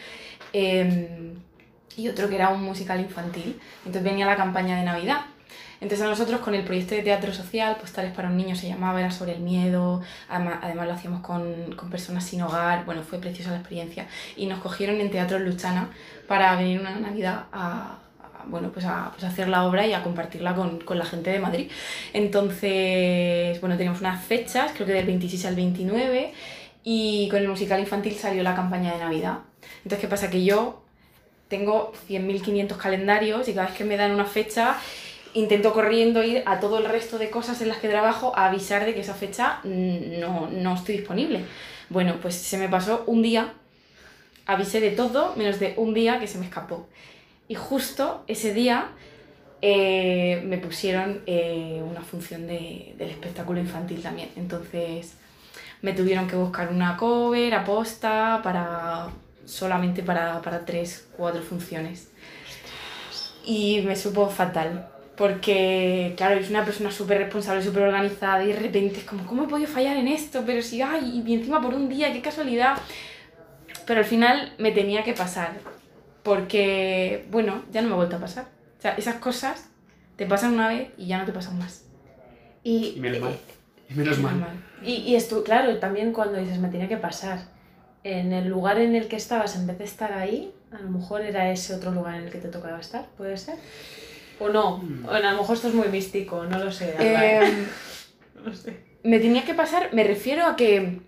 eh, 0.52 1.34
y 1.96 2.08
otro 2.08 2.28
que 2.28 2.36
era 2.36 2.48
un 2.48 2.62
musical 2.62 3.00
infantil. 3.00 3.58
Entonces 3.84 4.02
venía 4.02 4.26
la 4.26 4.36
campaña 4.36 4.76
de 4.76 4.84
Navidad. 4.84 5.20
Entonces 5.80 6.06
a 6.06 6.08
nosotros 6.08 6.40
con 6.40 6.54
el 6.54 6.64
proyecto 6.64 6.94
de 6.94 7.02
teatro 7.02 7.32
social, 7.32 7.76
Postales 7.76 8.12
para 8.12 8.28
un 8.28 8.36
niño 8.36 8.56
se 8.56 8.68
llamaba, 8.68 9.00
era 9.00 9.10
sobre 9.10 9.32
el 9.32 9.40
miedo, 9.40 10.02
además, 10.28 10.58
además 10.62 10.86
lo 10.86 10.92
hacíamos 10.94 11.20
con, 11.20 11.72
con 11.76 11.90
personas 11.90 12.24
sin 12.24 12.42
hogar, 12.42 12.84
bueno, 12.84 13.02
fue 13.02 13.18
preciosa 13.18 13.50
la 13.50 13.58
experiencia. 13.58 14.06
Y 14.36 14.46
nos 14.46 14.60
cogieron 14.60 15.00
en 15.00 15.10
Teatro 15.10 15.38
Luchana 15.38 15.90
para 16.26 16.56
venir 16.56 16.80
una 16.80 16.96
Navidad 16.96 17.44
a, 17.52 17.98
a, 18.20 18.44
bueno, 18.46 18.70
pues 18.72 18.86
a, 18.86 19.10
pues 19.12 19.24
hacer 19.24 19.48
la 19.48 19.64
obra 19.64 19.86
y 19.86 19.92
a 19.92 20.02
compartirla 20.02 20.54
con, 20.54 20.80
con 20.80 20.98
la 20.98 21.04
gente 21.04 21.30
de 21.30 21.38
Madrid. 21.38 21.70
Entonces, 22.12 23.60
bueno, 23.60 23.76
teníamos 23.76 24.00
unas 24.00 24.24
fechas, 24.24 24.72
creo 24.74 24.86
que 24.86 24.92
del 24.92 25.06
26 25.06 25.44
al 25.46 25.56
29, 25.56 26.32
y 26.84 27.28
con 27.30 27.40
el 27.40 27.48
musical 27.48 27.80
infantil 27.80 28.14
salió 28.14 28.42
la 28.42 28.54
campaña 28.54 28.92
de 28.92 29.00
Navidad. 29.00 29.38
Entonces, 29.78 29.98
¿qué 29.98 30.08
pasa? 30.08 30.30
Que 30.30 30.44
yo 30.44 30.82
tengo 31.48 31.92
100.500 32.08 32.76
calendarios 32.76 33.48
y 33.48 33.54
cada 33.54 33.66
vez 33.66 33.76
que 33.76 33.84
me 33.84 33.96
dan 33.96 34.12
una 34.12 34.24
fecha 34.24 34.76
intento 35.36 35.72
corriendo 35.72 36.22
ir 36.22 36.42
a 36.46 36.60
todo 36.60 36.78
el 36.78 36.86
resto 36.86 37.18
de 37.18 37.30
cosas 37.30 37.60
en 37.62 37.68
las 37.68 37.78
que 37.78 37.88
trabajo 37.88 38.32
a 38.36 38.46
avisar 38.46 38.84
de 38.84 38.94
que 38.94 39.00
esa 39.00 39.14
fecha 39.14 39.60
mm, 39.64 40.18
no, 40.20 40.48
no 40.50 40.74
estoy 40.74 40.96
disponible. 40.98 41.40
Bueno, 41.90 42.16
pues 42.20 42.34
se 42.34 42.58
me 42.58 42.68
pasó 42.68 43.04
un 43.06 43.22
día, 43.22 43.52
avisé 44.46 44.80
de 44.80 44.90
todo 44.90 45.34
menos 45.36 45.60
de 45.60 45.74
un 45.76 45.94
día 45.94 46.18
que 46.20 46.26
se 46.26 46.38
me 46.38 46.46
escapó. 46.46 46.88
Y 47.48 47.54
justo 47.54 48.24
ese 48.26 48.52
día 48.54 48.88
eh, 49.62 50.42
me 50.44 50.58
pusieron 50.58 51.22
eh, 51.26 51.82
una 51.88 52.00
función 52.00 52.46
de- 52.46 52.94
del 52.98 53.10
espectáculo 53.10 53.60
infantil 53.60 54.02
también. 54.02 54.30
Entonces 54.36 55.14
me 55.82 55.92
tuvieron 55.92 56.26
que 56.26 56.36
buscar 56.36 56.72
una 56.72 56.96
cover 56.96 57.54
aposta 57.54 58.40
para 58.42 59.08
solamente 59.44 60.02
para, 60.02 60.40
para 60.42 60.64
tres, 60.64 61.06
cuatro 61.16 61.42
funciones. 61.42 62.08
Y 63.44 63.82
me 63.82 63.94
supo 63.94 64.28
fatal, 64.28 64.88
porque, 65.16 66.14
claro, 66.16 66.38
es 66.38 66.50
una 66.50 66.64
persona 66.64 66.90
súper 66.90 67.18
responsable, 67.18 67.62
súper 67.62 67.84
organizada, 67.84 68.44
y 68.44 68.48
de 68.48 68.58
repente 68.58 68.98
es 68.98 69.04
como, 69.04 69.26
¿cómo 69.26 69.44
he 69.44 69.48
podido 69.48 69.68
fallar 69.68 69.96
en 69.96 70.08
esto? 70.08 70.42
Pero 70.44 70.62
si, 70.62 70.82
ay, 70.82 71.22
y 71.26 71.34
encima 71.34 71.60
por 71.60 71.74
un 71.74 71.88
día, 71.88 72.12
qué 72.12 72.20
casualidad. 72.20 72.76
Pero 73.86 74.00
al 74.00 74.06
final 74.06 74.52
me 74.58 74.72
tenía 74.72 75.02
que 75.04 75.14
pasar, 75.14 75.52
porque, 76.22 77.26
bueno, 77.30 77.62
ya 77.72 77.82
no 77.82 77.88
me 77.88 77.94
ha 77.94 77.96
vuelto 77.96 78.16
a 78.16 78.20
pasar. 78.20 78.46
O 78.78 78.82
sea, 78.82 78.94
esas 78.94 79.16
cosas 79.16 79.70
te 80.16 80.26
pasan 80.26 80.54
una 80.54 80.68
vez 80.68 80.90
y 80.98 81.06
ya 81.06 81.18
no 81.18 81.24
te 81.24 81.32
pasan 81.32 81.58
más. 81.58 81.84
Y, 82.62 82.94
Y 82.96 83.00
menos 83.00 83.20
mal. 83.20 83.38
Y 83.88 83.94
menos 83.94 84.18
mal. 84.18 84.32
Normal. 84.32 84.64
Y, 84.82 84.94
y 84.96 85.14
esto, 85.14 85.42
claro, 85.44 85.78
también 85.78 86.12
cuando 86.12 86.38
dices 86.38 86.58
me 86.58 86.68
tenía 86.68 86.88
que 86.88 86.96
pasar, 86.96 87.38
en 88.02 88.32
el 88.32 88.48
lugar 88.48 88.78
en 88.78 88.94
el 88.94 89.08
que 89.08 89.16
estabas, 89.16 89.56
en 89.56 89.66
vez 89.66 89.78
de 89.78 89.84
estar 89.84 90.12
ahí, 90.12 90.52
a 90.70 90.78
lo 90.78 90.90
mejor 90.90 91.22
era 91.22 91.50
ese 91.50 91.74
otro 91.74 91.90
lugar 91.90 92.16
en 92.16 92.24
el 92.24 92.30
que 92.30 92.38
te 92.38 92.48
tocaba 92.48 92.78
estar, 92.78 93.06
¿puede 93.16 93.36
ser? 93.36 93.56
¿O 94.38 94.48
no? 94.48 94.78
Mm. 94.78 95.06
O 95.06 95.10
a 95.10 95.20
lo 95.20 95.38
mejor 95.38 95.56
esto 95.56 95.68
es 95.68 95.74
muy 95.74 95.88
místico, 95.88 96.44
no 96.44 96.58
lo 96.58 96.70
sé. 96.70 96.94
Eh, 96.98 97.40
no 98.44 98.52
sé. 98.54 98.76
me 99.02 99.18
tenía 99.18 99.44
que 99.44 99.54
pasar, 99.54 99.90
me 99.94 100.04
refiero 100.04 100.46
a 100.46 100.56
que, 100.56 101.00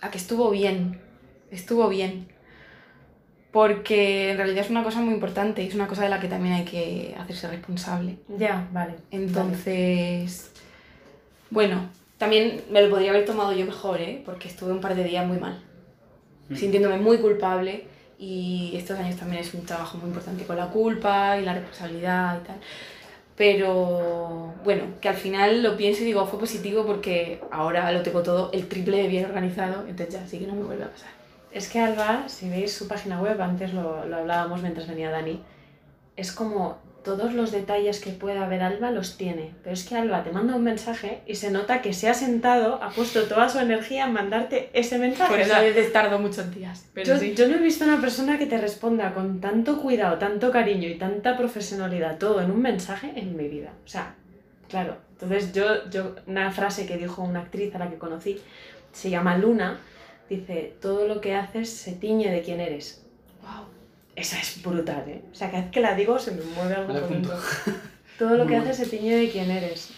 a 0.00 0.10
que 0.10 0.18
estuvo 0.18 0.50
bien, 0.50 1.00
estuvo 1.50 1.88
bien. 1.88 2.28
Porque 3.50 4.30
en 4.30 4.38
realidad 4.38 4.64
es 4.64 4.70
una 4.70 4.82
cosa 4.82 5.00
muy 5.00 5.12
importante 5.12 5.62
y 5.62 5.66
es 5.68 5.74
una 5.74 5.86
cosa 5.86 6.04
de 6.04 6.08
la 6.08 6.20
que 6.20 6.28
también 6.28 6.54
hay 6.54 6.64
que 6.64 7.14
hacerse 7.18 7.48
responsable. 7.48 8.16
Ya, 8.38 8.66
vale. 8.72 8.94
Entonces, 9.10 10.52
bueno, 11.50 11.90
también 12.16 12.62
me 12.70 12.80
lo 12.80 12.88
podría 12.88 13.10
haber 13.10 13.26
tomado 13.26 13.52
yo 13.52 13.66
mejor, 13.66 14.00
¿eh? 14.00 14.22
Porque 14.24 14.48
estuve 14.48 14.72
un 14.72 14.80
par 14.80 14.94
de 14.94 15.04
días 15.04 15.26
muy 15.26 15.38
mal, 15.38 15.60
Mm. 16.48 16.56
sintiéndome 16.56 16.96
muy 16.98 17.18
culpable 17.18 17.84
y 18.22 18.76
estos 18.76 18.96
años 19.00 19.16
también 19.16 19.42
es 19.42 19.52
un 19.52 19.66
trabajo 19.66 19.98
muy 19.98 20.06
importante 20.06 20.44
con 20.44 20.56
la 20.56 20.68
culpa 20.68 21.36
y 21.38 21.44
la 21.44 21.54
responsabilidad 21.54 22.40
y 22.40 22.46
tal. 22.46 22.56
Pero 23.36 24.54
bueno, 24.62 24.84
que 25.00 25.08
al 25.08 25.16
final 25.16 25.60
lo 25.60 25.76
pienso 25.76 26.02
y 26.02 26.04
digo, 26.04 26.24
fue 26.26 26.38
positivo 26.38 26.86
porque 26.86 27.40
ahora 27.50 27.90
lo 27.90 28.02
tengo 28.02 28.22
todo 28.22 28.52
el 28.52 28.68
triple 28.68 29.08
bien 29.08 29.24
organizado, 29.24 29.88
entonces 29.88 30.14
ya 30.14 30.26
sí 30.28 30.38
que 30.38 30.46
no 30.46 30.54
me 30.54 30.62
vuelve 30.62 30.84
a 30.84 30.90
pasar. 30.90 31.10
Es 31.50 31.68
que 31.68 31.80
Alba, 31.80 32.28
si 32.28 32.48
veis 32.48 32.72
su 32.72 32.86
página 32.86 33.20
web, 33.20 33.42
antes 33.42 33.74
lo, 33.74 34.04
lo 34.04 34.18
hablábamos 34.18 34.62
mientras 34.62 34.86
venía 34.86 35.10
Dani, 35.10 35.42
es 36.14 36.30
como 36.30 36.78
todos 37.02 37.34
los 37.34 37.52
detalles 37.52 38.00
que 38.00 38.10
pueda 38.10 38.44
haber 38.44 38.62
Alba 38.62 38.90
los 38.90 39.16
tiene. 39.16 39.52
Pero 39.62 39.74
es 39.74 39.84
que 39.84 39.96
Alba 39.96 40.24
te 40.24 40.32
manda 40.32 40.54
un 40.54 40.62
mensaje 40.62 41.20
y 41.26 41.34
se 41.34 41.50
nota 41.50 41.82
que 41.82 41.92
se 41.92 42.08
ha 42.08 42.14
sentado, 42.14 42.82
ha 42.82 42.90
puesto 42.90 43.24
toda 43.24 43.48
su 43.48 43.58
energía 43.58 44.06
en 44.06 44.12
mandarte 44.12 44.70
ese 44.72 44.98
mensaje. 44.98 45.30
Por 45.30 45.40
eso 45.40 45.54
a 45.54 45.60
veces 45.60 45.92
tardo 45.92 46.18
muchos 46.18 46.54
días. 46.54 46.86
Pero 46.94 47.14
yo, 47.14 47.18
sí. 47.18 47.34
yo 47.34 47.48
no 47.48 47.56
he 47.56 47.60
visto 47.60 47.84
una 47.84 48.00
persona 48.00 48.38
que 48.38 48.46
te 48.46 48.58
responda 48.58 49.12
con 49.14 49.40
tanto 49.40 49.80
cuidado, 49.80 50.18
tanto 50.18 50.50
cariño 50.50 50.88
y 50.88 50.96
tanta 50.96 51.36
profesionalidad, 51.36 52.18
todo 52.18 52.40
en 52.40 52.50
un 52.50 52.62
mensaje 52.62 53.12
en 53.16 53.36
mi 53.36 53.48
vida. 53.48 53.72
O 53.84 53.88
sea, 53.88 54.14
claro. 54.68 54.96
Entonces 55.12 55.52
yo, 55.52 55.88
yo 55.90 56.16
una 56.26 56.50
frase 56.50 56.86
que 56.86 56.96
dijo 56.96 57.22
una 57.22 57.40
actriz 57.40 57.74
a 57.74 57.78
la 57.78 57.90
que 57.90 57.98
conocí, 57.98 58.40
se 58.92 59.10
llama 59.10 59.38
Luna, 59.38 59.80
dice, 60.28 60.74
todo 60.80 61.06
lo 61.06 61.20
que 61.20 61.34
haces 61.34 61.70
se 61.70 61.92
tiñe 61.92 62.30
de 62.30 62.42
quién 62.42 62.60
eres. 62.60 63.04
Wow. 63.42 63.66
Esa 64.14 64.38
es 64.38 64.62
brutal, 64.62 65.04
¿eh? 65.08 65.22
O 65.32 65.34
sea, 65.34 65.50
cada 65.50 65.62
vez 65.62 65.70
que 65.72 65.80
la 65.80 65.94
digo 65.94 66.18
se 66.18 66.32
me 66.32 66.42
mueve 66.42 66.74
algo 66.74 66.92
por 66.92 67.08
dentro. 67.08 67.38
Todo 68.18 68.36
lo 68.36 68.46
que 68.46 68.56
haces 68.56 68.76
se 68.76 68.86
tiñe 68.86 69.16
de 69.16 69.30
quién 69.30 69.50
eres. 69.50 69.90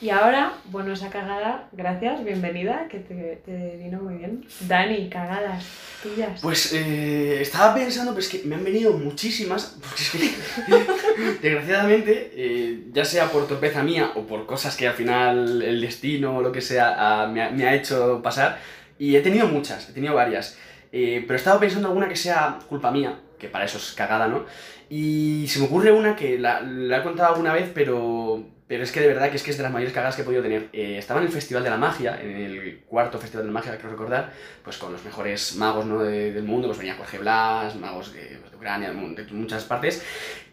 Y 0.00 0.10
ahora, 0.10 0.54
bueno, 0.64 0.94
esa 0.94 1.10
cagada, 1.10 1.68
gracias, 1.70 2.24
bienvenida, 2.24 2.88
que 2.90 2.98
te, 2.98 3.40
te 3.44 3.76
vino 3.76 4.00
muy 4.00 4.14
bien. 4.16 4.44
Dani, 4.62 5.08
cagadas 5.08 5.64
tuyas. 6.02 6.40
Pues 6.40 6.72
eh, 6.72 7.40
estaba 7.40 7.72
pensando, 7.72 8.10
pero 8.10 8.20
es 8.20 8.28
que 8.28 8.42
me 8.44 8.56
han 8.56 8.64
venido 8.64 8.94
muchísimas, 8.94 9.78
porque 9.80 10.02
es 10.02 10.10
que, 10.10 11.38
desgraciadamente, 11.40 12.32
eh, 12.34 12.86
ya 12.92 13.04
sea 13.04 13.30
por 13.30 13.46
torpeza 13.46 13.84
mía 13.84 14.10
o 14.16 14.26
por 14.26 14.44
cosas 14.44 14.76
que 14.76 14.88
al 14.88 14.94
final 14.94 15.62
el 15.62 15.80
destino 15.80 16.38
o 16.38 16.42
lo 16.42 16.50
que 16.50 16.62
sea 16.62 16.96
ah, 16.98 17.28
me, 17.28 17.40
ha, 17.40 17.50
me 17.50 17.64
ha 17.64 17.74
hecho 17.74 18.20
pasar, 18.24 18.58
y 18.98 19.14
he 19.14 19.20
tenido 19.20 19.46
muchas, 19.46 19.88
he 19.88 19.92
tenido 19.92 20.14
varias, 20.14 20.58
Eh, 20.94 21.24
pero 21.26 21.36
estaba 21.38 21.58
pensando 21.58 21.88
alguna 21.88 22.06
que 22.06 22.16
sea 22.16 22.58
culpa 22.68 22.90
mía, 22.90 23.18
que 23.42 23.48
para 23.48 23.66
eso 23.66 23.76
es 23.76 23.92
cagada, 23.92 24.26
¿no? 24.28 24.46
Y 24.88 25.46
se 25.48 25.58
me 25.58 25.66
ocurre 25.66 25.92
una 25.92 26.16
que 26.16 26.38
la, 26.38 26.62
la 26.62 26.98
he 26.98 27.02
contado 27.02 27.30
alguna 27.34 27.52
vez, 27.52 27.70
pero, 27.74 28.42
pero 28.66 28.82
es 28.84 28.92
que 28.92 29.00
de 29.00 29.08
verdad 29.08 29.28
que 29.30 29.36
es 29.36 29.42
que 29.42 29.50
es 29.50 29.56
de 29.58 29.62
las 29.62 29.72
mayores 29.72 29.92
cagadas 29.92 30.16
que 30.16 30.22
he 30.22 30.24
podido 30.24 30.42
tener. 30.42 30.68
Eh, 30.72 30.96
estaba 30.98 31.20
en 31.20 31.26
el 31.26 31.32
Festival 31.32 31.62
de 31.64 31.70
la 31.70 31.76
Magia, 31.76 32.18
en 32.22 32.30
el 32.36 32.80
cuarto 32.86 33.18
Festival 33.18 33.44
de 33.46 33.52
la 33.52 33.58
Magia, 33.58 33.76
creo 33.78 33.90
recordar, 33.90 34.32
pues 34.64 34.78
con 34.78 34.92
los 34.92 35.04
mejores 35.04 35.56
magos 35.56 35.84
¿no? 35.86 35.98
de- 36.02 36.32
del 36.32 36.44
mundo, 36.44 36.68
pues 36.68 36.78
venía 36.78 36.94
Jorge 36.94 37.18
Blas, 37.18 37.76
magos 37.76 38.12
de, 38.14 38.20
de 38.22 38.56
Ucrania, 38.56 38.88
de 38.88 38.94
mu- 38.94 39.14
de 39.14 39.24
muchas 39.32 39.64
partes, 39.64 40.02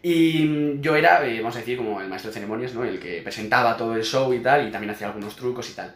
y 0.02 0.80
yo 0.80 0.96
era, 0.96 1.26
eh, 1.26 1.38
vamos 1.40 1.56
a 1.56 1.60
decir, 1.60 1.76
como 1.76 2.00
el 2.00 2.08
maestro 2.08 2.30
de 2.30 2.34
ceremonias, 2.34 2.74
¿no? 2.74 2.84
El 2.84 2.98
que 2.98 3.20
presentaba 3.22 3.76
todo 3.76 3.94
el 3.94 4.02
show 4.04 4.32
y 4.34 4.40
tal, 4.40 4.66
y 4.66 4.70
también 4.70 4.90
hacía 4.90 5.06
algunos 5.08 5.36
trucos 5.36 5.68
y 5.70 5.74
tal. 5.74 5.94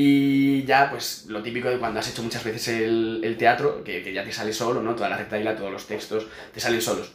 Y 0.00 0.62
ya, 0.62 0.90
pues, 0.92 1.24
lo 1.26 1.42
típico 1.42 1.68
de 1.68 1.76
cuando 1.78 1.98
has 1.98 2.08
hecho 2.08 2.22
muchas 2.22 2.44
veces 2.44 2.68
el, 2.68 3.20
el 3.24 3.36
teatro, 3.36 3.82
que, 3.82 4.00
que 4.00 4.12
ya 4.12 4.22
te 4.22 4.30
sale 4.30 4.52
solo, 4.52 4.80
¿no? 4.80 4.94
Toda 4.94 5.08
la 5.08 5.16
rectaíla, 5.16 5.56
todos 5.56 5.72
los 5.72 5.88
textos, 5.88 6.24
te 6.54 6.60
salen 6.60 6.80
solos. 6.80 7.10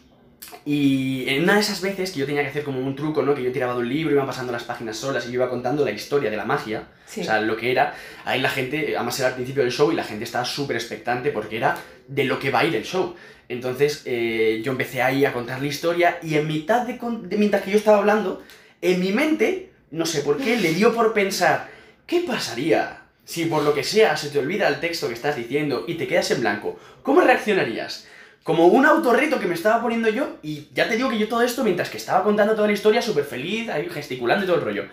Y 0.66 1.24
en 1.30 1.44
una 1.44 1.54
de 1.54 1.62
esas 1.62 1.80
veces 1.80 2.12
que 2.12 2.20
yo 2.20 2.26
tenía 2.26 2.42
que 2.42 2.50
hacer 2.50 2.66
como 2.66 2.80
un 2.82 2.94
truco, 2.94 3.22
¿no? 3.22 3.34
Que 3.36 3.42
yo 3.42 3.54
tiraba 3.54 3.72
de 3.74 3.80
un 3.80 3.88
libro, 3.88 4.14
iban 4.14 4.26
pasando 4.28 4.52
las 4.52 4.64
páginas 4.66 4.98
solas 4.98 5.24
y 5.24 5.28
yo 5.30 5.36
iba 5.36 5.50
contando 5.50 5.86
la 5.86 5.92
historia 5.92 6.30
de 6.30 6.36
la 6.36 6.44
magia, 6.44 6.90
Sí. 7.06 7.22
o 7.22 7.24
sea, 7.24 7.40
lo 7.40 7.56
que 7.56 7.72
era. 7.72 7.96
Ahí 8.26 8.42
la 8.42 8.50
gente, 8.50 8.98
además 8.98 9.18
era 9.18 9.30
al 9.30 9.36
principio 9.36 9.64
del 9.64 9.72
show 9.72 9.90
y 9.90 9.96
la 9.96 10.04
gente 10.04 10.26
estaba 10.26 10.44
súper 10.44 10.76
expectante 10.76 11.32
porque 11.32 11.56
era 11.56 11.78
de 12.10 12.26
lo 12.26 12.38
que 12.38 12.52
va 12.52 12.60
a 12.60 12.66
ir 12.66 12.76
el 12.76 12.84
show. 12.84 13.16
Entonces 13.48 14.02
eh, 14.06 14.62
yo 14.62 14.74
empecé 14.74 15.02
ahí 15.02 15.24
a 15.24 15.32
contar 15.32 15.62
la 15.62 15.68
historia 15.68 16.18
y 16.22 16.36
en 16.36 16.48
mitad 16.48 16.86
de, 16.86 17.00
de- 17.30 17.38
mientras 17.38 17.64
que 17.64 17.72
yo 17.72 17.78
estaba 17.78 18.00
hablando, 18.00 18.44
en 18.82 19.00
mi 19.00 19.14
mente, 19.14 19.72
no 19.92 20.06
sé 20.06 20.20
por 20.22 20.38
qué, 20.38 20.58
le 20.58 20.74
dio 20.74 20.94
por 20.94 21.14
pensar, 21.14 21.70
¿qué 22.06 22.22
pasaría 22.22 23.02
si 23.26 23.46
por 23.46 23.64
lo 23.64 23.74
que 23.74 23.84
sea 23.84 24.18
se 24.18 24.30
te 24.30 24.40
olvida 24.40 24.68
el 24.68 24.80
texto 24.80 25.08
que 25.08 25.14
estás 25.14 25.36
diciendo 25.36 25.86
y 25.88 25.96
te 25.96 26.08
quedas 26.08 26.32
en 26.32 26.42
blanco? 26.42 26.80
¿Cómo 27.02 27.22
reaccionarías? 27.22 28.08
Como 28.44 28.68
un 28.68 28.86
autorreto 28.86 29.40
que 29.40 29.48
me 29.48 29.56
estaba 29.56 29.82
poniendo 29.82 30.10
yo 30.10 30.38
y 30.42 30.68
ya 30.74 30.90
te 30.90 30.98
digo 30.98 31.10
que 31.10 31.18
yo 31.18 31.28
todo 31.28 31.42
esto 31.42 31.64
mientras 31.64 31.90
que 31.90 31.98
estaba 31.98 32.24
contando 32.24 32.56
toda 32.56 32.68
la 32.68 32.74
historia 32.74 33.02
súper 33.02 33.24
feliz, 33.24 33.70
ahí 33.70 33.90
gesticulando 33.90 34.44
y 34.44 34.48
todo 34.48 34.58
el 34.58 34.64
rollo. 34.64 34.86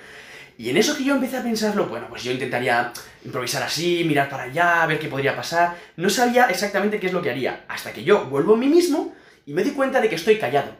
Y 0.56 0.68
en 0.68 0.76
eso 0.76 0.94
que 0.94 1.04
yo 1.04 1.14
empecé 1.14 1.38
a 1.38 1.42
pensarlo, 1.42 1.86
bueno, 1.86 2.06
pues 2.10 2.22
yo 2.22 2.30
intentaría 2.32 2.92
improvisar 3.24 3.62
así, 3.62 4.04
mirar 4.04 4.28
para 4.28 4.42
allá, 4.42 4.84
ver 4.86 4.98
qué 4.98 5.08
podría 5.08 5.34
pasar. 5.34 5.76
No 5.96 6.10
sabía 6.10 6.46
exactamente 6.50 7.00
qué 7.00 7.06
es 7.06 7.12
lo 7.14 7.22
que 7.22 7.30
haría, 7.30 7.64
hasta 7.66 7.92
que 7.92 8.04
yo 8.04 8.26
vuelvo 8.26 8.54
a 8.54 8.58
mí 8.58 8.66
mismo 8.66 9.14
y 9.46 9.54
me 9.54 9.64
doy 9.64 9.72
cuenta 9.72 10.00
de 10.02 10.08
que 10.10 10.16
estoy 10.16 10.38
callado. 10.38 10.76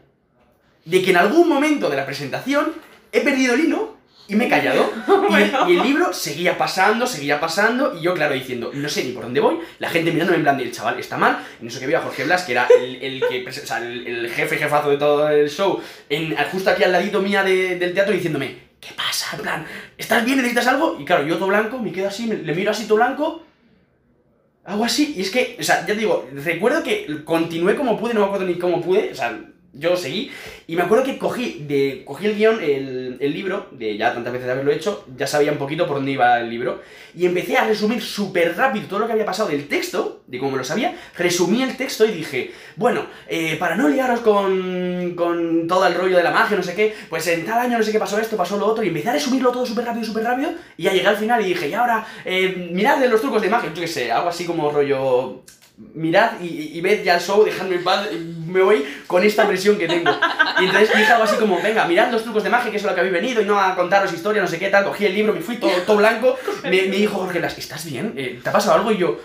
De 0.85 1.03
que 1.03 1.11
en 1.11 1.16
algún 1.16 1.49
momento 1.49 1.88
de 1.88 1.97
la 1.97 2.05
presentación 2.05 2.75
he 3.11 3.23
perdido 3.23 3.55
el 3.55 3.61
hilo 3.61 3.89
y 4.31 4.37
me 4.37 4.47
he 4.47 4.49
callado. 4.49 4.90
Y 5.31 5.35
el, 5.35 5.53
y 5.69 5.77
el 5.77 5.83
libro 5.85 6.12
seguía 6.12 6.59
pasando, 6.59 7.07
seguía 7.07 7.38
pasando, 7.38 7.97
y 7.97 8.03
yo, 8.03 8.14
claro, 8.14 8.35
diciendo, 8.35 8.71
no 8.75 8.88
sé 8.88 9.05
ni 9.05 9.12
por 9.12 9.23
dónde 9.25 9.38
voy, 9.40 9.59
la 9.79 9.88
gente 9.88 10.11
mirándome 10.11 10.38
en 10.38 10.43
plan 10.43 10.57
de, 10.59 10.64
el 10.64 10.73
chaval 10.73 10.99
está 10.99 11.16
mal, 11.16 11.38
en 11.61 11.69
eso 11.69 11.79
que 11.79 11.87
veo 11.87 11.99
a 11.99 12.03
Jorge 12.03 12.25
Blas, 12.25 12.43
que 12.43 12.53
era 12.53 12.66
el, 12.81 12.97
el 13.01 13.21
que, 13.29 13.45
prese- 13.45 13.62
o 13.62 13.66
sea, 13.66 13.79
el, 13.79 14.07
el 14.07 14.29
jefe, 14.31 14.57
jefazo 14.57 14.90
de 14.90 14.97
todo 14.97 15.29
el 15.29 15.49
show, 15.49 15.81
en, 16.09 16.35
justo 16.51 16.71
aquí 16.71 16.83
al 16.83 16.90
ladito 16.93 17.23
mía 17.23 17.45
de- 17.45 17.79
del 17.79 17.95
teatro, 17.95 18.12
diciéndome, 18.12 18.57
¿qué 18.81 18.88
pasa? 18.97 19.37
En 19.37 19.43
plan, 19.43 19.66
¿estás 19.97 20.25
bien? 20.25 20.38
¿Necesitas 20.38 20.66
algo? 20.66 20.97
Y 20.99 21.05
claro, 21.05 21.25
yo 21.25 21.37
todo 21.37 21.49
blanco, 21.49 21.79
me 21.79 21.93
quedo 21.93 22.09
así, 22.09 22.27
me- 22.27 22.37
le 22.38 22.55
miro 22.55 22.73
así 22.73 22.87
todo 22.87 22.97
blanco, 22.97 23.45
hago 24.64 24.85
así, 24.85 25.14
y 25.16 25.21
es 25.23 25.31
que, 25.31 25.57
o 25.61 25.62
sea, 25.62 25.81
ya 25.81 25.87
te 25.95 25.95
digo, 25.97 26.29
recuerdo 26.35 26.83
que 26.83 27.23
continué 27.25 27.77
como 27.77 27.99
pude, 27.99 28.14
no 28.14 28.21
me 28.21 28.27
acuerdo 28.27 28.47
ni 28.47 28.55
cómo 28.59 28.81
pude, 28.83 29.11
o 29.12 29.14
sea, 29.14 29.38
yo 29.72 29.96
seguí, 29.96 30.30
y 30.66 30.74
me 30.74 30.83
acuerdo 30.83 31.04
que 31.04 31.16
cogí, 31.16 31.64
de, 31.66 32.02
cogí 32.04 32.26
el 32.26 32.37
guion, 32.37 32.62
el, 32.62 33.16
el 33.20 33.33
libro, 33.33 33.68
de 33.70 33.96
ya 33.96 34.12
tantas 34.12 34.33
veces 34.33 34.48
haberlo 34.48 34.72
hecho, 34.72 35.04
ya 35.16 35.26
sabía 35.26 35.52
un 35.52 35.59
poquito 35.59 35.87
por 35.87 35.96
dónde 35.96 36.11
iba 36.11 36.40
el 36.40 36.50
libro, 36.50 36.83
y 37.14 37.26
empecé 37.26 37.56
a 37.56 37.64
resumir 37.64 38.02
súper 38.02 38.56
rápido 38.56 38.87
todo 38.88 38.98
lo 39.00 39.06
que 39.06 39.12
había 39.12 39.24
pasado 39.24 39.48
del 39.48 39.68
texto, 39.68 40.22
de 40.26 40.38
cómo 40.38 40.52
me 40.52 40.59
lo 40.59 40.64
sabía, 40.64 40.96
resumí 41.16 41.62
el 41.62 41.76
texto 41.76 42.04
y 42.04 42.11
dije, 42.11 42.52
bueno, 42.76 43.06
eh, 43.28 43.56
para 43.59 43.76
no 43.76 43.88
liaros 43.88 44.20
con, 44.20 45.14
con 45.16 45.68
todo 45.68 45.87
el 45.87 45.94
rollo 45.94 46.16
de 46.16 46.22
la 46.22 46.30
magia, 46.33 46.56
no 46.56 46.62
sé 46.62 46.74
qué, 46.74 46.94
pues 47.09 47.26
en 47.28 47.44
tal 47.44 47.59
año 47.59 47.78
no 47.78 47.85
sé 47.85 47.92
qué 47.92 47.98
pasó 47.98 48.18
esto, 48.18 48.37
pasó 48.37 48.56
lo 48.56 48.66
otro, 48.66 48.83
y 48.83 48.88
empecé 48.88 49.11
a 49.11 49.12
resumirlo 49.12 49.52
todo 49.52 49.64
súper 49.64 49.85
rápido, 49.85 50.04
súper 50.04 50.24
rápido, 50.24 50.50
y 50.76 50.85
ya 50.85 50.92
llegué 50.92 51.06
al 51.06 51.16
final 51.16 51.40
y 51.42 51.48
dije, 51.50 51.68
y 51.68 51.74
ahora, 51.74 52.04
eh, 52.24 52.70
mirad 52.72 53.04
los 53.04 53.20
trucos 53.20 53.40
de 53.40 53.50
magia, 53.50 53.72
yo 53.72 53.80
qué 53.80 53.88
sé, 53.88 54.11
algo 54.11 54.28
así 54.28 54.44
como 54.44 54.70
rollo 54.70 55.42
mirad 55.95 56.33
y, 56.40 56.77
y- 56.79 56.81
ved 56.81 57.03
ya 57.03 57.14
el 57.16 57.21
show, 57.21 57.45
dejadme 57.45 57.77
en 57.77 57.85
paz, 57.85 58.09
me 58.47 58.61
voy 58.62 58.85
con 59.07 59.23
esta 59.25 59.47
presión 59.47 59.79
que 59.79 59.87
tengo. 59.88 60.11
Y 60.61 60.64
entonces 60.64 60.90
dije 60.97 61.11
algo 61.12 61.25
así 61.25 61.37
como, 61.37 61.61
venga, 61.62 61.85
mirad 61.87 62.11
los 62.12 62.23
trucos 62.23 62.43
de 62.45 62.51
magia, 62.51 62.71
que 62.71 62.77
es 62.77 62.83
lo 62.83 62.95
que 62.95 63.01
habéis 63.01 63.14
venido, 63.14 63.40
y 63.43 63.45
no 63.45 63.59
a 63.59 63.75
contaros 63.75 64.12
historias, 64.12 64.43
no 64.45 64.49
sé 64.51 64.59
qué 64.59 64.69
tal, 64.69 64.85
cogí 64.85 65.07
el 65.07 65.14
libro, 65.14 65.33
me 65.33 65.40
fui 65.40 65.57
todo, 65.57 65.71
todo 65.87 65.97
blanco, 65.99 66.37
me, 66.64 66.71
me 66.71 66.97
dijo 66.97 67.19
Jorge 67.19 67.38
Blas, 67.38 67.57
¿estás 67.59 67.85
bien? 67.87 68.12
Eh, 68.16 68.40
¿Te 68.43 68.49
ha 68.49 68.53
pasado 68.53 68.77
algo? 68.77 68.93
Y 68.93 68.99
yo, 68.99 69.19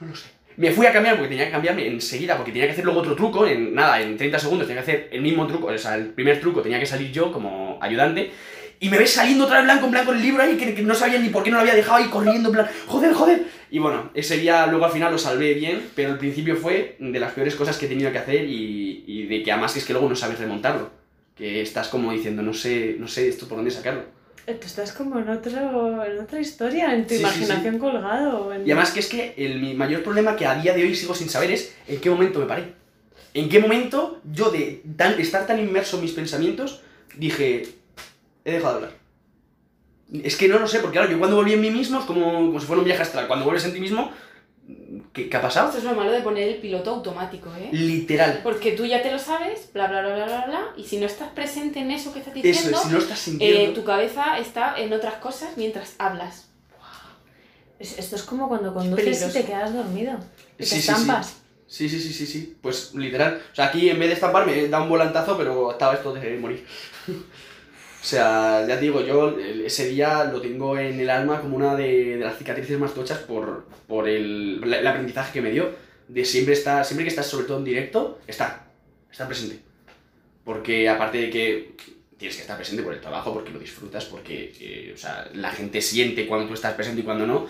no 0.00 0.08
lo 0.08 0.14
sé. 0.16 0.26
Me 0.58 0.70
fui 0.70 0.86
a 0.86 0.92
cambiar 0.92 1.16
porque 1.16 1.28
tenía 1.28 1.46
que 1.46 1.52
cambiarme 1.52 1.86
enseguida, 1.86 2.36
porque 2.36 2.50
tenía 2.52 2.66
que 2.66 2.72
hacer 2.72 2.84
luego 2.84 3.00
otro 3.00 3.14
truco, 3.14 3.46
en 3.46 3.74
nada, 3.74 4.00
en 4.00 4.16
30 4.16 4.38
segundos 4.38 4.66
tenía 4.66 4.82
que 4.82 4.90
hacer 4.90 5.08
el 5.12 5.20
mismo 5.20 5.46
truco, 5.46 5.66
o 5.66 5.78
sea, 5.78 5.94
el 5.96 6.06
primer 6.06 6.40
truco 6.40 6.62
tenía 6.62 6.78
que 6.80 6.86
salir 6.86 7.12
yo 7.12 7.30
como 7.30 7.78
ayudante, 7.82 8.30
y 8.80 8.88
me 8.90 8.98
ves 8.98 9.12
saliendo 9.12 9.44
otra 9.44 9.56
vez 9.58 9.64
blanco 9.64 9.86
en 9.86 9.90
blanco 9.90 10.12
el 10.12 10.20
libro 10.22 10.42
ahí, 10.42 10.56
que, 10.56 10.74
que 10.74 10.82
no 10.82 10.94
sabía 10.94 11.18
ni 11.18 11.28
por 11.30 11.42
qué 11.42 11.50
no 11.50 11.56
lo 11.56 11.62
había 11.62 11.74
dejado 11.74 11.96
ahí 11.96 12.06
corriendo, 12.08 12.48
en 12.50 12.54
plan, 12.54 12.68
joder, 12.86 13.12
joder. 13.14 13.42
Y 13.70 13.78
bueno, 13.80 14.10
ese 14.14 14.36
día 14.38 14.66
luego 14.68 14.84
al 14.84 14.92
final 14.92 15.12
lo 15.12 15.18
salvé 15.18 15.54
bien, 15.54 15.82
pero 15.94 16.12
al 16.12 16.18
principio 16.18 16.56
fue 16.56 16.96
de 17.00 17.18
las 17.18 17.32
peores 17.32 17.54
cosas 17.56 17.76
que 17.78 17.86
he 17.86 17.88
tenido 17.88 18.12
que 18.12 18.18
hacer 18.18 18.44
y, 18.48 19.04
y 19.06 19.26
de 19.26 19.42
que 19.42 19.50
además 19.52 19.76
es 19.76 19.84
que 19.84 19.92
luego 19.92 20.08
no 20.08 20.14
sabes 20.16 20.38
remontarlo. 20.38 20.90
Que 21.36 21.60
estás 21.60 21.88
como 21.88 22.12
diciendo, 22.12 22.42
no 22.42 22.54
sé, 22.54 22.96
no 22.98 23.08
sé 23.08 23.28
esto 23.28 23.46
por 23.48 23.58
dónde 23.58 23.70
sacarlo. 23.70 24.02
Eh, 24.46 24.54
Tú 24.54 24.66
estás 24.68 24.92
como 24.92 25.18
en, 25.18 25.28
otro, 25.28 26.04
en 26.04 26.18
otra 26.20 26.40
historia, 26.40 26.94
en 26.94 27.02
tu 27.02 27.10
Sí, 27.10 27.16
sí, 27.16 27.18
sí. 27.18 27.20
imaginación 27.44 27.78
colgado. 27.80 28.54
en- 28.54 28.60
Y 28.66 28.70
además 28.70 28.92
que 28.92 29.00
es 29.00 29.08
que 29.08 29.34
el, 29.36 29.60
mi 29.60 29.74
mayor 29.74 30.02
problema 30.04 30.36
que 30.36 30.46
a 30.46 30.54
día 30.62 30.72
de 30.72 30.84
hoy 30.84 30.94
sigo 30.94 31.14
sin 31.14 31.28
saber 31.28 31.50
es 31.50 31.74
en 31.88 32.00
qué 32.00 32.08
momento 32.08 32.38
me 32.38 32.46
paré. 32.46 32.72
En 33.34 33.48
qué 33.48 33.58
momento 33.58 34.20
yo 34.32 34.50
de 34.50 34.82
tan- 34.96 35.20
estar 35.20 35.46
tan 35.46 35.58
inmerso 35.58 35.96
en 35.96 36.04
mis 36.04 36.12
pensamientos 36.12 36.80
dije, 37.16 37.64
he 38.44 38.52
dejado 38.52 38.78
de 38.78 38.84
hablar. 38.86 38.95
Es 40.12 40.36
que 40.36 40.48
no 40.48 40.58
lo 40.58 40.68
sé, 40.68 40.78
porque 40.80 40.98
claro, 40.98 41.10
yo 41.10 41.18
cuando 41.18 41.36
volví 41.36 41.52
en 41.54 41.60
mí 41.60 41.70
mismo 41.70 41.98
es 41.98 42.04
como, 42.04 42.24
como 42.32 42.60
si 42.60 42.66
fuera 42.66 42.78
un 42.80 42.84
viaje 42.86 43.02
astral. 43.02 43.26
Cuando 43.26 43.44
vuelves 43.44 43.64
en 43.64 43.72
ti 43.72 43.80
mismo, 43.80 44.12
¿qué, 45.12 45.28
qué 45.28 45.36
ha 45.36 45.42
pasado? 45.42 45.66
Esto 45.68 45.78
es 45.78 45.84
lo 45.84 45.94
malo 45.94 46.12
de 46.12 46.20
poner 46.20 46.48
el 46.48 46.56
piloto 46.58 46.90
automático, 46.90 47.52
¿eh? 47.56 47.68
Literal. 47.72 48.40
Porque 48.44 48.72
tú 48.72 48.84
ya 48.86 49.02
te 49.02 49.10
lo 49.10 49.18
sabes, 49.18 49.68
bla, 49.72 49.88
bla, 49.88 50.02
bla, 50.02 50.14
bla, 50.14 50.26
bla, 50.26 50.44
bla, 50.46 50.60
y 50.76 50.84
si 50.84 50.98
no 50.98 51.06
estás 51.06 51.30
presente 51.30 51.80
en 51.80 51.90
eso 51.90 52.12
que 52.12 52.20
estás 52.20 52.34
Eso 52.36 52.46
diciendo, 52.46 52.78
es, 52.78 52.84
si 52.84 52.92
no 52.92 52.98
estás 52.98 53.18
eh, 53.18 53.22
sintiendo... 53.30 53.72
tu 53.72 53.84
cabeza 53.84 54.38
está 54.38 54.78
en 54.78 54.92
otras 54.92 55.14
cosas 55.14 55.56
mientras 55.56 55.96
hablas. 55.98 56.50
Es- 57.78 57.98
Esto 57.98 58.16
es 58.16 58.22
como 58.22 58.48
cuando 58.48 58.72
conduces 58.72 59.28
y 59.28 59.32
te 59.32 59.44
quedas 59.44 59.74
dormido. 59.74 60.12
Y 60.58 60.64
Sí, 60.64 60.70
te 60.70 60.76
sí, 60.76 60.82
sí. 60.82 60.90
estampas. 60.90 61.36
Sí, 61.66 61.88
sí, 61.88 62.00
sí, 62.00 62.12
sí, 62.12 62.26
sí. 62.26 62.56
Pues 62.62 62.94
literal. 62.94 63.42
O 63.52 63.54
sea, 63.54 63.66
aquí 63.66 63.90
en 63.90 63.98
vez 63.98 64.08
de 64.08 64.14
estampar 64.14 64.46
me 64.46 64.68
da 64.68 64.80
un 64.80 64.88
volantazo, 64.88 65.36
pero 65.36 65.72
estaba 65.72 65.94
esto 65.94 66.14
de 66.14 66.38
morir. 66.38 66.64
o 68.06 68.08
sea, 68.08 68.64
ya 68.68 68.76
te 68.76 68.82
digo, 68.82 69.00
yo 69.00 69.36
ese 69.36 69.88
día 69.88 70.22
lo 70.32 70.40
tengo 70.40 70.78
en 70.78 71.00
el 71.00 71.10
alma 71.10 71.40
como 71.40 71.56
una 71.56 71.74
de, 71.74 72.18
de 72.18 72.24
las 72.24 72.38
cicatrices 72.38 72.78
más 72.78 72.94
tochas 72.94 73.18
por, 73.18 73.66
por 73.88 74.08
el, 74.08 74.60
el 74.62 74.86
aprendizaje 74.86 75.32
que 75.32 75.40
me 75.40 75.50
dio. 75.50 75.70
De 76.06 76.24
siempre 76.24 76.54
estar, 76.54 76.84
siempre 76.84 77.02
que 77.02 77.08
estás 77.08 77.26
sobre 77.26 77.46
todo 77.46 77.58
en 77.58 77.64
directo, 77.64 78.20
estar. 78.28 78.68
Estar 79.10 79.26
presente. 79.26 79.58
Porque 80.44 80.88
aparte 80.88 81.18
de 81.18 81.30
que 81.30 81.74
tienes 82.16 82.36
que 82.36 82.42
estar 82.42 82.56
presente 82.56 82.84
por 82.84 82.94
el 82.94 83.00
trabajo, 83.00 83.34
porque 83.34 83.50
lo 83.50 83.58
disfrutas, 83.58 84.04
porque 84.04 84.52
eh, 84.60 84.92
o 84.94 84.96
sea, 84.96 85.28
la 85.34 85.50
gente 85.50 85.82
siente 85.82 86.28
cuando 86.28 86.46
tú 86.46 86.54
estás 86.54 86.74
presente 86.74 87.00
y 87.00 87.04
cuando 87.04 87.26
no. 87.26 87.48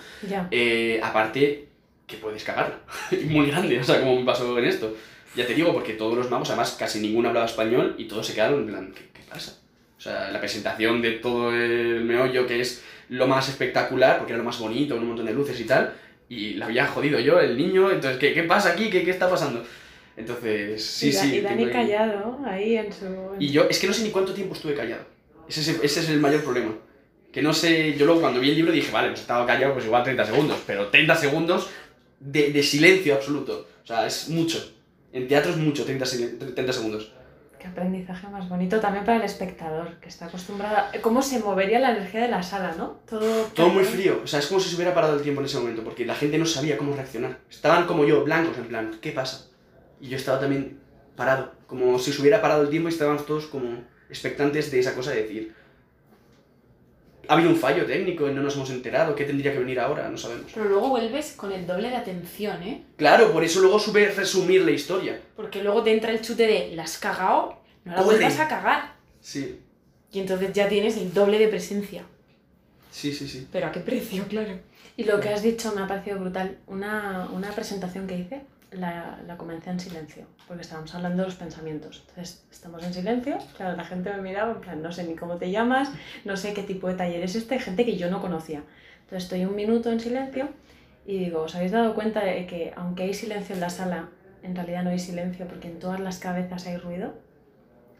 Eh, 0.51 0.99
aparte, 1.03 1.69
que 2.07 2.17
puedes 2.17 2.45
cagarla. 2.45 2.81
Muy 3.27 3.49
grande, 3.49 3.79
o 3.79 3.85
sea, 3.85 4.01
como 4.01 4.19
me 4.19 4.25
pasó 4.25 4.59
en 4.59 4.65
esto. 4.65 4.97
Ya 5.35 5.47
te 5.47 5.53
digo, 5.53 5.75
porque 5.75 5.93
todos 5.93 6.17
los 6.17 6.31
magos, 6.31 6.49
además, 6.49 6.77
casi 6.79 6.99
ninguno 7.01 7.29
hablaba 7.29 7.45
español 7.45 7.95
y 7.99 8.07
todos 8.07 8.27
se 8.27 8.33
quedaron 8.33 8.61
en 8.61 8.67
plan, 8.69 8.95
¿qué, 8.95 9.03
qué 9.13 9.21
pasa? 9.29 9.66
O 9.99 10.01
sea, 10.01 10.31
la 10.31 10.39
presentación 10.41 11.01
de 11.03 11.13
todo 11.13 11.53
el 11.55 12.05
meollo, 12.05 12.47
que 12.47 12.61
es 12.61 12.83
lo 13.09 13.27
más 13.27 13.49
espectacular, 13.49 14.19
porque 14.19 14.33
era 14.33 14.39
lo 14.39 14.45
más 14.45 14.59
bonito, 14.59 14.97
un 14.97 15.07
montón 15.07 15.27
de 15.27 15.33
luces 15.33 15.59
y 15.61 15.65
tal, 15.65 15.95
y 16.29 16.55
la 16.55 16.67
había 16.67 16.87
jodido 16.87 17.19
yo, 17.21 17.41
el 17.41 17.57
niño, 17.57 17.91
entonces, 17.91 18.19
¿qué, 18.19 18.35
qué 18.35 18.43
pasa 18.43 18.71
aquí? 18.73 18.91
¿Qué, 18.91 19.05
¿Qué 19.05 19.11
está 19.11 19.31
pasando? 19.31 19.65
Entonces, 20.17 20.85
sí, 20.85 21.09
y, 21.09 21.13
Da- 21.13 21.21
sí. 21.23 21.37
y 21.37 21.41
Dani 21.41 21.71
callado, 21.71 22.39
ahí 22.47 22.77
en 22.77 22.93
su... 22.93 23.05
y 23.39 23.51
yo, 23.51 23.67
es 23.69 23.79
que 23.79 23.87
no 23.87 23.93
sé 23.93 24.03
ni 24.03 24.11
cuánto 24.11 24.33
tiempo 24.35 24.55
estuve 24.55 24.75
callado. 24.75 25.03
Ese 25.49 25.61
es, 25.61 25.69
ese 25.83 26.01
es 26.01 26.09
el 26.09 26.21
mayor 26.21 26.43
problema. 26.43 26.73
Que 27.33 27.43
no 27.43 27.53
sé, 27.53 27.95
yo 27.99 28.07
luego 28.07 28.21
cuando 28.23 28.41
vi 28.41 28.51
el 28.51 28.57
libro 28.57 28.73
dije, 28.73 28.91
vale, 28.91 29.09
pues 29.09 29.21
estaba 29.21 29.47
callado 29.47 29.75
pues 29.75 29.85
igual 29.85 30.03
30 30.03 30.25
segundos, 30.25 30.59
pero 30.67 30.89
30 30.89 31.15
segundos 31.17 31.69
de, 32.19 32.51
de 32.51 32.63
silencio 32.63 33.15
absoluto. 33.15 33.69
O 33.85 33.87
sea, 33.87 34.07
es 34.07 34.29
mucho. 34.31 34.73
En 35.13 35.29
teatro 35.29 35.51
es 35.53 35.59
mucho, 35.59 35.85
30, 35.85 36.05
silen- 36.07 36.55
30 36.55 36.73
segundos. 36.73 37.13
Qué 37.67 37.81
aprendizaje 37.81 38.29
más 38.29 38.49
bonito 38.49 38.79
también 38.79 39.05
para 39.05 39.19
el 39.19 39.25
espectador, 39.25 39.97
que 40.01 40.09
está 40.09 40.27
acostumbrado 40.27 40.77
a 40.77 40.93
cómo 41.03 41.21
se 41.21 41.41
movería 41.41 41.81
la 41.81 41.91
energía 41.97 42.23
de 42.23 42.29
la 42.29 42.43
sala, 42.43 42.75
¿no? 42.79 43.01
Todo, 43.09 43.45
Todo 43.55 43.71
muy 43.71 43.83
frío, 43.83 44.21
o 44.23 44.27
sea, 44.27 44.39
es 44.39 44.47
como 44.47 44.61
si 44.61 44.69
se 44.69 44.77
hubiera 44.77 44.95
parado 44.95 45.17
el 45.17 45.23
tiempo 45.23 45.41
en 45.41 45.47
ese 45.47 45.59
momento, 45.59 45.83
porque 45.83 46.07
la 46.07 46.15
gente 46.15 46.39
no 46.39 46.47
sabía 46.47 46.79
cómo 46.79 46.95
reaccionar. 46.95 47.39
Estaban 47.51 47.87
como 47.87 48.05
yo, 48.05 48.23
blancos, 48.25 48.57
en 48.59 48.67
plan, 48.67 48.99
¿qué 49.01 49.11
pasa? 49.11 49.49
Y 50.01 50.09
yo 50.09 50.17
estaba 50.17 50.39
también 50.39 50.79
parado, 51.17 51.55
como 51.67 51.99
si 51.99 52.13
se 52.13 52.21
hubiera 52.21 52.41
parado 52.41 52.63
el 52.63 52.71
tiempo 52.71 52.89
y 52.89 52.93
estábamos 52.93 53.27
todos 53.27 53.47
como 53.47 53.83
expectantes 54.09 54.71
de 54.71 54.79
esa 54.79 54.95
cosa 54.95 55.11
de 55.11 55.23
decir, 55.23 55.55
ha 57.29 57.35
habido 57.35 57.51
un 57.51 57.57
fallo 57.57 57.85
técnico 57.87 58.29
y 58.29 58.33
no 58.35 58.43
nos 58.43 58.55
hemos 58.57 58.71
enterado, 58.71 59.15
¿qué 59.15 59.25
tendría 59.25 59.53
que 59.53 59.59
venir 59.59 59.79
ahora? 59.81 60.09
No 60.09 60.17
sabemos. 60.19 60.51
Pero 60.55 60.67
luego 60.69 60.89
vuelves 60.91 61.33
con 61.33 61.53
el 61.53 61.67
doble 61.67 61.89
de 61.91 61.97
atención, 61.97 62.63
¿eh? 62.63 62.83
Claro, 62.97 63.33
por 63.33 63.43
eso 63.45 63.61
luego 63.61 63.79
sube 63.79 64.11
resumir 64.13 64.63
la 64.63 64.71
historia. 64.73 65.21
Porque 65.37 65.63
luego 65.63 65.83
te 65.83 65.93
entra 65.93 66.11
el 66.13 66.21
chute 66.21 66.47
de, 66.47 66.75
¿la 66.77 66.85
has 66.85 66.99
cagado? 66.99 67.61
No 67.85 67.93
la 67.93 67.99
Corre. 68.03 68.17
vuelvas 68.17 68.39
a 68.41 68.49
cagar. 68.49 68.95
Sí, 69.21 69.61
Y 70.13 70.21
entonces 70.21 70.53
ya 70.53 70.69
tienes 70.69 70.97
el 70.97 71.13
doble 71.13 71.39
de 71.39 71.49
presencia. 71.49 72.05
sí, 72.91 73.13
sí, 73.13 73.29
sí. 73.29 73.47
Pero 73.53 73.67
a 73.67 73.73
qué 73.73 73.81
precio, 73.81 74.25
claro. 74.29 74.59
Y 74.97 75.05
lo 75.05 75.21
que 75.21 75.29
has 75.29 75.43
dicho 75.43 75.73
me 75.75 75.83
ha 75.83 75.87
parecido 75.87 76.19
brutal. 76.19 76.59
Una, 76.67 77.29
una 77.33 77.51
presentación 77.51 78.07
que 78.07 78.17
hice 78.19 78.41
la, 78.71 79.19
la 79.27 79.37
comencé 79.37 79.71
en 79.71 79.81
silencio, 79.81 80.27
porque 80.47 80.63
estábamos 80.63 80.95
hablando 80.95 81.23
de 81.23 81.29
los 81.29 81.37
pensamientos. 81.37 82.05
Entonces, 82.09 82.47
estamos 82.51 82.83
en 82.85 82.93
silencio, 82.93 83.39
claro, 83.57 83.77
la 83.77 83.85
gente 83.85 84.13
me 84.13 84.23
miraba, 84.23 84.53
en 84.53 84.61
plan, 84.61 84.83
no 84.83 84.93
sé 84.93 85.05
ni 85.05 85.15
cómo 85.15 85.37
te 85.37 85.51
llamas, 85.51 85.91
no 86.25 86.37
sé 86.37 86.53
qué 86.53 86.63
tipo 86.63 86.89
de 86.89 86.95
taller 86.95 87.23
es 87.23 87.37
este, 87.37 87.59
gente 87.59 87.85
que 87.85 87.97
yo 87.97 88.11
no 88.11 88.21
conocía. 88.21 88.63
Entonces, 89.01 89.25
estoy 89.25 89.45
un 89.45 89.55
minuto 89.55 89.91
en 89.91 90.01
silencio 90.01 90.49
y 91.07 91.19
digo, 91.19 91.43
¿os 91.43 91.55
habéis 91.55 91.73
dado 91.73 91.95
cuenta 91.95 92.25
de 92.25 92.47
que 92.47 92.73
aunque 92.77 93.05
hay 93.05 93.15
silencio 93.15 93.55
en 93.55 93.61
la 93.61 93.71
sala, 93.71 94.09
en 94.43 94.55
realidad 94.55 94.83
no 94.83 94.91
hay 94.91 94.99
silencio 94.99 95.47
porque 95.47 95.69
en 95.69 95.79
todas 95.79 96.01
las 96.01 96.19
cabezas 96.19 96.67
hay 96.67 96.77
ruido? 96.77 97.15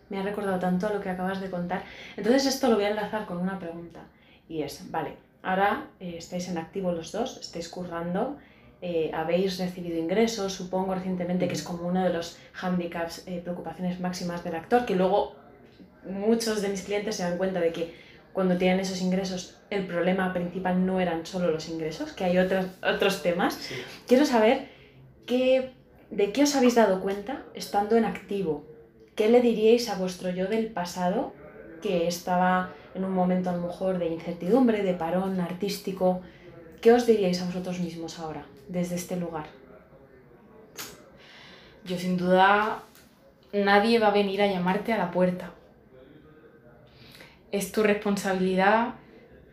Me 0.09 0.19
ha 0.19 0.23
recordado 0.23 0.59
tanto 0.59 0.87
a 0.87 0.93
lo 0.93 1.01
que 1.01 1.11
acabas 1.11 1.41
de 1.41 1.51
contar. 1.51 1.83
Entonces, 2.17 2.47
esto 2.47 2.69
lo 2.69 2.77
voy 2.77 2.85
a 2.85 2.91
enlazar 2.91 3.27
con 3.27 3.39
una 3.39 3.59
pregunta 3.59 4.01
y 4.49 4.63
es, 4.63 4.91
vale, 4.91 5.17
ahora 5.43 5.87
eh, 6.01 6.17
estáis 6.19 6.49
en 6.49 6.59
activo 6.59 6.93
los 6.93 7.13
dos, 7.13 7.39
estáis 7.39 7.69
currando, 7.69 8.37
eh, 8.83 9.11
habéis 9.15 9.59
recibido 9.59 9.99
ingresos, 9.99 10.53
supongo 10.53 10.95
recientemente 10.95 11.49
que 11.49 11.55
es 11.55 11.63
como 11.63 11.89
uno 11.89 12.05
de 12.05 12.11
los 12.11 12.39
handicaps, 12.61 13.27
eh, 13.27 13.41
preocupaciones 13.43 14.01
máximas 14.01 14.45
del 14.45 14.55
actor, 14.55 14.85
que 14.85 14.95
luego 14.95 15.35
muchos 16.05 16.63
de 16.63 16.69
mis 16.69 16.83
clientes 16.83 17.17
se 17.17 17.23
dan 17.23 17.39
cuenta 17.39 17.61
de 17.61 17.73
que 17.73 17.95
cuando 18.33 18.59
tienen 18.59 18.81
esos 18.81 19.01
ingresos 19.01 19.57
el 19.71 19.87
problema 19.87 20.33
principal 20.33 20.85
no 20.85 21.01
eran 21.01 21.25
solo 21.25 21.51
los 21.51 21.69
ingresos, 21.69 22.13
que 22.13 22.25
hay 22.25 22.39
otros, 22.39 22.67
otros 22.83 23.23
temas. 23.23 23.55
sí. 23.55 23.75
Quiero 24.07 24.27
saber 24.27 24.69
qué, 25.25 25.73
de 26.11 26.33
qué 26.33 26.43
os 26.43 26.55
habéis 26.55 26.75
dado 26.75 27.01
cuenta 27.01 27.45
estando 27.55 27.97
en 27.97 28.05
activo. 28.05 28.67
¿Qué 29.15 29.31
le 29.31 29.41
diríais 29.41 29.89
a 29.89 29.97
vuestro 29.97 30.29
yo 30.31 30.47
del 30.47 30.67
pasado 30.67 31.33
que 31.81 32.07
estaba 32.07 32.75
en 32.95 33.05
un 33.05 33.13
momento 33.13 33.49
a 33.49 33.55
lo 33.55 33.67
mejor 33.67 33.99
de 33.99 34.09
incertidumbre, 34.09 34.83
de 34.83 34.93
parón 34.93 35.41
artístico? 35.41 36.21
¿Qué 36.83 36.93
os 36.93 37.07
diríais 37.07 37.41
a 37.41 37.47
vosotros 37.47 37.81
mismos 37.81 38.19
ahora, 38.19 38.45
desde 38.69 38.97
este 38.97 39.17
lugar? 39.17 39.47
Yo 41.85 41.99
sin 41.99 42.17
duda, 42.17 42.83
nadie 43.53 43.99
va 43.99 44.09
a 44.09 44.13
venir 44.13 44.43
a 44.43 44.47
llamarte 44.47 44.93
a 44.93 44.99
la 44.99 45.11
puerta. 45.11 45.53
Es 47.53 47.73
tu 47.73 47.83
responsabilidad 47.83 48.95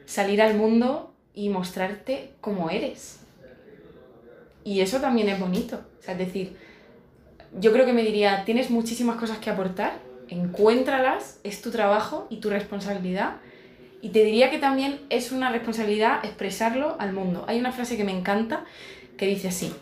salir 0.06 0.42
al 0.42 0.56
mundo 0.56 1.14
y 1.34 1.50
mostrarte 1.50 2.32
como 2.42 2.70
eres. 2.70 3.20
Y 4.64 4.82
eso 4.82 5.00
también 5.00 5.30
es 5.30 5.40
bonito. 5.40 5.82
Es 6.08 6.18
decir, 6.18 6.56
yo 7.60 7.72
creo 7.72 7.86
que 7.86 7.94
me 7.94 8.04
diría, 8.04 8.46
tienes 8.46 8.70
muchísimas 8.70 9.18
cosas 9.18 9.38
que 9.38 9.50
aportar, 9.50 9.94
encuéntralas, 10.30 11.40
es 11.44 11.62
tu 11.62 11.72
trabajo 11.72 12.28
y 12.30 12.38
tu 12.38 12.50
responsabilidad. 12.50 13.38
Y 14.02 14.10
te 14.10 14.24
diría 14.24 14.50
que 14.50 14.58
también 14.58 15.00
es 15.10 15.32
una 15.32 15.52
responsabilidad 15.52 16.26
expresarlo 16.26 16.96
al 17.00 17.14
mundo. 17.14 17.46
Hay 17.48 17.60
una 17.60 17.72
frase 17.72 17.96
que 17.96 18.04
me 18.04 18.18
encanta 18.18 18.66
que 19.18 19.28
dice 19.28 19.48
así, 19.50 19.74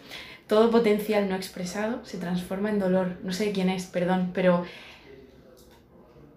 todo 0.48 0.70
potencial 0.72 1.30
no 1.30 1.36
expresado 1.36 2.04
se 2.06 2.18
transforma 2.18 2.70
en 2.70 2.80
dolor. 2.80 3.18
No 3.24 3.32
sé 3.34 3.52
quién 3.52 3.70
es, 3.70 3.86
perdón, 3.86 4.32
pero, 4.34 4.66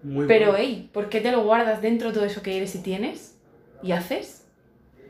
Muy 0.03 0.27
pero 0.27 0.53
bueno. 0.53 0.59
hey, 0.61 0.91
¿por 0.93 1.09
qué 1.09 1.21
te 1.21 1.33
lo 1.33 1.43
guardas 1.45 1.83
dentro 1.83 2.13
todo 2.13 2.25
eso 2.25 2.43
que 2.43 2.57
eres 2.57 2.75
y 2.75 2.79
tienes 2.83 3.37
y 3.83 3.93
haces? 3.93 4.45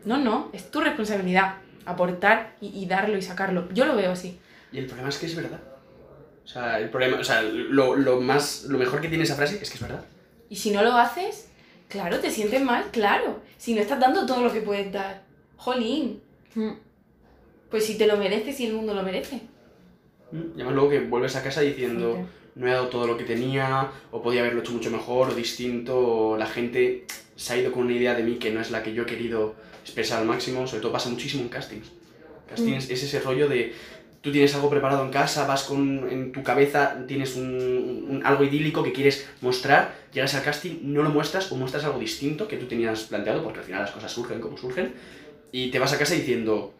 No, 0.05 0.19
no, 0.19 0.51
es 0.53 0.71
tu 0.71 0.81
responsabilidad 0.81 1.57
aportar 1.87 2.57
y, 2.61 2.69
y 2.69 2.87
darlo 2.87 3.17
y 3.19 3.23
sacarlo. 3.23 3.69
Yo 3.73 3.85
lo 3.87 3.97
veo 3.97 4.13
así. 4.13 4.39
Y 4.73 4.79
el 4.79 4.87
problema 4.87 5.09
es 5.09 5.19
que 5.19 5.27
es 5.27 5.37
verdad. 5.37 5.61
O 6.45 6.49
sea, 6.49 6.79
el 6.79 6.91
problema, 6.91 7.19
o 7.19 7.25
sea, 7.25 7.43
lo, 7.43 7.95
lo 7.97 8.21
más, 8.21 8.65
lo 8.65 8.79
mejor 8.79 9.01
que 9.01 9.09
tiene 9.09 9.25
esa 9.25 9.35
frase 9.35 9.59
es 9.63 9.71
que 9.71 9.77
es 9.77 9.83
verdad. 9.83 10.05
Y 10.51 10.57
si 10.57 10.71
no 10.71 10.83
lo 10.83 10.93
haces, 10.93 11.49
claro, 11.89 12.21
te 12.21 12.31
sientes 12.31 12.63
mal, 12.63 12.85
claro. 12.91 13.41
Si 13.57 13.75
no 13.75 13.81
estás 13.81 13.99
dando 13.99 14.27
todo 14.27 14.43
lo 14.43 14.53
que 14.53 14.61
puedes 14.61 14.93
dar. 14.93 15.23
Jolín, 15.57 16.21
pues 17.75 17.87
si 17.87 17.99
te 17.99 18.07
lo 18.07 18.17
mereces 18.17 18.61
y 18.61 18.67
el 18.67 18.75
mundo 18.75 18.95
lo 18.95 19.03
merece. 19.03 19.41
Y 20.31 20.61
además 20.61 20.75
luego 20.75 20.91
que 20.91 21.01
vuelves 21.01 21.35
a 21.35 21.43
casa 21.43 21.61
diciendo, 21.61 22.13
Ok. 22.13 22.19
no 22.55 22.69
he 22.69 22.71
dado 22.71 22.87
todo 22.87 23.09
lo 23.09 23.17
que 23.17 23.25
tenía, 23.25 23.91
o 24.13 24.23
podía 24.23 24.43
haberlo 24.43 24.61
hecho 24.61 24.71
mucho 24.71 24.93
mejor, 24.93 25.31
o 25.31 25.35
distinto, 25.35 25.99
o 25.99 26.37
la 26.37 26.47
gente 26.47 27.05
se 27.35 27.53
ha 27.53 27.57
ido 27.57 27.73
con 27.73 27.87
una 27.87 27.95
idea 27.95 28.15
de 28.15 28.23
mí 28.23 28.37
que 28.37 28.53
no 28.53 28.61
es 28.61 28.71
la 28.71 28.85
que 28.85 28.95
yo 28.95 29.03
he 29.03 29.07
querido 29.07 29.57
expresar 29.83 30.21
al 30.21 30.27
máximo, 30.29 30.69
sobre 30.69 30.83
todo 30.83 30.93
pasa 30.93 31.09
muchísimo 31.09 31.43
en 31.43 31.49
castings. 31.49 31.89
Castings 32.49 32.91
es 32.91 33.03
ese 33.03 33.19
rollo 33.19 33.49
de, 33.49 33.73
tú 34.21 34.31
tienes 34.31 34.55
algo 34.55 34.71
preparado 34.71 35.05
en 35.05 35.11
casa, 35.11 35.49
vas 35.49 35.65
con, 35.65 36.09
en 36.09 36.31
tu 36.31 36.45
cabeza, 36.45 37.05
tienes 37.09 37.35
un, 37.35 38.07
un- 38.09 38.23
algo 38.25 38.45
idílico 38.45 38.85
que 38.85 38.93
quieres 38.93 39.27
mostrar, 39.41 39.97
llegas 40.13 40.33
al 40.37 40.45
casting, 40.45 40.77
no 40.85 41.03
lo 41.03 41.11
muestras, 41.11 41.51
o 41.51 41.57
muestras 41.57 41.83
algo 41.83 41.99
distinto 41.99 42.47
que 42.47 42.57
tú 42.57 42.67
tenías 42.67 43.03
planteado, 43.03 43.43
porque 43.43 43.59
al 43.59 43.65
final 43.65 43.81
las 43.83 43.91
cosas 43.91 44.13
surgen 44.13 44.41
como 44.41 44.57
surgen, 44.59 44.95
y 45.51 45.73
te 45.73 45.81
vas 45.81 45.93
a 45.93 45.99
casa 45.99 46.15
diciendo, 46.15 46.73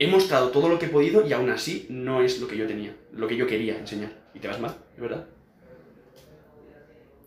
he 0.00 0.08
mostrado 0.08 0.48
todo 0.48 0.70
lo 0.70 0.78
que 0.78 0.86
he 0.86 0.88
podido 0.88 1.26
y 1.26 1.32
aún 1.34 1.50
así 1.50 1.86
no 1.90 2.22
es 2.22 2.40
lo 2.40 2.48
que 2.48 2.56
yo 2.56 2.66
tenía, 2.66 2.96
lo 3.12 3.28
que 3.28 3.36
yo 3.36 3.46
quería 3.46 3.76
enseñar. 3.76 4.10
Y 4.34 4.40
te 4.40 4.48
vas 4.48 4.58
mal, 4.58 4.74
es 4.94 5.00
verdad. 5.00 5.26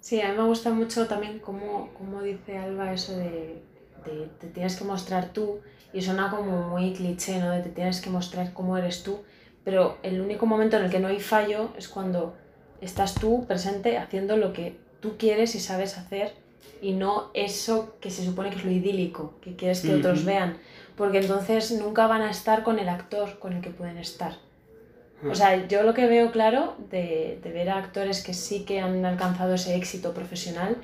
Sí, 0.01 0.19
a 0.19 0.31
mí 0.31 0.37
me 0.37 0.43
gusta 0.43 0.71
mucho 0.71 1.05
también 1.05 1.37
cómo, 1.37 1.91
cómo 1.95 2.23
dice 2.23 2.57
Alba 2.57 2.91
eso 2.91 3.15
de, 3.15 3.61
de 4.05 4.27
te 4.39 4.47
tienes 4.47 4.75
que 4.75 4.85
mostrar 4.85 5.31
tú 5.31 5.59
y 5.93 6.01
suena 6.01 6.31
como 6.31 6.69
muy 6.69 6.93
cliché, 6.93 7.39
¿no? 7.39 7.51
De 7.51 7.61
te 7.61 7.69
tienes 7.69 8.01
que 8.01 8.09
mostrar 8.09 8.53
cómo 8.53 8.75
eres 8.75 9.03
tú, 9.03 9.19
pero 9.63 9.99
el 10.01 10.19
único 10.19 10.47
momento 10.47 10.77
en 10.77 10.85
el 10.85 10.89
que 10.91 10.99
no 10.99 11.09
hay 11.09 11.19
fallo 11.19 11.69
es 11.77 11.87
cuando 11.87 12.35
estás 12.81 13.13
tú 13.13 13.45
presente 13.45 13.99
haciendo 13.99 14.35
lo 14.35 14.51
que 14.51 14.77
tú 14.99 15.15
quieres 15.19 15.53
y 15.53 15.59
sabes 15.59 15.95
hacer 15.99 16.33
y 16.81 16.93
no 16.93 17.29
eso 17.35 17.95
que 18.01 18.09
se 18.09 18.25
supone 18.25 18.49
que 18.49 18.57
es 18.57 18.65
lo 18.65 18.71
idílico, 18.71 19.35
que 19.41 19.55
quieres 19.55 19.81
que 19.81 19.93
otros 19.93 20.25
vean, 20.25 20.57
porque 20.95 21.19
entonces 21.19 21.71
nunca 21.71 22.07
van 22.07 22.21
a 22.21 22.31
estar 22.31 22.63
con 22.63 22.79
el 22.79 22.89
actor 22.89 23.39
con 23.39 23.53
el 23.53 23.61
que 23.61 23.69
pueden 23.69 23.97
estar. 23.97 24.37
O 25.29 25.35
sea, 25.35 25.67
yo 25.67 25.83
lo 25.83 25.93
que 25.93 26.05
veo 26.07 26.31
claro 26.31 26.75
de, 26.91 27.39
de 27.41 27.51
ver 27.51 27.69
a 27.69 27.77
actores 27.77 28.21
que 28.23 28.33
sí 28.33 28.65
que 28.65 28.81
han 28.81 29.05
alcanzado 29.05 29.53
ese 29.53 29.75
éxito 29.75 30.13
profesional, 30.13 30.75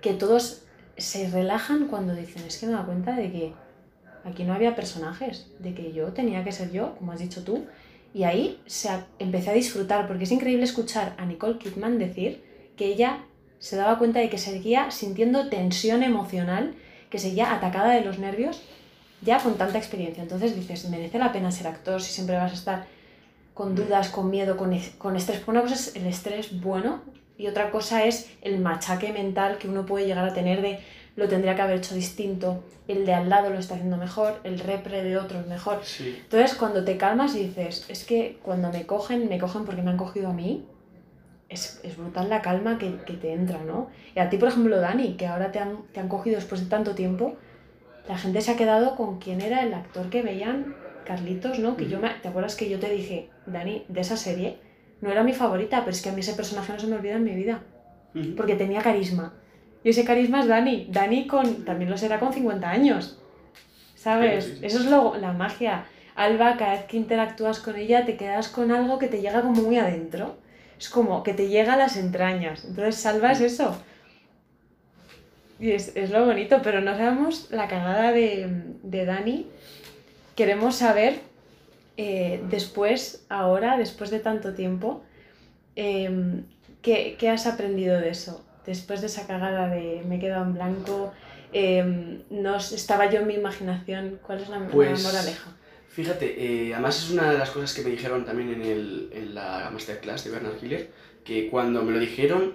que 0.00 0.12
todos 0.14 0.62
se 0.96 1.28
relajan 1.28 1.88
cuando 1.88 2.14
dicen, 2.14 2.44
es 2.46 2.56
que 2.58 2.66
me 2.66 2.72
dado 2.72 2.86
cuenta 2.86 3.16
de 3.16 3.32
que 3.32 3.52
aquí 4.24 4.44
no 4.44 4.54
había 4.54 4.76
personajes, 4.76 5.48
de 5.58 5.74
que 5.74 5.92
yo 5.92 6.12
tenía 6.12 6.44
que 6.44 6.52
ser 6.52 6.70
yo, 6.70 6.94
como 6.96 7.12
has 7.12 7.18
dicho 7.18 7.42
tú, 7.42 7.64
y 8.14 8.22
ahí 8.22 8.60
se 8.66 8.88
a- 8.90 9.06
empecé 9.18 9.50
a 9.50 9.54
disfrutar, 9.54 10.06
porque 10.06 10.24
es 10.24 10.30
increíble 10.32 10.64
escuchar 10.64 11.14
a 11.18 11.26
Nicole 11.26 11.58
Kidman 11.58 11.98
decir 11.98 12.44
que 12.76 12.86
ella 12.86 13.24
se 13.58 13.76
daba 13.76 13.98
cuenta 13.98 14.20
de 14.20 14.30
que 14.30 14.38
seguía 14.38 14.90
sintiendo 14.92 15.48
tensión 15.48 16.02
emocional, 16.04 16.74
que 17.10 17.18
seguía 17.18 17.52
atacada 17.54 17.90
de 17.92 18.02
los 18.02 18.18
nervios, 18.20 18.62
ya 19.24 19.38
con 19.38 19.54
tanta 19.54 19.78
experiencia. 19.78 20.22
Entonces 20.22 20.54
dices, 20.54 20.88
merece 20.88 21.18
la 21.18 21.32
pena 21.32 21.50
ser 21.50 21.66
actor 21.66 22.00
si 22.00 22.12
siempre 22.12 22.36
vas 22.36 22.52
a 22.52 22.54
estar 22.54 22.86
con 23.54 23.74
dudas, 23.74 24.08
con 24.08 24.30
miedo, 24.30 24.56
con, 24.56 24.76
con 24.98 25.16
estrés. 25.16 25.42
Una 25.46 25.62
cosa 25.62 25.74
es 25.74 25.96
el 25.96 26.06
estrés 26.06 26.60
bueno 26.60 27.02
y 27.38 27.46
otra 27.46 27.70
cosa 27.70 28.04
es 28.04 28.30
el 28.42 28.60
machaque 28.60 29.12
mental 29.12 29.58
que 29.58 29.68
uno 29.68 29.86
puede 29.86 30.06
llegar 30.06 30.26
a 30.28 30.34
tener 30.34 30.60
de 30.62 30.80
lo 31.16 31.28
tendría 31.28 31.54
que 31.54 31.62
haber 31.62 31.76
hecho 31.76 31.94
distinto, 31.94 32.64
el 32.88 33.06
de 33.06 33.14
al 33.14 33.28
lado 33.28 33.50
lo 33.50 33.58
está 33.58 33.74
haciendo 33.74 33.96
mejor, 33.96 34.40
el 34.42 34.58
repre 34.58 35.04
de 35.04 35.16
otro 35.16 35.38
es 35.38 35.46
mejor. 35.46 35.80
Sí. 35.84 36.18
Entonces 36.24 36.56
cuando 36.56 36.84
te 36.84 36.96
calmas 36.96 37.36
y 37.36 37.46
dices, 37.46 37.86
es 37.88 38.04
que 38.04 38.38
cuando 38.42 38.70
me 38.72 38.84
cogen, 38.84 39.28
me 39.28 39.38
cogen 39.38 39.64
porque 39.64 39.82
me 39.82 39.90
han 39.90 39.96
cogido 39.96 40.30
a 40.30 40.32
mí, 40.32 40.64
es, 41.48 41.80
es 41.84 41.96
brutal 41.96 42.28
la 42.28 42.42
calma 42.42 42.78
que, 42.78 42.96
que 43.06 43.12
te 43.12 43.32
entra, 43.32 43.62
¿no? 43.62 43.90
Y 44.16 44.18
a 44.18 44.28
ti, 44.28 44.38
por 44.38 44.48
ejemplo, 44.48 44.80
Dani, 44.80 45.14
que 45.14 45.26
ahora 45.26 45.52
te 45.52 45.60
han, 45.60 45.84
te 45.92 46.00
han 46.00 46.08
cogido 46.08 46.36
después 46.36 46.62
de 46.62 46.66
tanto 46.66 46.96
tiempo, 46.96 47.36
la 48.06 48.18
gente 48.18 48.40
se 48.40 48.50
ha 48.52 48.56
quedado 48.56 48.96
con 48.96 49.18
quién 49.18 49.40
era 49.40 49.62
el 49.62 49.74
actor 49.74 50.10
que 50.10 50.22
veían, 50.22 50.74
Carlitos, 51.04 51.58
¿no? 51.58 51.76
Que 51.76 51.86
yo 51.86 51.98
me, 52.00 52.08
¿Te 52.08 52.28
acuerdas 52.28 52.56
que 52.56 52.68
yo 52.70 52.78
te 52.78 52.88
dije, 52.90 53.28
Dani, 53.46 53.84
de 53.88 54.00
esa 54.00 54.16
serie, 54.16 54.56
no 55.02 55.10
era 55.10 55.22
mi 55.22 55.32
favorita, 55.34 55.80
pero 55.80 55.90
es 55.90 56.00
que 56.00 56.08
a 56.08 56.12
mí 56.12 56.20
ese 56.20 56.32
personaje 56.34 56.72
no 56.72 56.78
se 56.78 56.86
me 56.86 56.96
olvida 56.96 57.16
en 57.16 57.24
mi 57.24 57.34
vida, 57.34 57.62
porque 58.36 58.54
tenía 58.54 58.80
carisma. 58.82 59.34
Y 59.82 59.90
ese 59.90 60.04
carisma 60.04 60.40
es 60.40 60.46
Dani. 60.48 60.88
Dani 60.90 61.26
con, 61.26 61.64
también 61.64 61.90
lo 61.90 61.98
será 61.98 62.18
con 62.18 62.32
50 62.32 62.70
años. 62.70 63.18
¿Sabes? 63.94 64.44
Sí, 64.44 64.50
sí, 64.52 64.56
sí. 64.60 64.66
Eso 64.66 64.78
es 64.80 64.86
lo, 64.86 65.16
la 65.16 65.32
magia. 65.32 65.84
Alba, 66.14 66.56
cada 66.56 66.72
vez 66.72 66.84
que 66.84 66.96
interactúas 66.96 67.58
con 67.58 67.76
ella, 67.76 68.04
te 68.06 68.16
quedas 68.16 68.48
con 68.48 68.70
algo 68.70 68.98
que 68.98 69.08
te 69.08 69.20
llega 69.20 69.42
como 69.42 69.62
muy 69.62 69.76
adentro. 69.78 70.36
es 70.78 70.88
como 70.88 71.22
que 71.22 71.34
te 71.34 71.48
llega 71.48 71.74
a 71.74 71.76
las 71.76 71.96
entrañas. 71.96 72.64
Entonces 72.64 72.96
salvas 72.96 73.40
Mm. 73.40 73.44
eso. 73.44 73.76
Y 75.60 75.70
es, 75.72 75.94
es 75.96 76.10
lo 76.10 76.24
bonito, 76.26 76.60
pero 76.62 76.80
no 76.80 76.96
sabemos 76.96 77.48
la 77.50 77.68
cagada 77.68 78.12
de, 78.12 78.48
de 78.82 79.04
Dani. 79.04 79.46
Queremos 80.34 80.76
saber 80.76 81.20
eh, 81.96 82.42
después, 82.50 83.24
ahora, 83.28 83.76
después 83.78 84.10
de 84.10 84.18
tanto 84.18 84.54
tiempo, 84.54 85.04
em, 85.76 86.44
¿qué, 86.82 87.16
qué 87.18 87.30
has 87.30 87.46
aprendido 87.46 88.00
de 88.00 88.10
eso? 88.10 88.44
Después 88.66 89.00
de 89.00 89.06
esa 89.06 89.26
cagada 89.26 89.68
de 89.68 90.02
me 90.08 90.16
he 90.16 90.18
quedado 90.18 90.44
en 90.44 90.54
blanco, 90.54 91.12
em, 91.52 92.22
no 92.30 92.56
estaba 92.56 93.10
yo 93.10 93.20
en 93.20 93.26
mi 93.28 93.34
imaginación, 93.34 94.18
¿cuál 94.26 94.40
es 94.40 94.48
la, 94.48 94.58
la 94.58 94.66
Pues- 94.68 95.02
moraleja? 95.04 95.50
Fíjate, 95.88 96.34
eh, 96.66 96.74
además 96.74 97.04
es 97.04 97.10
una 97.10 97.30
de 97.30 97.38
las 97.38 97.50
cosas 97.50 97.72
que 97.72 97.82
me 97.82 97.90
dijeron 97.90 98.24
también 98.24 98.50
en, 98.54 98.62
el, 98.62 99.10
en 99.12 99.32
la 99.32 99.70
masterclass 99.72 100.24
de 100.24 100.32
Bernard 100.32 100.56
Hiller, 100.60 100.90
que 101.24 101.48
cuando 101.48 101.84
me 101.84 101.92
lo 101.92 102.00
dijeron, 102.00 102.54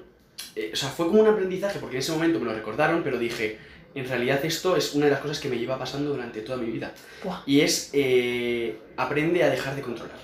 eh, 0.56 0.71
o 0.73 0.75
sea, 0.75 0.89
fue 0.89 1.08
como 1.08 1.21
un 1.21 1.28
aprendizaje, 1.28 1.80
porque 1.80 1.95
en 1.97 1.99
ese 2.02 2.12
momento 2.12 2.39
me 2.39 2.45
lo 2.45 2.54
recordaron, 2.54 3.04
pero 3.04 3.17
dije, 3.17 3.58
en 3.95 4.08
realidad 4.08 4.39
esto 4.43 4.75
es 4.75 4.93
una 4.93 5.06
de 5.06 5.12
las 5.12 5.19
cosas 5.21 5.39
que 5.39 5.49
me 5.49 5.58
lleva 5.58 5.78
pasando 5.80 6.12
durante 6.12 6.41
toda 6.41 6.58
mi 6.58 6.69
vida. 6.71 6.93
Buah. 7.23 7.41
Y 7.45 7.62
es, 7.62 7.89
eh, 7.93 8.78
aprende 8.97 9.43
a 9.43 9.49
dejar 9.49 9.75
de 9.75 9.82
controlar. 9.82 10.17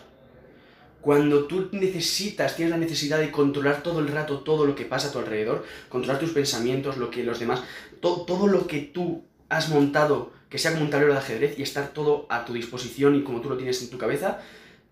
Cuando 1.01 1.45
tú 1.45 1.69
necesitas, 1.71 2.56
tienes 2.56 2.71
la 2.71 2.78
necesidad 2.78 3.19
de 3.19 3.30
controlar 3.30 3.84
todo 3.84 3.99
el 3.99 4.08
rato 4.08 4.39
todo 4.39 4.65
lo 4.65 4.73
que 4.73 4.86
pasa 4.86 5.10
a 5.10 5.12
tu 5.12 5.19
alrededor, 5.19 5.63
controlar 5.88 6.19
tus 6.19 6.32
pensamientos, 6.32 6.97
lo 6.97 7.12
que 7.12 7.23
los 7.23 7.39
demás, 7.39 7.62
to- 8.01 8.23
todo 8.25 8.47
lo 8.47 8.65
que 8.65 8.80
tú 8.80 9.23
has 9.49 9.69
montado, 9.69 10.32
que 10.49 10.58
sea 10.58 10.71
como 10.71 10.84
un 10.86 10.89
tablero 10.89 11.13
de 11.13 11.19
ajedrez 11.19 11.60
y 11.60 11.62
estar 11.62 11.89
todo 11.89 12.25
a 12.30 12.43
tu 12.45 12.54
disposición 12.54 13.15
y 13.15 13.21
como 13.23 13.41
tú 13.41 13.49
lo 13.49 13.58
tienes 13.58 13.80
en 13.84 13.91
tu 13.91 13.99
cabeza, 13.99 14.39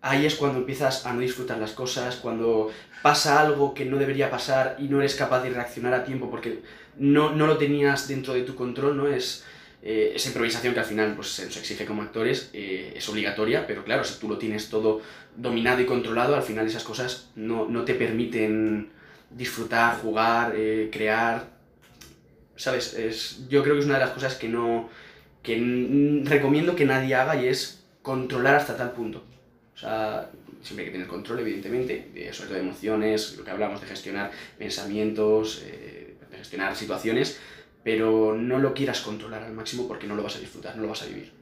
ahí 0.03 0.25
es 0.25 0.35
cuando 0.35 0.59
empiezas 0.59 1.05
a 1.05 1.13
no 1.13 1.21
disfrutar 1.21 1.57
las 1.57 1.71
cosas, 1.71 2.17
cuando 2.17 2.69
pasa 3.01 3.39
algo 3.39 3.73
que 3.73 3.85
no 3.85 3.97
debería 3.97 4.29
pasar 4.29 4.75
y 4.77 4.83
no 4.83 4.99
eres 4.99 5.15
capaz 5.15 5.41
de 5.41 5.49
reaccionar 5.49 5.93
a 5.93 6.03
tiempo 6.03 6.29
porque 6.29 6.59
no, 6.97 7.33
no 7.33 7.47
lo 7.47 7.57
tenías 7.57 8.07
dentro 8.07 8.33
de 8.33 8.43
tu 8.43 8.53
control, 8.53 8.97
¿no? 8.97 9.07
Es 9.07 9.45
eh, 9.81 10.11
esa 10.13 10.27
improvisación 10.27 10.73
que 10.73 10.81
al 10.81 10.85
final 10.85 11.15
pues, 11.15 11.29
se 11.29 11.45
nos 11.45 11.55
exige 11.55 11.85
como 11.85 12.01
actores, 12.01 12.49
eh, 12.53 12.93
es 12.95 13.07
obligatoria, 13.07 13.65
pero 13.65 13.85
claro, 13.85 14.03
si 14.03 14.19
tú 14.19 14.27
lo 14.27 14.37
tienes 14.37 14.69
todo 14.69 15.01
dominado 15.37 15.81
y 15.81 15.85
controlado, 15.85 16.35
al 16.35 16.43
final 16.43 16.67
esas 16.67 16.83
cosas 16.83 17.29
no, 17.35 17.67
no 17.69 17.85
te 17.85 17.95
permiten 17.95 18.91
disfrutar, 19.29 19.99
jugar, 20.01 20.53
eh, 20.55 20.89
crear, 20.91 21.47
¿sabes? 22.57 22.93
Es, 22.93 23.47
yo 23.47 23.63
creo 23.63 23.75
que 23.75 23.79
es 23.79 23.85
una 23.85 23.95
de 23.95 24.05
las 24.05 24.13
cosas 24.13 24.35
que 24.35 24.49
no 24.49 24.89
que 25.41 26.21
recomiendo 26.23 26.75
que 26.75 26.85
nadie 26.85 27.15
haga 27.15 27.35
y 27.35 27.47
es 27.47 27.83
controlar 28.01 28.55
hasta 28.55 28.77
tal 28.77 28.91
punto. 28.91 29.23
Sea, 29.83 30.29
siempre 30.61 30.85
hay 30.85 30.91
que 30.91 30.93
tener 30.93 31.07
control, 31.07 31.39
evidentemente, 31.39 32.09
de, 32.13 32.31
sobre 32.31 32.47
todo 32.49 32.57
de 32.59 32.63
emociones, 32.63 33.35
lo 33.37 33.43
que 33.43 33.51
hablamos 33.51 33.81
de 33.81 33.87
gestionar 33.87 34.31
pensamientos, 34.57 35.61
eh, 35.65 36.15
de 36.31 36.37
gestionar 36.37 36.73
situaciones, 36.75 37.37
pero 37.83 38.33
no 38.33 38.59
lo 38.59 38.73
quieras 38.73 39.01
controlar 39.01 39.43
al 39.43 39.51
máximo 39.53 39.87
porque 39.89 40.07
no 40.07 40.15
lo 40.15 40.23
vas 40.23 40.37
a 40.37 40.39
disfrutar, 40.39 40.75
no 40.77 40.83
lo 40.83 40.87
vas 40.89 41.01
a 41.03 41.07
vivir. 41.07 41.33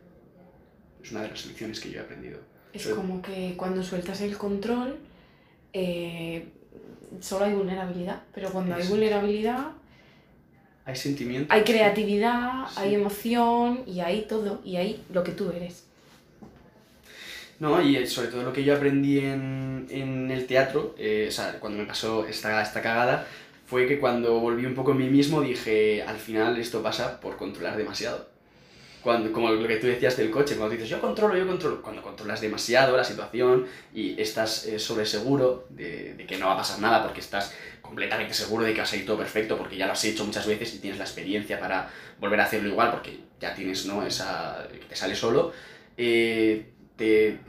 Es 1.04 1.12
una 1.12 1.21
de 1.21 1.27
las 1.30 1.45
lecciones 1.45 1.80
que 1.80 1.91
yo 1.91 1.99
he 1.99 2.04
aprendido. 2.04 2.39
Es 2.73 2.82
Sobre- 2.82 2.95
como 2.95 3.21
que 3.21 3.54
cuando 3.58 3.84
sueltas 3.84 4.21
el 4.21 4.36
control, 4.38 4.95
eh, 5.73 6.47
solo 7.19 7.45
hay 7.45 7.54
vulnerabilidad, 7.54 8.23
pero 8.34 8.49
cuando 8.49 8.73
hay 8.73 8.88
vulnerabilidad 8.88 9.67
Hay 10.86 10.95
sentimientos. 10.95 11.56
hay 11.56 11.63
creatividad, 11.63 12.67
Sí. 12.69 12.75
hay 12.77 12.95
emoción 12.95 13.84
y 13.86 13.99
hay 13.99 14.25
todo, 14.27 14.62
y 14.65 14.77
hay 14.77 15.04
lo 15.13 15.23
que 15.23 15.32
tú 15.34 15.51
eres. 15.51 15.86
No, 17.62 17.80
y 17.80 18.08
sobre 18.08 18.30
todo 18.30 18.41
lo 18.41 18.52
que 18.52 18.63
yo 18.63 18.76
aprendí 18.76 19.19
en, 19.19 19.86
en 19.91 20.32
el 20.32 20.47
teatro, 20.47 20.95
eh, 20.97 21.28
o 21.30 21.32
sea, 21.32 21.60
cuando 21.60 21.78
me 21.78 21.86
pasó 21.86 22.26
esta, 22.26 22.60
esta 22.60 22.82
cagada, 22.82 23.28
fue 23.67 23.86
que 23.88 24.00
cuando 24.00 24.39
volví 24.39 24.65
un 24.65 24.74
poco 24.74 24.93
en 24.93 24.97
mí 24.97 25.10
mismo 25.10 25.41
dije, 25.41 26.02
al 26.02 26.17
final 26.17 26.58
esto 26.58 26.82
pasa 26.82 27.19
por 27.21 27.38
controlar 27.38 27.78
demasiado. 27.78 28.30
Cuando, 29.04 29.32
como 29.32 29.52
lo 29.52 29.67
que 29.67 29.78
tú 29.78 29.86
decías 29.86 30.17
del 30.17 30.32
coche, 30.32 30.56
cuando 30.56 30.74
dices 30.74 30.89
yo 30.89 31.00
controlo, 31.00 31.38
yo 31.38 31.45
controlo, 31.45 31.84
cuando 31.84 32.02
controlas 32.02 32.41
demasiado 32.41 32.97
la 32.97 33.04
situación 33.04 33.67
y 33.93 34.19
estás 34.19 34.65
eh, 34.65 34.80
sobre 34.80 35.06
seguro 35.06 35.67
de, 35.69 36.15
de 36.15 36.26
que 36.26 36.38
no 36.38 36.47
va 36.47 36.54
a 36.56 36.58
pasar 36.58 36.80
nada 36.80 37.04
porque 37.04 37.19
estás 37.19 37.54
completamente 37.80 38.34
seguro 38.34 38.65
de 38.65 38.71
que 38.74 38.80
va 38.80 38.86
a 38.86 38.88
salir 38.88 39.06
todo 39.06 39.17
perfecto 39.17 39.56
porque 39.56 39.78
ya 39.78 39.86
lo 39.86 39.93
has 39.93 40.04
hecho 40.04 40.26
muchas 40.26 40.47
veces 40.47 40.74
y 40.74 40.80
tienes 40.80 40.97
la 40.97 41.06
experiencia 41.06 41.60
para 41.60 41.91
volver 42.19 42.39
a 42.39 42.45
hacerlo 42.45 42.69
igual 42.69 42.89
porque 42.89 43.19
ya 43.39 43.54
tienes 43.54 43.86
¿no? 43.86 44.04
esa 44.04 44.67
que 44.71 44.86
te 44.86 44.95
sale 44.95 45.15
solo 45.15 45.52
eh, 45.97 46.65
te, 47.02 47.40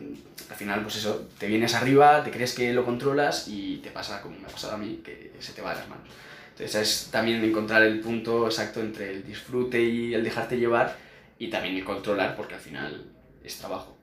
al 0.49 0.57
final 0.57 0.83
pues 0.83 0.97
eso 0.97 1.29
te 1.39 1.47
vienes 1.47 1.75
arriba 1.75 2.25
te 2.25 2.31
crees 2.31 2.55
que 2.55 2.73
lo 2.73 2.85
controlas 2.87 3.49
y 3.49 3.77
te 3.85 3.91
pasa 3.91 4.23
como 4.23 4.39
me 4.39 4.47
ha 4.47 4.51
pasado 4.51 4.75
a 4.75 4.79
mí 4.79 5.01
que 5.05 5.33
se 5.41 5.53
te 5.53 5.61
va 5.61 5.75
de 5.75 5.81
las 5.81 5.89
manos 5.89 6.09
entonces 6.53 6.75
es 6.77 7.11
también 7.11 7.45
encontrar 7.45 7.83
el 7.83 8.01
punto 8.01 8.47
exacto 8.47 8.81
entre 8.81 9.11
el 9.11 9.27
disfrute 9.27 9.79
y 9.83 10.15
el 10.15 10.25
dejarte 10.25 10.57
llevar 10.57 10.97
y 11.39 11.49
también 11.49 11.77
el 11.77 11.85
controlar 11.85 12.35
porque 12.35 12.55
al 12.55 12.61
final 12.61 13.05
es 13.45 13.59
trabajo 13.59 13.99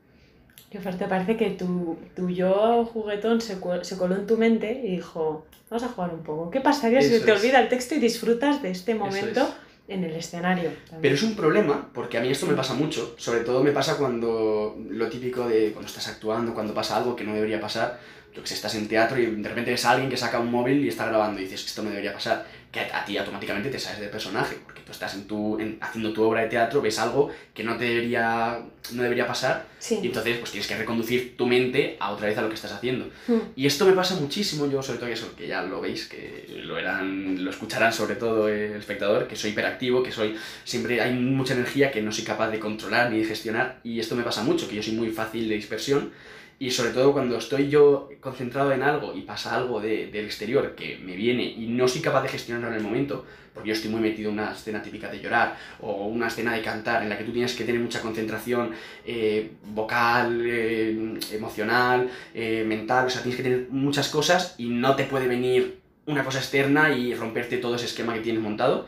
Qué 0.71 0.79
fuerte, 0.79 1.05
parece 1.07 1.35
que 1.35 1.49
tu, 1.49 1.97
tu 2.15 2.29
yo 2.29 2.85
juguetón 2.93 3.41
se, 3.41 3.57
se 3.81 3.97
coló 3.97 4.15
en 4.15 4.27
tu 4.27 4.37
mente 4.37 4.83
y 4.85 4.97
dijo, 4.97 5.47
vamos 5.67 5.83
a 5.83 5.87
jugar 5.87 6.13
un 6.13 6.21
poco. 6.21 6.51
¿Qué 6.51 6.61
pasaría 6.61 7.01
si 7.01 7.15
Eso 7.15 7.25
te 7.25 7.31
es. 7.31 7.39
olvida 7.39 7.59
el 7.59 7.69
texto 7.69 7.95
y 7.95 7.99
disfrutas 7.99 8.61
de 8.61 8.69
este 8.69 8.93
momento. 8.93 9.51
En 9.89 10.03
el 10.03 10.15
escenario? 10.15 10.69
también? 10.89 11.01
Pero 11.01 11.15
es 11.15 11.23
un 11.23 11.35
problema, 11.35 11.89
porque 11.93 12.17
a 12.17 12.21
mí 12.21 12.29
esto 12.29 12.45
me 12.45 12.53
pasa 12.53 12.73
mucho. 12.73 13.15
Sobre 13.17 13.41
todo 13.41 13.63
me 13.63 13.71
pasa 13.71 13.97
cuando 13.97 14.77
lo 14.89 15.09
típico 15.09 15.47
de 15.47 15.71
cuando 15.71 15.87
estás 15.87 16.07
actuando, 16.07 16.53
cuando 16.53 16.73
pasa 16.73 16.97
algo 16.97 17.15
que 17.15 17.23
no 17.23 17.33
debería 17.33 17.59
pasar. 17.59 17.99
Yo 18.35 18.41
que 18.43 18.47
sé, 18.47 18.53
estás 18.55 18.75
en 18.75 18.87
teatro 18.87 19.19
y 19.19 19.25
de 19.25 19.49
repente 19.49 19.71
ves 19.71 19.85
a 19.85 19.91
alguien 19.91 20.09
que 20.09 20.17
saca 20.17 20.39
un 20.39 20.51
móvil 20.51 20.85
y 20.85 20.87
está 20.89 21.05
grabando 21.07 21.39
y 21.39 21.43
dices, 21.45 21.65
esto 21.65 21.81
no 21.83 21.89
debería 21.89 22.13
pasar. 22.13 22.45
Que 22.71 22.81
a, 22.81 23.03
ti 23.03 23.17
automáticamente 23.17 23.69
te 23.69 23.79
sales 23.79 23.99
del 23.99 24.11
personaje, 24.11 24.57
porque 24.63 24.81
tú 24.81 24.91
estás 24.91 25.15
en 25.15 25.23
tu, 25.25 25.57
en- 25.59 25.79
haciendo 25.81 26.13
tu 26.13 26.21
obra 26.21 26.41
de 26.41 26.49
teatro, 26.49 26.79
ves 26.83 26.99
algo 26.99 27.31
que 27.55 27.63
no, 27.63 27.75
te 27.77 27.85
debería, 27.85 28.59
no 28.91 29.01
debería 29.01 29.25
pasar 29.25 29.65
y 29.79 29.83
Sí. 29.83 29.99
entonces 30.03 30.37
pues 30.37 30.51
tienes 30.51 30.67
que 30.67 30.77
reconducir 30.77 31.35
tu 31.35 31.47
mente 31.47 31.97
a 31.99 32.11
otra 32.11 32.27
vez 32.27 32.37
a 32.37 32.43
lo 32.43 32.49
que 32.49 32.53
estás 32.53 32.71
haciendo. 32.71 33.09
Mm. 33.27 33.37
Y 33.55 33.65
esto 33.65 33.85
me 33.87 33.93
pasa 33.93 34.13
muchísimo, 34.17 34.69
yo 34.69 34.83
sobre 34.83 34.99
todo 34.99 35.09
eso, 35.09 35.33
que 35.35 35.47
ya 35.47 35.63
lo 35.63 35.81
veis, 35.81 36.05
que 36.07 36.45
lo 36.63 36.75
verán, 36.75 37.43
lo 37.43 37.49
escucharán 37.49 37.91
sobre 37.91 38.13
todo 38.15 38.47
el 38.47 38.73
espectador, 38.73 39.27
que 39.27 39.35
soy 39.35 39.49
hiperactivo, 39.49 40.03
que 40.03 40.11
soy, 40.11 40.35
siempre 40.63 41.01
hay 41.01 41.13
mucha 41.13 41.55
energía 41.55 41.89
que 41.91 42.03
no 42.03 42.11
soy 42.11 42.23
capaz 42.23 42.51
de 42.51 42.59
controlar 42.59 43.09
ni 43.11 43.17
de 43.21 43.25
gestionar, 43.25 43.79
y 43.83 43.99
esto 43.99 44.15
me 44.15 44.21
pasa 44.21 44.43
mucho, 44.43 44.69
que 44.69 44.75
yo 44.75 44.83
soy 44.83 44.93
muy 44.93 45.09
fácil 45.09 45.49
de 45.49 45.55
dispersión, 45.55 46.11
y 46.59 46.71
sobre 46.71 46.91
todo 46.91 47.13
cuando 47.13 47.37
estoy 47.37 47.69
yo 47.69 48.09
concentrado 48.19 48.71
en 48.73 48.83
algo 48.83 49.15
y 49.15 49.21
pasa 49.21 49.55
algo 49.55 49.79
de- 49.79 50.07
del 50.07 50.25
exterior 50.25 50.75
que 50.75 50.97
me 50.97 51.15
viene 51.15 51.43
y 51.43 51.67
no 51.67 51.87
soy 51.87 52.01
capaz 52.01 52.21
de 52.23 52.29
gestionarlo 52.29 52.67
en 52.69 52.73
el 52.75 52.83
momento, 52.83 53.25
porque 53.53 53.69
yo 53.69 53.73
estoy 53.75 53.89
muy 53.89 54.01
metido 54.01 54.29
en 54.29 54.39
una 54.39 54.51
escena 54.51 54.81
típica 54.81 55.09
de 55.09 55.19
llorar 55.21 55.57
o 55.79 56.05
una 56.07 56.27
escena 56.27 56.53
de 56.53 56.61
cantar 56.61 57.01
en 57.03 57.09
la 57.09 57.17
que 57.17 57.23
tú 57.23 57.31
tienes 57.31 57.55
que 57.55 57.63
tener 57.63 57.81
mucha 57.81 58.01
concentración 58.01 58.71
eh, 59.05 59.51
vocal, 59.73 60.43
eh, 60.45 61.17
emocional, 61.31 62.09
eh, 62.33 62.63
mental, 62.67 63.07
o 63.07 63.09
sea, 63.09 63.21
tienes 63.21 63.37
que 63.37 63.43
tener 63.43 63.67
muchas 63.69 64.09
cosas 64.09 64.55
y 64.57 64.67
no 64.69 64.95
te 64.95 65.05
puede 65.05 65.27
venir 65.27 65.79
una 66.05 66.23
cosa 66.25 66.39
externa 66.39 66.91
y 66.93 67.13
romperte 67.15 67.57
todo 67.57 67.75
ese 67.75 67.85
esquema 67.85 68.13
que 68.13 68.19
tienes 68.21 68.41
montado. 68.41 68.85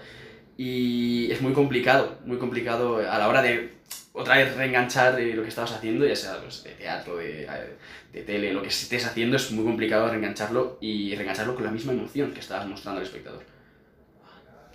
Y 0.58 1.32
es 1.32 1.42
muy 1.42 1.54
complicado, 1.54 2.20
muy 2.26 2.38
complicado 2.38 2.98
a 2.98 3.18
la 3.18 3.28
hora 3.30 3.42
de 3.42 3.72
otra 4.14 4.38
vez 4.38 4.56
reenganchar 4.56 5.20
eh, 5.20 5.34
lo 5.36 5.44
que 5.44 5.50
estabas 5.50 5.72
haciendo, 5.74 6.06
ya 6.06 6.16
sea 6.16 6.40
pues, 6.42 6.64
de 6.64 6.72
teatro, 6.72 7.18
de, 7.18 7.44
eh, 7.44 7.78
de 8.14 8.22
tele, 8.24 8.54
lo 8.54 8.62
que 8.62 8.68
estés 8.70 9.06
haciendo, 9.06 9.38
es 9.38 9.52
muy 9.52 9.64
complicado 9.66 10.10
reengancharlo 10.10 10.78
y 10.82 11.16
reengancharlo 11.16 11.56
con 11.56 11.64
la 11.64 11.72
misma 11.72 11.94
emoción 11.94 12.34
que 12.34 12.40
estabas 12.42 12.68
mostrando 12.68 13.00
al 13.00 13.06
espectador. 13.08 13.44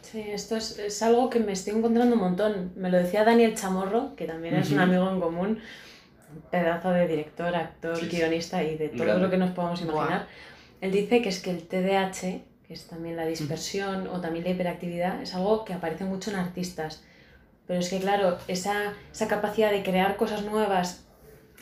Sí, 0.03 0.21
esto 0.21 0.57
es, 0.57 0.79
es 0.79 1.03
algo 1.03 1.29
que 1.29 1.41
me 1.41 1.53
estoy 1.53 1.75
encontrando 1.75 2.15
un 2.15 2.21
montón. 2.21 2.73
Me 2.77 2.91
lo 2.91 2.99
decía 2.99 3.25
Daniel 3.25 3.55
Chamorro, 3.57 4.15
que 4.17 4.25
también 4.27 4.55
es 4.55 4.71
un 4.71 4.77
Ujú. 4.77 4.85
amigo 4.85 5.11
en 5.11 5.21
común, 5.21 5.61
un 6.33 6.41
pedazo 6.51 6.91
de 6.91 7.09
director, 7.09 7.55
actor, 7.55 7.99
Sí, 7.99 8.09
guionista 8.09 8.63
y 8.63 8.77
de 8.77 8.89
todo 8.91 9.05
Grande. 9.05 9.25
lo 9.25 9.31
que 9.31 9.37
nos 9.37 9.51
podamos 9.51 9.81
imaginar. 9.83 10.29
Él 10.81 10.93
dice 10.93 11.23
que 11.23 11.29
es 11.29 11.41
que 11.43 11.51
el 11.51 11.67
TDAH, 11.67 12.21
que 12.67 12.75
es 12.75 12.87
también 12.87 13.17
la 13.17 13.27
dispersión 13.27 14.07
o 14.09 14.21
también 14.21 14.45
la 14.45 14.51
hiperactividad, 14.51 15.21
es 15.23 15.35
algo 15.35 15.65
que 15.65 15.75
aparece 15.75 16.05
mucho 16.05 16.31
en 16.31 16.37
artistas. 16.37 17.03
Pero 17.67 17.81
es 17.81 17.89
que, 17.89 17.99
claro, 17.99 18.39
esa, 18.49 18.95
esa 19.13 19.29
capacidad 19.29 19.71
de 19.73 19.83
crear 19.83 20.17
cosas 20.17 20.45
nuevas, 20.45 21.05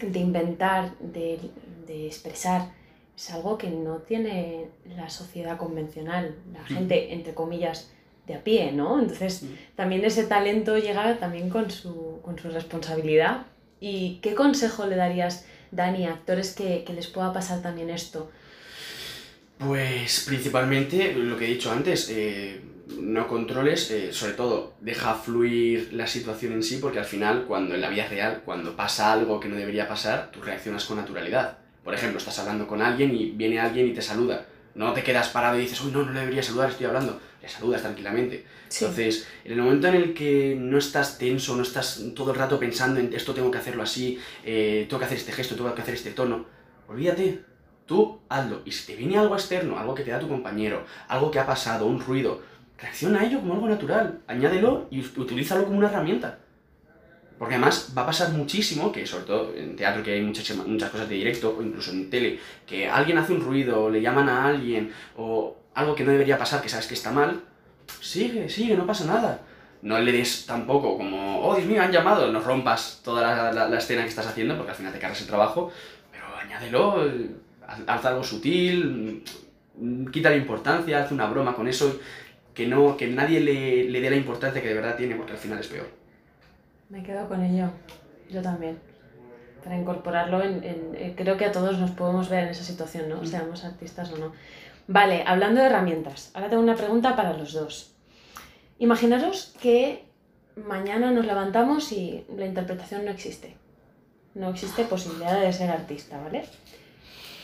de 0.03 0.19
inventar, 0.19 0.93
de, 0.99 1.39
de 1.87 2.07
expresar, 2.07 2.69
es 3.17 3.31
algo 3.31 3.57
que 3.59 3.71
no 3.71 3.99
tiene 3.99 4.67
la 4.97 5.09
sociedad 5.09 5.57
convencional, 5.57 6.35
la 6.53 6.61
Mm. 6.63 6.67
gente, 6.67 7.13
entre 7.15 7.33
comillas, 7.35 7.91
de 8.27 8.35
a 8.35 8.43
pie, 8.43 8.73
¿no? 8.73 8.99
Entonces, 9.01 9.43
Mm. 9.43 9.47
también 9.77 10.05
ese 10.05 10.25
talento 10.25 10.77
llega 10.79 11.17
también 11.19 11.49
con 11.49 11.71
su, 11.71 12.21
con 12.23 12.39
su 12.39 12.49
responsabilidad. 12.51 13.47
¿Y 13.81 14.19
qué 14.23 14.35
consejo 14.35 14.87
le 14.87 14.97
darías, 14.97 15.47
Dani, 15.71 16.07
a 16.07 16.13
actores 16.15 16.55
que, 16.55 16.85
que 16.85 16.93
les 16.93 17.07
pueda 17.07 17.33
pasar 17.33 17.63
también 17.63 17.91
esto? 17.91 18.31
Pues 19.59 20.25
principalmente 20.27 21.13
lo 21.15 21.37
que 21.37 21.45
he 21.47 21.49
dicho 21.49 21.71
antes, 21.71 22.09
eh, 22.11 22.61
no 22.99 23.27
controles, 23.29 23.91
eh, 23.91 24.13
sobre 24.13 24.35
todo 24.35 24.75
deja 24.81 25.15
fluir 25.15 25.91
la 25.93 26.07
situación 26.07 26.53
en 26.53 26.63
sí, 26.63 26.79
porque 26.81 26.99
al 26.99 27.05
final, 27.05 27.45
cuando 27.47 27.75
en 27.75 27.81
la 27.81 27.89
vida 27.89 28.07
real, 28.07 28.43
cuando 28.45 28.77
pasa 28.77 29.13
algo 29.13 29.41
que 29.41 29.49
no 29.49 29.57
debería 29.57 29.89
pasar, 29.89 30.31
tú 30.31 30.43
reaccionas 30.43 30.85
con 30.85 30.99
naturalidad. 30.99 31.59
Por 31.83 31.95
ejemplo, 31.95 32.19
estás 32.19 32.39
hablando 32.39 32.67
con 32.67 32.83
alguien 32.83 33.15
y 33.15 33.31
viene 33.31 33.61
alguien 33.61 33.89
y 33.89 33.93
te 33.93 34.03
saluda. 34.03 34.47
No 34.75 34.93
te 34.93 35.03
quedas 35.03 35.29
parado 35.29 35.59
y 35.59 35.63
dices, 35.63 35.81
uy, 35.83 35.93
no, 35.93 36.03
no 36.03 36.13
le 36.13 36.21
debería 36.21 36.43
saludar, 36.43 36.71
estoy 36.71 36.87
hablando. 36.87 37.21
Le 37.41 37.49
saludas 37.49 37.83
tranquilamente. 37.83 38.45
Sí. 38.69 38.85
Entonces, 38.85 39.29
en 39.45 39.53
el 39.53 39.59
momento 39.59 39.89
en 39.89 39.95
el 39.95 40.15
que 40.15 40.57
no 40.59 40.79
estás 40.79 41.19
tenso, 41.19 41.55
no 41.57 41.63
estás 41.63 42.03
todo 42.15 42.33
el 42.33 42.39
rato 42.39 42.59
pensando 42.59 42.99
en 42.99 43.13
esto 43.13 43.35
tengo 43.35 43.51
que 43.51 43.59
hacerlo 43.59 43.83
así, 43.83 44.19
eh, 44.45 44.87
tengo 44.89 44.99
que 44.99 45.05
hacer 45.05 45.19
este 45.19 45.33
gesto, 45.33 45.55
tengo 45.55 45.75
que 45.75 45.83
hacer 45.83 45.95
este 45.95 46.11
tono, 46.11 46.47
olvídate, 46.89 47.45
tú 47.87 48.21
hazlo. 48.29 48.63
Y 48.65 48.73
si 48.73 48.87
te 48.87 48.97
viene 48.97 49.19
algo 49.19 49.35
externo, 49.35 49.79
algo 49.79 49.95
que 49.95 50.03
te 50.03 50.11
da 50.11 50.19
tu 50.19 50.29
compañero, 50.29 50.85
algo 51.09 51.31
que 51.31 51.39
ha 51.39 51.47
pasado, 51.47 51.87
un 51.87 52.01
ruido, 52.01 52.43
reacciona 52.79 53.21
a 53.21 53.25
ello 53.25 53.41
como 53.41 53.55
algo 53.55 53.69
natural, 53.69 54.21
añádelo 54.27 54.87
y 54.91 55.01
utilízalo 55.01 55.65
como 55.65 55.79
una 55.79 55.89
herramienta. 55.89 56.39
Porque 57.39 57.55
además 57.55 57.93
va 57.97 58.03
a 58.03 58.07
pasar 58.07 58.31
muchísimo, 58.31 58.93
que 58.93 59.07
sobre 59.07 59.25
todo 59.25 59.53
en 59.57 59.75
teatro 59.77 60.03
que 60.03 60.13
hay 60.13 60.23
muchas, 60.23 60.57
muchas 60.57 60.91
cosas 60.91 61.09
de 61.09 61.17
directo, 61.17 61.57
o 61.59 61.63
incluso 61.63 61.91
en 61.91 62.09
tele, 62.09 62.39
que 62.67 62.89
alguien 62.89 63.19
hace 63.19 63.33
un 63.33 63.41
ruido, 63.41 63.85
o 63.85 63.91
le 63.91 64.01
llaman 64.01 64.29
a 64.29 64.47
alguien, 64.47 64.93
o 65.17 65.57
algo 65.75 65.95
que 65.97 66.05
no 66.05 66.13
debería 66.13 66.39
pasar, 66.39 66.63
que 66.63 66.69
sabes 66.69 66.87
que 66.87 66.95
está 66.95 67.11
mal, 67.11 67.41
sigue, 68.01 68.49
sigue, 68.49 68.77
no 68.77 68.87
pasa 68.87 69.05
nada. 69.07 69.41
No 69.83 69.99
le 69.99 70.13
des 70.13 70.47
tampoco 70.47 70.97
como, 70.97 71.41
oh 71.43 71.57
Dios 71.57 71.67
mío, 71.67 71.83
han 71.83 71.91
llamado, 71.93 72.31
no 72.33 72.41
rompas 72.41 73.01
toda 73.05 73.21
la, 73.23 73.53
la- 73.53 73.69
la 73.69 73.79
escena 73.79 74.03
que 74.03 74.09
estás 74.09 74.27
haciendo, 74.29 74.57
porque 74.57 74.71
al 74.71 74.77
final 74.77 74.93
te 74.93 74.99
cargas 75.01 75.21
el 75.21 75.27
trabajo, 75.27 75.71
pero 76.13 76.25
añádelo, 76.37 77.03
haz, 77.67 77.81
haz 77.87 78.05
algo 78.07 78.23
sutil, 78.23 79.23
mm, 79.77 80.07
quítale 80.07 80.37
importancia, 80.37 81.03
haz 81.03 81.11
una 81.11 81.27
broma 81.27 81.55
con 81.55 81.67
eso, 81.69 81.99
que, 82.55 82.67
no, 82.67 82.97
que 82.97 83.07
nadie 83.09 83.41
le, 83.41 83.85
le 83.91 84.01
dé 84.01 84.11
la 84.11 84.17
importancia 84.17 84.63
que 84.63 84.69
de 84.69 84.75
verdad 84.75 84.97
tiene, 84.97 85.17
porque 85.17 85.33
al 85.33 85.39
final 85.39 85.59
es 85.59 85.67
peor. 85.69 85.87
Me 86.89 87.03
quedo 87.03 87.29
con 87.29 87.43
ello. 87.43 87.69
Yo 88.31 88.41
también. 88.43 88.79
Para 89.63 89.77
incorporarlo 89.79 90.43
en, 90.43 90.63
en- 90.65 90.95
eh, 90.95 91.15
Creo 91.17 91.37
que 91.37 91.47
a 91.47 91.53
todos 91.53 91.79
nos 91.79 91.91
podemos 91.93 92.29
ver 92.29 92.45
en 92.45 92.51
esa 92.51 92.65
situación, 92.65 93.09
¿no? 93.09 93.23
Mm. 93.23 93.27
Seamos 93.27 93.65
artistas 93.65 94.13
o 94.13 94.19
no. 94.19 94.33
Vale, 94.87 95.25
hablando 95.27 95.61
de 95.61 95.67
herramientas. 95.67 96.31
Ahora 96.35 96.49
tengo 96.51 96.63
una 96.63 96.77
pregunta 96.77 97.17
para 97.17 97.33
los 97.37 97.53
dos. 97.55 97.95
Imaginaros 98.79 99.55
que 99.61 100.05
mañana 100.57 101.11
nos 101.11 101.25
levantamos 101.27 101.91
y 101.93 102.25
la 102.37 102.47
interpretación 102.47 103.05
no 103.05 103.11
existe. 103.11 103.57
No 104.35 104.51
existe 104.51 104.85
posibilidad 104.85 105.41
de 105.41 105.53
ser 105.53 105.71
artista, 105.71 106.21
¿vale? 106.21 106.45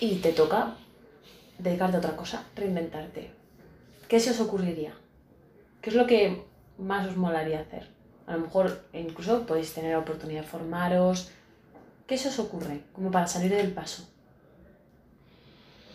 Y 0.00 0.16
te 0.16 0.32
toca 0.32 0.74
dedicarte 1.58 1.96
a 1.96 2.00
otra 2.00 2.16
cosa, 2.16 2.44
reinventarte. 2.56 3.30
¿Qué 4.08 4.18
se 4.20 4.30
os 4.30 4.40
ocurriría? 4.40 4.92
¿Qué 5.80 5.90
es 5.90 5.96
lo 5.96 6.06
que 6.06 6.42
más 6.78 7.06
os 7.06 7.16
molaría 7.16 7.60
hacer? 7.60 7.88
A 8.26 8.34
lo 8.34 8.40
mejor 8.40 8.84
incluso 8.92 9.46
podéis 9.46 9.72
tener 9.72 9.92
la 9.92 9.98
oportunidad 9.98 10.42
de 10.42 10.46
formaros. 10.46 11.30
¿Qué 12.06 12.18
se 12.18 12.28
os 12.28 12.38
ocurre? 12.38 12.80
Como 12.92 13.10
para 13.10 13.26
salir 13.26 13.50
del 13.50 13.72
paso. 13.72 14.06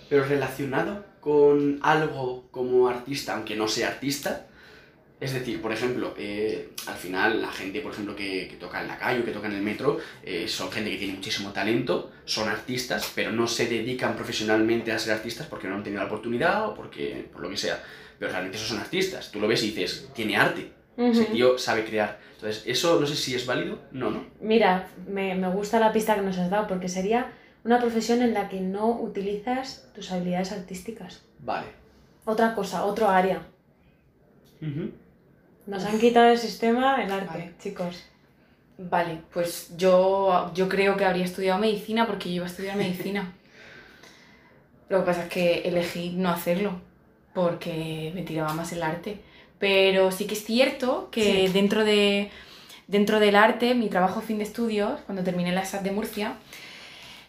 pero 0.10 0.24
relacionado 0.24 1.04
con 1.20 1.80
algo 1.82 2.48
como 2.52 2.88
artista, 2.88 3.34
aunque 3.34 3.56
no 3.56 3.68
sea 3.68 3.88
artista. 3.88 4.48
Es 5.20 5.34
decir, 5.34 5.62
por 5.62 5.72
ejemplo, 5.72 6.14
eh, 6.18 6.70
al 6.88 6.96
final 6.96 7.42
la 7.42 7.52
gente, 7.52 7.80
por 7.82 7.94
ejemplo, 7.94 8.16
que, 8.16 8.48
que 8.50 8.58
toca 8.58 8.82
en 8.82 8.88
la 8.88 9.00
calle 9.00 9.22
o 9.22 9.26
que 9.26 9.32
toca 9.32 9.48
en 9.48 9.54
el 9.54 9.62
metro, 9.62 9.98
eh, 10.24 10.48
son 10.48 10.72
gente 10.72 10.92
que 10.92 10.98
tiene 10.98 11.14
muchísimo 11.14 11.52
talento, 11.52 12.12
son 12.26 12.50
artistas, 12.50 13.12
pero 13.16 13.32
no 13.32 13.48
se 13.48 13.66
dedican 13.68 14.16
profesionalmente 14.16 14.92
a 14.92 15.00
ser 15.00 15.14
artistas 15.14 15.48
porque 15.48 15.68
no 15.68 15.76
han 15.76 15.84
tenido 15.84 16.02
la 16.02 16.08
oportunidad 16.08 16.68
o 16.68 16.76
porque, 16.76 17.28
por 17.32 17.42
lo 17.42 17.50
que 17.50 17.58
sea. 17.58 17.82
Pero 18.20 18.32
realmente 18.32 18.58
esos 18.58 18.70
son 18.70 18.80
artistas. 18.80 19.32
Tú 19.32 19.40
lo 19.40 19.48
ves 19.48 19.64
y 19.64 19.72
dices, 19.72 20.10
tiene 20.14 20.38
arte. 20.38 20.72
Ese 20.98 21.26
tío 21.26 21.58
sabe 21.58 21.84
crear. 21.84 22.20
Entonces, 22.36 22.64
eso 22.66 23.00
no 23.00 23.06
sé 23.06 23.16
si 23.16 23.36
es 23.36 23.46
válido. 23.46 23.80
No, 23.92 24.12
no. 24.12 24.26
Mira, 24.40 24.88
me, 25.08 25.36
me 25.36 25.50
gusta 25.50 25.80
la 25.80 25.92
pista 25.92 26.16
que 26.16 26.22
nos 26.22 26.38
has 26.38 26.50
dado 26.50 26.68
porque 26.68 26.88
sería 26.88 27.32
una 27.66 27.80
profesión 27.80 28.22
en 28.22 28.34
la 28.34 28.48
que 28.48 28.62
no 28.62 28.90
utilizas 28.92 29.90
tus 29.94 30.12
habilidades 30.12 30.52
artísticas. 30.52 31.24
Vale. 31.40 31.68
Otra 32.24 32.56
cosa, 32.56 32.86
otro 32.86 33.10
área. 33.10 33.42
Nos 35.68 35.86
han 35.86 36.00
quitado 36.00 36.28
del 36.28 36.38
sistema 36.38 37.04
el 37.04 37.12
arte, 37.12 37.28
Vale. 37.28 37.54
chicos. 37.60 38.04
Vale, 38.78 39.22
pues 39.34 39.72
yo, 39.78 40.52
yo 40.54 40.68
creo 40.68 40.98
que 40.98 41.06
habría 41.06 41.24
estudiado 41.26 41.60
medicina 41.60 42.06
porque 42.08 42.30
yo 42.30 42.36
iba 42.36 42.46
a 42.46 42.50
estudiar 42.50 42.76
medicina. 42.78 43.34
Lo 44.90 45.00
que 45.00 45.06
pasa 45.06 45.24
es 45.24 45.30
que 45.30 45.62
elegí 45.62 46.12
no 46.12 46.30
hacerlo 46.30 46.80
porque 47.36 48.12
me 48.16 48.24
tiraba 48.24 48.54
más 48.54 48.72
el 48.74 48.82
arte. 48.82 49.20
Pero 49.60 50.12
sí 50.12 50.26
que 50.26 50.34
es 50.36 50.44
cierto 50.46 51.10
que 51.12 51.48
Sí. 51.48 51.54
dentro, 51.54 51.86
de, 51.86 52.32
dentro 52.88 53.20
del 53.20 53.36
arte, 53.36 53.76
mi 53.76 53.90
trabajo 53.90 54.22
fin 54.22 54.40
de 54.40 54.46
estudios, 54.46 55.02
cuando 55.06 55.24
terminé 55.24 55.52
la 55.52 55.66
SAT 55.66 55.84
de 55.84 55.92
Murcia, 55.92 56.36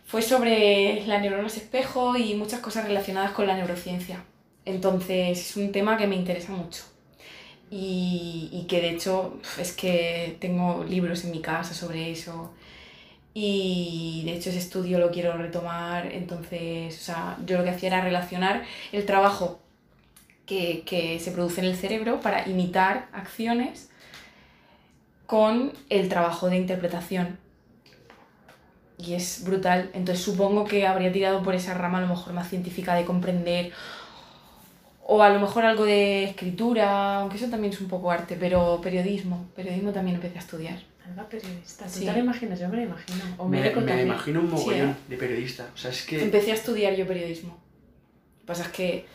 fue 0.06 0.22
sobre 0.22 1.04
las 1.06 1.20
neuronas 1.20 1.56
espejo 1.56 2.16
y 2.16 2.34
muchas 2.34 2.60
cosas 2.60 2.86
relacionadas 2.86 3.32
con 3.32 3.46
la 3.46 3.54
neurociencia. 3.56 4.24
Entonces 4.64 5.38
es 5.50 5.56
un 5.56 5.72
tema 5.72 5.96
que 5.98 6.06
me 6.06 6.16
interesa 6.16 6.52
mucho. 6.52 6.84
Y, 7.70 8.48
y 8.52 8.66
que 8.68 8.80
de 8.80 8.90
hecho 8.90 9.38
es 9.58 9.72
que 9.72 10.36
tengo 10.40 10.84
libros 10.84 11.24
en 11.24 11.32
mi 11.32 11.40
casa 11.40 11.74
sobre 11.74 12.12
eso. 12.12 12.52
Y 13.34 14.22
de 14.24 14.34
hecho 14.34 14.50
ese 14.50 14.58
estudio 14.60 14.98
lo 14.98 15.10
quiero 15.10 15.36
retomar. 15.36 16.06
Entonces, 16.12 16.96
o 16.98 17.04
sea, 17.04 17.36
yo 17.46 17.58
lo 17.58 17.64
que 17.64 17.70
hacía 17.70 17.88
era 17.88 18.00
relacionar 18.02 18.64
el 18.92 19.04
trabajo 19.04 19.60
que, 20.46 20.82
que 20.86 21.18
se 21.20 21.32
produce 21.32 21.60
en 21.60 21.66
el 21.66 21.76
cerebro 21.76 22.20
para 22.20 22.48
imitar 22.48 23.08
acciones 23.12 23.90
con 25.26 25.72
el 25.90 26.08
trabajo 26.08 26.48
de 26.48 26.56
interpretación. 26.56 27.38
Y 28.98 29.14
es 29.14 29.42
brutal. 29.44 29.90
Entonces 29.92 30.24
supongo 30.24 30.64
que 30.64 30.86
habría 30.86 31.12
tirado 31.12 31.42
por 31.42 31.54
esa 31.54 31.74
rama 31.74 31.98
a 31.98 32.02
lo 32.02 32.06
mejor 32.06 32.32
más 32.32 32.48
científica 32.48 32.94
de 32.94 33.04
comprender. 33.04 33.72
O 35.08 35.22
a 35.22 35.28
lo 35.28 35.38
mejor 35.38 35.64
algo 35.64 35.84
de 35.84 36.24
escritura, 36.24 37.18
aunque 37.20 37.36
eso 37.36 37.48
también 37.48 37.72
es 37.72 37.80
un 37.80 37.88
poco 37.88 38.10
arte, 38.10 38.36
pero 38.40 38.80
periodismo. 38.80 39.46
Periodismo 39.54 39.92
también 39.92 40.16
empecé 40.16 40.36
a 40.38 40.40
estudiar. 40.40 40.78
Alba 41.06 41.28
periodista. 41.28 41.84
¿Tú 41.84 41.90
Sí. 41.92 42.04
te 42.04 42.12
lo 42.12 42.18
imaginas? 42.18 42.58
Yo 42.58 42.68
me 42.68 42.76
lo 42.76 42.82
imagino. 42.82 43.22
O 43.38 43.46
Me, 43.46 43.60
me 43.60 43.70
también. 43.70 44.00
imagino 44.00 44.40
un 44.40 44.48
Sí, 44.48 44.54
mogollón 44.54 44.90
¿eh? 44.90 44.94
de 45.08 45.16
periodista. 45.16 45.68
O 45.74 45.76
sea, 45.76 45.90
es 45.92 46.02
que... 46.04 46.22
Empecé 46.24 46.50
a 46.50 46.54
estudiar 46.54 46.94
yo 46.96 47.06
periodismo. 47.06 47.50
Lo 47.50 48.40
que 48.40 48.46
pasa 48.46 48.62
es 48.64 48.68
que 48.70 49.06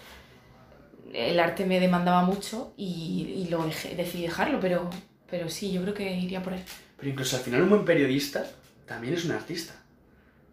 el 1.14 1.40
arte 1.40 1.66
me 1.66 1.80
demandaba 1.80 2.24
mucho 2.24 2.74
y, 2.78 3.34
y 3.38 3.50
lo 3.50 3.64
dejé, 3.66 3.96
decidí 3.96 4.24
dejarlo, 4.24 4.60
pero, 4.60 4.90
pero 5.30 5.50
sí, 5.50 5.72
yo 5.72 5.82
creo 5.82 5.94
que 5.94 6.12
iría 6.12 6.42
por 6.42 6.54
ahí. 6.54 6.64
Pero 6.98 7.10
incluso 7.10 7.38
al 7.38 7.44
final 7.44 7.64
un 7.64 7.70
buen 7.70 7.86
periodista 7.86 8.46
también 8.86 9.14
es 9.14 9.26
un 9.26 9.32
artista. 9.32 9.76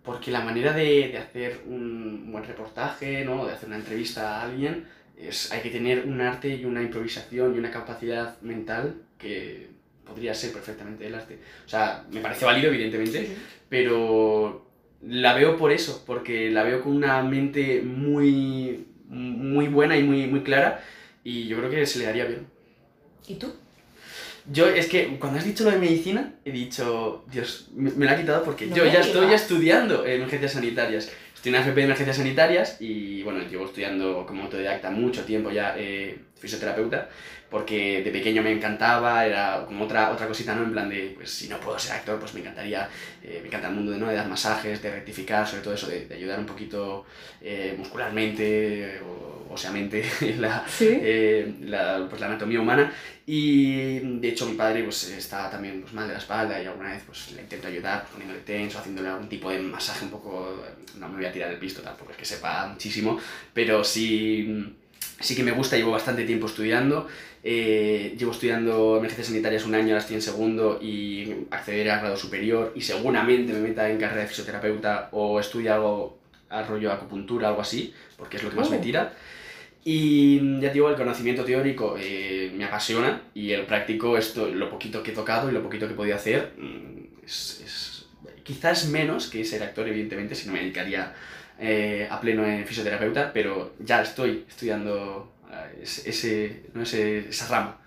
Porque 0.03 0.31
la 0.31 0.41
manera 0.41 0.73
de, 0.73 1.09
de 1.09 1.19
hacer 1.19 1.61
un 1.67 2.33
buen 2.33 2.45
reportaje, 2.45 3.25
¿no? 3.25 3.45
de 3.45 3.53
hacer 3.53 3.69
una 3.69 3.77
entrevista 3.77 4.39
a 4.39 4.45
alguien, 4.45 4.87
es, 5.17 5.53
hay 5.53 5.61
que 5.61 5.71
tener 5.71 6.07
un 6.07 6.21
arte 6.21 6.49
y 6.49 6.65
una 6.65 6.81
improvisación 6.81 7.55
y 7.55 7.59
una 7.59 7.71
capacidad 7.71 8.41
mental 8.41 9.03
que 9.19 9.69
podría 10.07 10.35
ser 10.35 10.53
perfectamente 10.53 11.05
del 11.05 11.15
arte. 11.15 11.39
O 11.67 11.69
sea, 11.69 12.05
me 12.11 12.21
parece 12.21 12.45
válido, 12.45 12.69
evidentemente, 12.69 13.37
pero 13.69 14.67
la 15.03 15.35
veo 15.35 15.57
por 15.57 15.71
eso, 15.71 16.03
porque 16.07 16.51
la 16.51 16.63
veo 16.63 16.83
con 16.83 16.97
una 16.97 17.23
mente 17.23 17.83
muy, 17.83 18.87
muy 19.09 19.69
buena 19.69 19.97
y 19.97 20.03
muy, 20.03 20.27
muy 20.27 20.43
clara 20.43 20.81
y 21.25 21.47
yo 21.49 21.59
creo 21.59 21.71
que 21.71 21.85
se 21.87 21.99
le 21.99 22.05
daría 22.07 22.25
bien. 22.27 22.47
¿Y 23.27 23.35
tú? 23.35 23.53
Yo 24.51 24.67
es 24.67 24.87
que 24.87 25.19
cuando 25.19 25.39
has 25.39 25.45
dicho 25.45 25.65
lo 25.65 25.71
de 25.71 25.79
medicina, 25.79 26.33
he 26.45 26.51
dicho, 26.53 27.25
Dios, 27.31 27.69
me, 27.75 27.91
me 27.91 28.07
lo 28.07 28.13
ha 28.13 28.17
quitado 28.17 28.43
porque 28.45 28.67
No 28.67 28.77
yo 28.77 28.87
ya 28.87 29.01
estoy 29.01 29.27
digas. 29.27 29.43
estudiando 29.43 30.07
emergencias 30.07 30.53
sanitarias. 30.53 31.13
Estoy 31.35 31.51
en 31.51 31.55
la 31.57 31.61
FP 31.61 31.77
de 31.81 31.85
emergencias 31.85 32.17
sanitarias 32.17 32.77
y 32.81 33.23
bueno, 33.23 33.41
llevo 33.49 33.67
estudiando 33.67 34.25
como 34.27 34.45
autodidacta 34.45 34.91
mucho 34.91 35.25
tiempo 35.25 35.51
ya 35.51 35.75
eh, 35.77 36.19
fisioterapeuta 36.37 37.11
porque 37.51 38.03
de 38.03 38.11
pequeño 38.11 38.43
me 38.43 38.53
encantaba, 38.53 39.25
era 39.27 39.65
como 39.67 39.85
otra, 39.85 40.11
otra 40.11 40.27
cosita, 40.27 40.55
¿no? 40.55 40.65
En 40.65 40.73
plan 40.73 40.89
de, 40.89 41.13
pues 41.17 41.31
si 41.31 41.49
no 41.49 41.59
puedo 41.59 41.79
ser 41.79 41.93
actor, 41.93 42.19
pues 42.21 42.35
me 42.35 42.41
encantaría, 42.41 42.89
eh, 43.23 43.39
me 43.41 43.49
encanta 43.49 43.69
el 43.69 43.75
mundo 43.75 43.93
de, 43.93 43.99
¿no? 43.99 44.09
de 44.09 44.15
dar 44.17 44.29
masajes, 44.29 44.83
de 44.83 44.91
rectificar, 44.91 45.47
sobre 45.47 45.63
todo 45.63 45.75
eso, 45.75 45.87
de, 45.89 46.07
de 46.07 46.15
ayudar 46.15 46.39
un 46.39 46.47
poquito 46.47 47.07
eh, 47.41 47.75
muscularmente 47.79 49.01
o 49.03 49.47
óseamente 49.51 50.05
en 50.21 50.43
la, 50.43 50.65
Sí. 50.69 50.89
eh, 50.91 51.55
la, 51.63 52.07
pues, 52.09 52.21
la 52.21 52.27
anatomía 52.27 52.61
humana 52.61 52.93
y 53.27 53.99
de 54.21 54.29
hecho 54.29 54.47
mi 54.47 54.55
padre 54.57 54.83
pues 54.85 55.05
está 55.11 55.51
también 55.51 55.81
pues, 55.83 55.93
mal 55.93 56.07
de 56.07 56.13
la 56.15 56.19
espalda 56.19 56.63
y 56.63 56.67
alguna 56.67 56.91
vez 56.93 57.03
pues 57.07 57.33
le 57.33 57.43
intento 57.43 57.69
ayudar 57.69 58.01
pues, 58.03 58.13
poniéndole 58.13 58.41
tenso, 58.41 58.79
haciéndole 58.79 59.09
algún 59.09 59.29
tipo 59.29 59.51
de 59.51 59.59
masaje 59.59 60.05
un 60.05 60.11
poco, 60.11 60.55
no 60.99 61.09
me 61.09 61.17
voy 61.17 61.25
a 61.27 61.33
tirar 61.33 61.51
el 61.51 61.59
pisto 61.59 61.81
tampoco 61.83 62.11
es 62.13 62.17
que 62.19 62.25
sepa 62.25 62.67
muchísimo, 62.69 63.19
pero 63.53 63.83
sí, 63.85 64.77
sí 65.21 65.35
que 65.35 65.43
me 65.43 65.51
gusta, 65.53 65.77
llevo 65.77 65.91
bastante 65.93 66.25
tiempo 66.25 66.47
estudiando, 66.47 67.07
eh, 67.43 68.15
llevo 68.19 68.33
estudiando 68.33 68.97
emergencias 68.99 69.29
sanitarias 69.29 69.65
un 69.67 69.75
año, 69.75 69.89
ahora 69.89 69.99
estoy 70.01 70.17
en 70.17 70.23
segundo 70.23 70.79
y 70.81 71.33
accederé 71.51 71.91
a 71.91 71.99
grado 72.01 72.17
superior 72.17 72.73
y 72.77 72.81
seguramente 72.83 73.53
me 73.53 73.61
meta 73.61 73.89
en 73.91 73.99
carrera 73.99 74.23
de 74.23 74.29
fisioterapeuta 74.29 75.09
o 75.13 75.41
estudie 75.41 75.71
algo 75.71 76.19
a 76.51 76.63
rollo 76.63 76.93
acupuntura, 76.93 77.49
algo 77.49 77.61
así, 77.61 77.93
porque 78.17 78.37
es 78.39 78.43
lo 78.43 78.51
que 78.51 78.57
más 78.57 78.71
me 78.71 78.79
Oh. 78.79 78.81
tira. 78.81 79.13
Y 79.85 80.61
ya 80.61 80.71
digo, 80.73 80.91
el 80.91 80.97
conocimiento 80.97 81.45
teórico 81.45 81.97
eh, 81.99 82.53
me 82.55 82.65
apasiona 82.65 83.23
y 83.35 83.53
el 83.53 83.63
práctico, 83.65 84.19
esto, 84.19 84.47
lo 84.49 84.69
poquito 84.71 85.03
que 85.03 85.13
he 85.13 85.15
tocado 85.15 85.49
y 85.49 85.53
lo 85.53 85.63
poquito 85.63 85.87
que 85.87 85.93
he 85.95 85.97
podido 85.97 86.17
hacer, 86.17 86.53
mm, 86.59 87.25
es, 87.25 87.63
es- 87.65 88.05
quizás 88.43 88.89
menos 88.89 89.29
que 89.29 89.45
ser 89.45 89.63
actor, 89.63 89.87
evidentemente, 89.89 90.35
si 90.35 90.47
no 90.47 90.55
me 90.55 90.61
dedicaría 90.61 91.15
eh, 91.59 92.07
a 92.09 92.21
pleno 92.21 92.47
en 92.47 92.65
fisioterapeuta, 92.67 93.33
pero 93.33 93.73
ya 93.81 94.03
estoy 94.03 94.45
estudiando 94.49 95.33
eh, 95.51 95.83
ese, 95.83 96.63
no 96.75 96.83
ese, 96.83 97.29
esa 97.29 97.49
rama. 97.49 97.79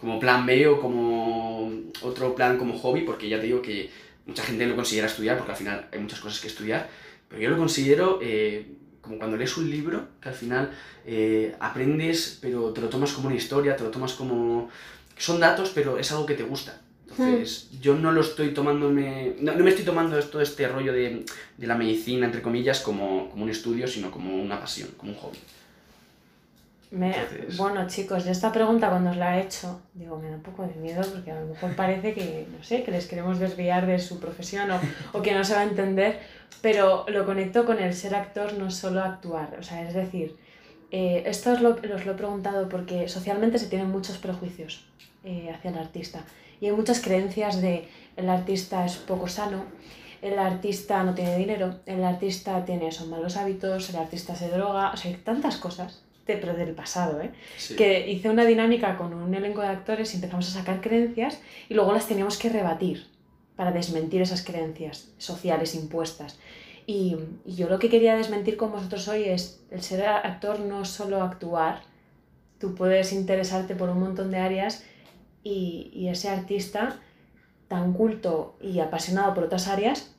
Como 0.00 0.18
plan 0.18 0.44
B 0.46 0.66
o 0.66 0.80
como 0.80 1.70
otro 2.02 2.34
plan 2.34 2.58
como 2.58 2.78
hobby, 2.78 3.02
porque 3.02 3.28
ya 3.28 3.38
te 3.38 3.46
digo 3.46 3.62
que 3.62 3.90
mucha 4.26 4.42
gente 4.42 4.66
lo 4.66 4.74
considera 4.74 5.06
estudiar, 5.06 5.36
porque 5.36 5.52
al 5.52 5.58
final 5.58 5.88
hay 5.92 5.98
muchas 6.00 6.20
cosas 6.20 6.40
que 6.40 6.48
estudiar, 6.48 6.88
pero 7.28 7.40
yo 7.40 7.50
lo 7.50 7.58
considero 7.58 8.18
eh, 8.22 8.66
como 9.00 9.18
cuando 9.18 9.36
lees 9.36 9.56
un 9.56 9.70
libro, 9.70 10.08
que 10.20 10.28
al 10.28 10.34
final 10.34 10.70
aprendes, 11.58 12.38
pero 12.40 12.72
te 12.72 12.80
lo 12.80 12.88
tomas 12.88 13.12
como 13.12 13.28
una 13.28 13.36
historia, 13.36 13.76
te 13.76 13.82
lo 13.82 13.90
tomas 13.90 14.12
como... 14.12 14.68
Son 15.16 15.40
datos, 15.40 15.70
pero 15.74 15.98
es 15.98 16.10
algo 16.12 16.26
que 16.26 16.34
te 16.34 16.42
gusta. 16.42 16.80
Entonces, 17.10 17.68
hmm. 17.70 17.80
yo 17.80 17.94
no 17.96 18.12
lo 18.12 18.20
estoy 18.20 18.54
tomándome. 18.54 19.34
No, 19.40 19.54
me 19.56 19.70
estoy 19.70 19.84
tomando 19.84 20.18
todo 20.24 20.42
este 20.42 20.68
rollo 20.68 20.92
de, 20.92 21.24
de 21.56 21.66
la 21.66 21.74
medicina, 21.74 22.26
entre 22.26 22.42
comillas, 22.42 22.80
como, 22.80 23.28
como, 23.30 23.44
un 23.44 23.50
estudio, 23.50 23.86
sino 23.88 24.10
como 24.10 24.34
una 24.34 24.60
pasión, 24.60 24.88
como 24.96 25.12
un 25.12 25.18
hobby. 25.18 25.38
Bueno, 27.56 27.86
chicos, 27.86 28.24
yo 28.24 28.32
esta 28.32 28.50
pregunta 28.50 28.88
cuando 28.88 29.10
os 29.10 29.16
la 29.16 29.38
he 29.38 29.42
hecho, 29.42 29.80
digo, 29.94 30.18
me 30.18 30.28
da 30.28 30.36
un 30.36 30.42
poco 30.42 30.66
de 30.66 30.74
miedo 30.74 31.02
porque 31.12 31.30
a 31.30 31.40
lo 31.40 31.46
mejor 31.46 31.76
parece 31.76 32.14
que, 32.14 32.48
no 32.50 32.64
sé, 32.64 32.82
que 32.82 32.90
les 32.90 33.06
queremos 33.06 33.38
desviar 33.38 33.86
de 33.86 34.00
su 34.00 34.18
profesión 34.18 34.68
o, 34.72 34.80
o 35.12 35.22
que 35.22 35.32
no 35.32 35.44
se 35.44 35.54
va 35.54 35.60
a 35.60 35.64
entender, 35.64 36.18
pero 36.62 37.04
lo 37.08 37.24
conecto 37.26 37.64
con 37.64 37.78
el 37.78 37.94
ser 37.94 38.16
actor, 38.16 38.54
no 38.54 38.72
solo 38.72 39.02
actuar. 39.02 39.56
O 39.60 39.62
sea, 39.62 39.86
es 39.86 39.94
decir, 39.94 40.36
eh, 40.90 41.22
esto 41.26 41.52
os 41.52 41.60
lo, 41.60 41.70
os 41.70 42.04
lo, 42.04 42.12
he 42.12 42.16
preguntado 42.16 42.68
porque 42.68 43.08
socialmente 43.08 43.58
se 43.58 43.66
tienen 43.66 43.90
muchos 43.90 44.18
prejuicios 44.18 44.84
eh, 45.24 45.50
hacia 45.54 45.70
el 45.70 45.78
artista. 45.78 46.24
Y 46.60 46.66
hay 46.66 46.72
muchas 46.72 47.00
creencias 47.00 47.60
de 47.60 47.88
el 48.16 48.28
artista 48.28 48.84
es 48.84 48.96
poco 48.96 49.28
sano, 49.28 49.64
el 50.22 50.38
artista 50.38 51.02
no 51.02 51.14
tiene 51.14 51.38
dinero, 51.38 51.76
el 51.86 52.04
artista 52.04 52.64
tiene 52.64 52.92
son 52.92 53.08
malos 53.08 53.36
hábitos, 53.36 53.88
el 53.90 53.96
artista 53.96 54.34
se 54.34 54.48
droga, 54.48 54.92
o 54.92 54.96
sea, 54.96 55.10
hay 55.10 55.16
tantas 55.18 55.56
cosas, 55.56 56.02
pero 56.26 56.54
del 56.54 56.74
pasado, 56.74 57.20
¿eh? 57.20 57.30
Que 57.76 58.10
hice 58.10 58.28
una 58.28 58.44
dinámica 58.44 58.96
con 58.96 59.14
un 59.14 59.34
elenco 59.34 59.62
de 59.62 59.68
actores 59.68 60.12
y 60.12 60.16
empezamos 60.16 60.48
a 60.48 60.60
sacar 60.60 60.80
creencias 60.80 61.40
y 61.68 61.74
luego 61.74 61.92
las 61.92 62.06
teníamos 62.06 62.38
que 62.38 62.50
rebatir 62.50 63.06
para 63.56 63.72
desmentir 63.72 64.22
esas 64.22 64.44
creencias 64.44 65.08
sociales 65.18 65.74
impuestas. 65.74 66.38
Y, 66.86 67.16
y 67.44 67.54
yo 67.54 67.68
lo 67.68 67.78
que 67.78 67.88
quería 67.88 68.16
desmentir 68.16 68.56
con 68.56 68.72
vosotros 68.72 69.08
hoy 69.08 69.24
es 69.24 69.62
el 69.70 69.82
ser 69.82 70.06
actor 70.06 70.60
no 70.60 70.84
solo 70.84 71.22
actuar, 71.22 71.82
tú 72.58 72.74
puedes 72.74 73.12
interesarte 73.12 73.74
por 73.74 73.88
un 73.88 74.00
montón 74.00 74.30
de 74.30 74.38
áreas 74.38 74.84
y, 75.42 75.90
y 75.92 76.08
ese 76.08 76.28
artista 76.28 76.98
tan 77.68 77.92
culto 77.92 78.56
y 78.60 78.80
apasionado 78.80 79.32
por 79.32 79.44
otras 79.44 79.68
áreas, 79.68 80.12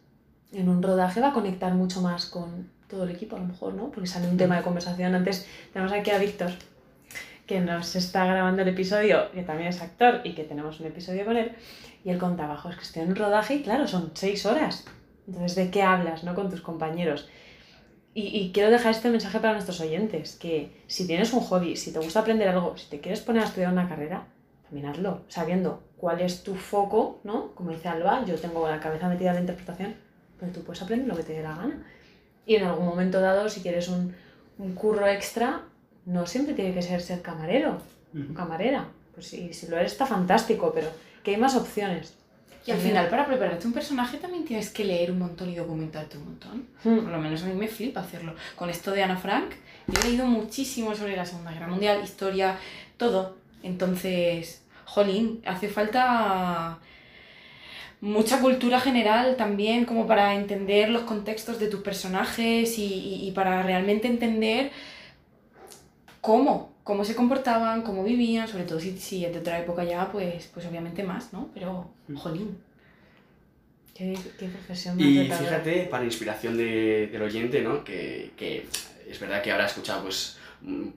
en 0.54 0.70
un 0.70 0.82
rodaje 0.82 1.20
va 1.20 1.30
a 1.30 1.34
conectar 1.34 1.74
mucho 1.74 2.02
más 2.02 2.26
con 2.26 2.70
todo 2.88 3.04
el 3.04 3.12
equipo, 3.12 3.36
a 3.36 3.40
lo 3.40 3.46
mejor, 3.46 3.74
¿no? 3.74 3.90
Porque 3.90 4.08
sale 4.08 4.28
un 4.28 4.38
tema 4.38 4.58
de 4.58 4.64
conversación. 4.64 5.16
Antes 5.16 5.48
tenemos 5.74 5.94
aquí 5.94 6.12
a 6.12 6.18
Víctor, 6.18 6.52
que 7.46 7.60
nos 7.60 7.96
está 7.96 8.26
grabando 8.26 8.62
el 8.62 8.68
episodio, 8.68 9.32
que 9.32 9.44
también 9.44 9.70
es 9.70 9.82
actor 9.82 10.22
y 10.24 10.34
que 10.34 10.44
tenemos 10.44 10.80
un 10.80 10.88
episodio 10.88 11.26
con 11.26 11.38
él, 11.38 11.52
y 12.04 12.10
él 12.10 12.18
contaba, 12.18 12.62
es 12.70 12.76
que 12.76 12.84
estoy 12.84 13.04
en 13.04 13.10
un 13.10 13.16
rodaje 13.16 13.56
y 13.56 13.64
claro, 13.64 13.88
son 13.88 14.12
seis 14.14 14.46
horas. 14.46 14.86
Entonces, 15.28 15.56
¿de 15.56 15.72
qué 15.72 15.84
hablas, 15.84 16.24
no? 16.24 16.36
Con 16.36 16.50
tus 16.50 16.62
compañeros. 16.62 17.30
Y, 18.14 18.28
y, 18.28 18.52
quiero 18.52 18.72
dejar 18.72 18.92
este 18.92 19.10
mensaje 19.10 19.40
para 19.40 19.54
nuestros 19.54 19.80
oyentes, 19.80 20.36
que 20.36 20.84
si 20.88 21.08
tienes 21.08 21.32
un 21.32 21.40
hobby, 21.42 21.78
si 21.78 21.94
te 21.94 22.00
gusta 22.00 22.22
aprender 22.22 22.50
algo, 22.50 22.78
si 22.78 22.90
te 22.90 23.00
quieres 23.00 23.22
poner 23.22 23.44
a 23.44 23.46
estudiar 23.46 23.72
una 23.72 23.88
carrera, 23.88 24.28
terminarlo, 24.72 25.22
sabiendo 25.28 25.84
cuál 25.98 26.22
es 26.22 26.44
tu 26.44 26.56
foco, 26.56 27.20
¿no? 27.26 27.54
Como 27.56 27.72
dice 27.72 27.90
Alba, 27.90 28.24
yo 28.26 28.36
tengo 28.36 28.68
la 28.68 28.80
cabeza 28.80 29.10
metida 29.10 29.30
en 29.30 29.36
la 29.36 29.42
interpretación, 29.42 29.96
pero 30.40 30.52
tú 30.54 30.64
puedes 30.64 30.82
aprender 30.82 31.08
lo 31.08 31.16
que 31.16 31.24
te 31.24 31.34
dé 31.34 31.44
la 31.44 31.56
gana. 31.56 31.86
Y 32.46 32.56
en 32.56 32.64
algún 32.64 32.86
momento 32.86 33.20
dado, 33.20 33.50
si 33.50 33.62
quieres 33.62 33.90
un, 33.90 34.16
un 34.58 34.74
curro 34.74 35.06
extra, 35.08 35.64
no 36.06 36.26
siempre 36.26 36.54
tiene 36.54 36.74
que 36.74 36.82
ser 36.82 37.02
ser 37.02 37.22
camarero 37.22 37.78
o 38.14 38.34
camarera. 38.34 38.88
Pues 39.14 39.28
si, 39.28 39.54
si 39.54 39.68
lo 39.68 39.78
eres 39.78 39.92
está 39.92 40.06
fantástico, 40.06 40.72
pero 40.74 40.88
que 41.22 41.32
hay 41.32 41.38
más 41.38 41.56
opciones. 41.56 42.16
Y 42.66 42.72
al 42.72 42.78
final, 42.78 43.10
para 43.10 43.26
prepararte 43.26 43.68
un 43.68 43.74
personaje 43.74 44.18
también 44.18 44.46
tienes 44.46 44.70
que 44.70 44.86
leer 44.86 45.12
un 45.12 45.20
montón 45.20 45.50
y 45.50 45.56
documentarte 45.56 46.18
un 46.18 46.26
montón. 46.26 46.68
Hmm. 46.84 47.00
Por 47.00 47.12
lo 47.12 47.20
menos 47.20 47.44
a 47.44 47.48
mí 47.48 47.54
me 47.54 47.68
flipa 47.68 48.02
hacerlo. 48.02 48.36
Con 48.56 48.70
esto 48.70 48.92
de 48.92 49.04
Ana 49.04 49.18
Frank, 49.18 49.52
yo 49.88 50.00
he 50.02 50.06
leído 50.06 50.28
muchísimo 50.28 50.96
sobre 50.96 51.18
la 51.18 51.26
Segunda 51.26 51.52
Guerra 51.52 51.68
Mundial, 51.68 52.02
historia, 52.04 52.58
todo. 52.98 53.36
Entonces, 53.64 54.61
jolín, 54.92 55.42
hace 55.46 55.70
falta 55.70 56.80
mucha 58.02 58.42
cultura 58.42 58.80
general 58.82 59.38
también 59.38 59.86
como 59.86 60.06
para 60.06 60.36
entender 60.36 60.90
los 60.90 61.04
contextos 61.04 61.60
de 61.60 61.68
tus 61.68 61.82
personajes 61.82 62.78
y, 62.78 63.32
para 63.34 63.64
realmente 63.64 64.08
entender 64.08 64.72
cómo, 66.20 66.74
cómo 66.84 67.06
se 67.06 67.16
comportaban, 67.16 67.84
cómo 67.84 68.04
vivían, 68.04 68.50
sobre 68.50 68.66
todo 68.66 68.82
si, 68.82 68.98
si 68.98 69.24
es 69.24 69.32
de 69.32 69.40
otra 69.40 69.60
época 69.60 69.86
ya, 69.86 70.12
pues, 70.12 70.50
pues 70.54 70.66
obviamente 70.66 71.04
más, 71.04 71.32
¿no? 71.32 71.50
Pero, 71.54 71.90
jolín. 72.16 72.58
Qué, 73.94 74.18
qué 74.38 74.48
profesión 74.48 75.00
Y 75.00 75.26
fíjate, 75.26 75.84
para 75.84 76.04
inspiración 76.04 76.58
de, 76.58 77.08
del 77.08 77.22
oyente, 77.22 77.62
¿no? 77.62 77.84
Que, 77.84 78.32
que 78.36 78.66
es 79.10 79.20
verdad 79.20 79.42
que 79.42 79.52
habrá 79.52 79.68
escuchado 79.68 80.04
pues 80.04 80.38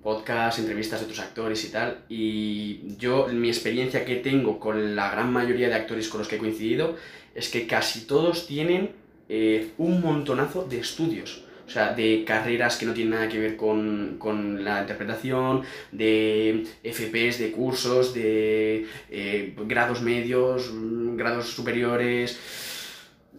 podcast, 0.02 0.58
entrevistas 0.58 1.00
de 1.00 1.06
otros 1.06 1.20
actores 1.20 1.64
y 1.64 1.68
tal. 1.68 1.98
Y 2.08 2.96
yo, 2.98 3.28
mi 3.28 3.48
experiencia 3.48 4.04
que 4.04 4.16
tengo 4.16 4.58
con 4.58 4.94
la 4.94 5.10
gran 5.10 5.32
mayoría 5.32 5.68
de 5.68 5.74
actores 5.74 6.08
con 6.08 6.18
los 6.18 6.28
que 6.28 6.36
he 6.36 6.38
coincidido 6.38 6.96
es 7.34 7.48
que 7.48 7.66
casi 7.66 8.02
todos 8.02 8.46
tienen 8.46 8.90
eh, 9.28 9.70
un 9.78 10.00
montonazo 10.00 10.64
de 10.64 10.80
estudios. 10.80 11.44
O 11.66 11.70
sea, 11.70 11.94
de 11.94 12.24
carreras 12.26 12.76
que 12.76 12.84
no 12.84 12.92
tienen 12.92 13.14
nada 13.14 13.28
que 13.28 13.38
ver 13.38 13.56
con, 13.56 14.16
con 14.18 14.62
la 14.62 14.82
interpretación, 14.82 15.62
de 15.92 16.66
FPs, 16.82 17.38
de 17.38 17.52
cursos, 17.52 18.12
de 18.12 18.86
eh, 19.10 19.54
grados 19.66 20.02
medios, 20.02 20.70
grados 21.16 21.48
superiores 21.48 22.38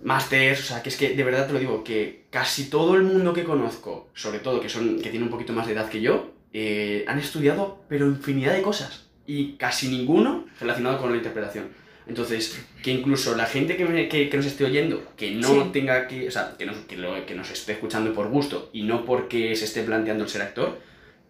másters, 0.05 0.59
o 0.59 0.63
sea, 0.63 0.83
que 0.83 0.89
es 0.89 0.97
que 0.97 1.15
de 1.15 1.23
verdad 1.23 1.47
te 1.47 1.53
lo 1.53 1.59
digo, 1.59 1.83
que 1.83 2.25
casi 2.29 2.69
todo 2.69 2.95
el 2.95 3.01
mundo 3.01 3.33
que 3.33 3.43
conozco, 3.43 4.09
sobre 4.13 4.39
todo 4.39 4.61
que 4.61 4.69
son 4.69 5.01
que 5.01 5.09
tiene 5.09 5.25
un 5.25 5.31
poquito 5.31 5.51
más 5.51 5.65
de 5.65 5.73
edad 5.73 5.89
que 5.89 5.99
yo, 5.99 6.31
eh, 6.53 7.03
han 7.07 7.17
estudiado 7.17 7.83
pero 7.89 8.05
infinidad 8.05 8.53
de 8.53 8.61
cosas 8.61 9.07
y 9.25 9.53
casi 9.53 9.89
ninguno 9.89 10.45
relacionado 10.59 10.99
con 10.99 11.11
la 11.11 11.17
interpretación. 11.17 11.69
Entonces, 12.07 12.63
que 12.83 12.91
incluso 12.91 13.35
la 13.35 13.47
gente 13.47 13.75
que, 13.77 14.29
que, 14.29 14.37
nos 14.37 14.45
esté 14.45 14.63
oyendo, 14.63 15.03
que 15.17 15.31
no 15.31 15.71
tenga 15.71 16.07
que, 16.07 16.27
o 16.27 16.31
sea, 16.31 16.53
que 16.55 16.67
nos, 16.67 16.77
que, 16.85 16.97
lo, 16.97 17.25
que 17.25 17.33
nos 17.33 17.49
esté 17.49 17.71
escuchando 17.71 18.13
por 18.13 18.29
gusto 18.29 18.69
y 18.73 18.83
no 18.83 19.05
porque 19.05 19.55
se 19.55 19.65
esté 19.65 19.81
planteando 19.81 20.23
el 20.23 20.29
ser 20.29 20.43
actor, 20.43 20.79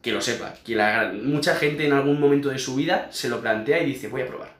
que 0.01 0.11
lo 0.11 0.19
sepa, 0.19 0.53
que 0.65 0.75
la, 0.75 1.13
mucha 1.13 1.55
gente 1.55 1.85
en 1.85 1.93
algún 1.93 2.19
momento 2.19 2.49
de 2.49 2.59
su 2.59 2.75
vida 2.75 3.07
se 3.11 3.29
lo 3.29 3.39
plantea 3.39 3.81
y 3.81 3.85
dice, 3.85 4.09
voy 4.09 4.23
a 4.23 4.27
probar. 4.27 4.57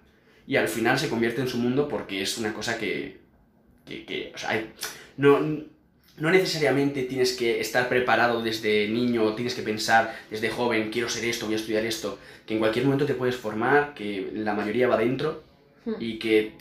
Y 0.48 0.56
al 0.56 0.70
final 0.70 0.98
se 0.98 1.10
convierte 1.10 1.42
en 1.42 1.50
su 1.50 1.58
mundo 1.58 1.90
porque 1.90 2.22
es 2.22 2.38
una 2.38 2.54
cosa 2.54 2.78
que, 2.78 3.25
que, 3.86 4.32
o 4.34 4.38
sea, 4.38 4.64
no, 5.18 5.40
no 6.18 6.32
necesariamente 6.32 7.04
tienes 7.04 7.34
que 7.34 7.60
estar 7.60 7.90
preparado 7.90 8.42
desde 8.42 8.88
niño, 8.88 9.36
tienes 9.36 9.54
que 9.54 9.62
pensar 9.62 10.16
desde 10.30 10.50
joven, 10.50 10.90
quiero 10.92 11.10
ser 11.10 11.26
esto, 11.26 11.46
voy 11.46 11.56
a 11.56 11.58
estudiar 11.58 11.86
esto, 11.86 12.18
que 12.46 12.54
en 12.54 12.60
cualquier 12.60 12.86
momento 12.86 13.06
te 13.06 13.16
puedes 13.16 13.36
formar, 13.36 13.94
que 13.94 14.32
la 14.34 14.54
mayoría 14.54 14.88
va 14.88 14.98
dentro 14.98 15.44
hmm. 15.86 15.96
y 16.00 16.18
que 16.20 16.54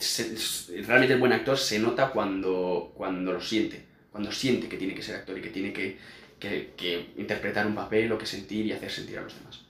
realmente 0.85 1.13
el 1.13 1.19
buen 1.19 1.33
actor 1.33 1.57
se 1.57 1.79
nota 1.79 2.11
cuando, 2.11 2.91
cuando 2.95 3.33
lo 3.33 3.41
siente, 3.41 3.85
cuando 4.11 4.31
siente 4.31 4.67
que 4.67 4.77
tiene 4.77 4.93
que 4.93 5.01
ser 5.01 5.15
actor 5.15 5.37
y 5.37 5.41
que 5.41 5.49
tiene 5.49 5.71
que, 5.71 5.97
que, 6.37 6.73
que 6.75 7.13
interpretar 7.17 7.65
un 7.65 7.75
papel 7.75 8.11
o 8.11 8.17
que 8.17 8.25
sentir 8.25 8.65
y 8.65 8.73
hacer 8.73 8.91
sentir 8.91 9.19
a 9.19 9.21
los 9.21 9.37
demás. 9.37 9.65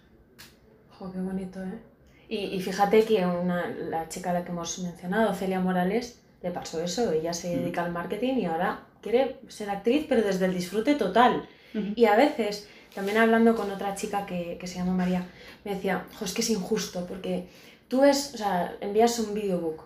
Jo, 0.89 1.11
qué 1.11 1.19
bonito, 1.19 1.61
¿eh? 1.63 1.79
Y, 2.27 2.37
y 2.55 2.59
fíjate 2.59 3.05
que 3.05 3.23
una, 3.23 3.67
la 3.67 4.09
chica 4.09 4.31
a 4.31 4.33
la 4.33 4.43
que 4.43 4.51
hemos 4.51 4.79
mencionado, 4.79 5.31
Celia 5.35 5.59
Morales, 5.59 6.24
le 6.45 6.51
pasó 6.51 6.79
eso, 6.81 7.11
ella 7.11 7.33
se 7.33 7.55
mm. 7.55 7.59
dedica 7.59 7.83
al 7.83 7.91
marketing 7.91 8.35
y 8.35 8.45
ahora 8.45 8.81
quiere 9.01 9.37
ser 9.47 9.71
actriz, 9.71 10.05
pero 10.07 10.21
desde 10.21 10.45
el 10.45 10.53
disfrute 10.53 10.93
total. 10.95 11.49
Y 11.95 12.05
a 12.05 12.15
veces, 12.15 12.69
también 12.93 13.17
hablando 13.17 13.53
con 13.53 13.69
otra 13.69 13.95
chica 13.95 14.25
que, 14.25 14.57
que 14.57 14.65
se 14.65 14.75
llama 14.77 14.93
María, 14.93 15.27
me 15.65 15.75
decía, 15.75 16.05
es 16.23 16.33
que 16.33 16.41
es 16.41 16.49
injusto, 16.49 17.05
porque 17.05 17.47
tú 17.89 17.99
ves, 17.99 18.31
o 18.33 18.37
sea, 18.37 18.77
envías 18.79 19.19
un 19.19 19.33
videobook 19.33 19.83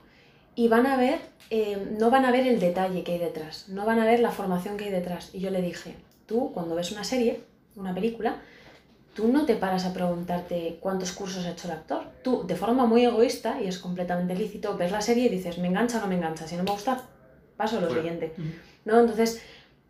y 0.53 0.67
van 0.67 0.85
a 0.85 0.97
ver, 0.97 1.19
eh, 1.49 1.95
no 1.97 2.11
van 2.11 2.25
a 2.25 2.31
ver 2.31 2.45
el 2.45 2.59
detalle 2.59 3.03
que 3.03 3.13
hay 3.13 3.17
detrás, 3.17 3.69
no 3.69 3.85
van 3.85 3.97
a 3.97 4.05
ver 4.05 4.19
la 4.19 4.29
formación 4.29 4.77
que 4.77 4.85
hay 4.85 4.91
detrás. 4.91 5.31
Y 5.33 5.39
yo 5.39 5.49
le 5.49 5.63
dije, 5.63 5.95
tú 6.27 6.51
cuando 6.53 6.75
ves 6.75 6.91
una 6.91 7.03
serie, 7.03 7.41
una 7.75 7.95
película, 7.95 8.41
tú 9.19 9.27
no 9.27 9.45
te 9.45 9.55
paras 9.55 9.85
a 9.85 9.91
preguntarte 9.91 10.77
cuántos 10.79 11.11
cursos 11.11 11.45
ha 11.45 11.51
hecho 11.51 11.67
el 11.67 11.73
actor. 11.73 12.03
Tú, 12.23 12.47
de 12.47 12.55
forma 12.55 12.85
muy 12.85 13.03
egoísta, 13.03 13.61
y 13.61 13.67
es 13.67 13.77
completamente 13.77 14.33
lícito, 14.33 14.77
ves 14.77 14.93
la 14.93 15.01
serie 15.01 15.25
y 15.25 15.29
dices, 15.29 15.57
¿me 15.57 15.67
engancha 15.67 15.97
o 15.97 16.01
no 16.01 16.07
me 16.07 16.15
engancha? 16.15 16.47
Si 16.47 16.55
no 16.55 16.63
me 16.63 16.71
gusta, 16.71 17.03
paso 17.57 17.79
a 17.79 17.81
lo 17.81 17.93
siguiente. 17.93 18.33
¿No? 18.85 18.97
Entonces, 18.97 19.41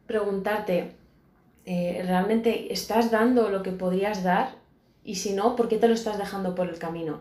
preguntarte, 0.07 0.95
eh, 1.67 2.01
¿realmente 2.07 2.73
estás 2.73 3.11
dando 3.11 3.49
lo 3.49 3.61
que 3.61 3.69
podrías 3.69 4.23
dar? 4.23 4.55
Y 5.03 5.17
si 5.17 5.33
no, 5.33 5.55
¿por 5.55 5.69
qué 5.69 5.77
te 5.77 5.87
lo 5.87 5.93
estás 5.93 6.17
dejando 6.17 6.55
por 6.55 6.67
el 6.67 6.79
camino? 6.79 7.19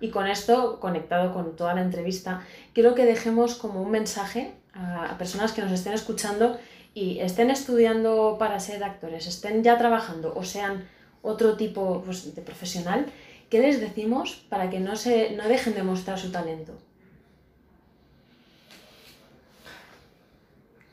Y 0.00 0.10
con 0.10 0.26
esto, 0.26 0.80
conectado 0.80 1.32
con 1.32 1.54
toda 1.54 1.72
la 1.74 1.82
entrevista, 1.82 2.42
quiero 2.72 2.96
que 2.96 3.04
dejemos 3.04 3.54
como 3.54 3.80
un 3.80 3.92
mensaje 3.92 4.54
a, 4.72 5.12
a 5.12 5.18
personas 5.18 5.52
que 5.52 5.62
nos 5.62 5.70
estén 5.70 5.92
escuchando 5.92 6.58
y 6.94 7.20
estén 7.20 7.50
estudiando 7.50 8.38
para 8.40 8.58
ser 8.58 8.82
actores, 8.82 9.28
estén 9.28 9.62
ya 9.62 9.78
trabajando 9.78 10.34
o 10.34 10.42
sean 10.42 10.92
otro 11.24 11.56
tipo 11.56 12.02
pues, 12.04 12.34
de 12.34 12.42
profesional, 12.42 13.06
¿qué 13.50 13.58
les 13.58 13.80
decimos 13.80 14.44
para 14.48 14.70
que 14.70 14.78
no, 14.78 14.94
se, 14.94 15.34
no 15.36 15.48
dejen 15.48 15.74
de 15.74 15.82
mostrar 15.82 16.18
su 16.18 16.30
talento? 16.30 16.74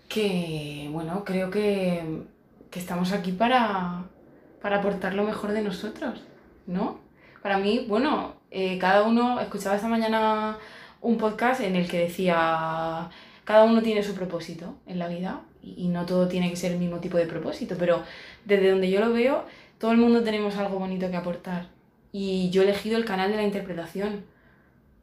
Que, 0.08 0.90
bueno, 0.92 1.24
creo 1.26 1.52
que, 1.52 2.24
que 2.70 2.80
estamos 2.80 3.12
aquí 3.12 3.34
para, 3.34 4.06
para 4.62 4.80
aportar 4.80 5.14
lo 5.14 5.24
mejor 5.24 5.52
de 5.52 5.62
nosotros, 5.62 6.22
¿no? 6.66 7.00
Para 7.42 7.58
mí, 7.58 7.86
bueno, 7.88 8.36
eh, 8.52 8.78
cada 8.78 9.04
uno, 9.04 9.40
escuchaba 9.42 9.76
esta 9.76 9.88
mañana 9.88 10.58
un 11.02 11.18
podcast 11.18 11.62
en 11.62 11.76
el 11.76 11.90
que 11.90 12.00
decía, 12.00 13.10
cada 13.44 13.64
uno 13.64 13.82
tiene 13.82 14.04
su 14.04 14.14
propósito 14.14 14.76
en 14.86 15.00
la 15.00 15.08
vida 15.08 15.42
y, 15.62 15.86
y 15.86 15.88
no 15.88 16.06
todo 16.06 16.28
tiene 16.28 16.50
que 16.50 16.56
ser 16.56 16.72
el 16.72 16.80
mismo 16.80 17.00
tipo 17.00 17.18
de 17.18 17.26
propósito, 17.26 17.76
pero 17.78 18.04
desde 18.46 18.72
donde 18.72 18.90
yo 18.90 19.00
lo 19.00 19.12
veo, 19.12 19.46
todo 19.82 19.92
el 19.92 19.98
mundo 19.98 20.24
tenemos 20.24 20.58
algo 20.58 20.78
bonito 20.78 21.10
que 21.10 21.18
aportar. 21.18 21.70
Y 22.12 22.52
yo 22.52 22.62
he 22.62 22.66
elegido 22.66 22.98
el 22.98 23.06
canal 23.06 23.32
de 23.32 23.38
la 23.38 23.44
interpretación 23.44 24.24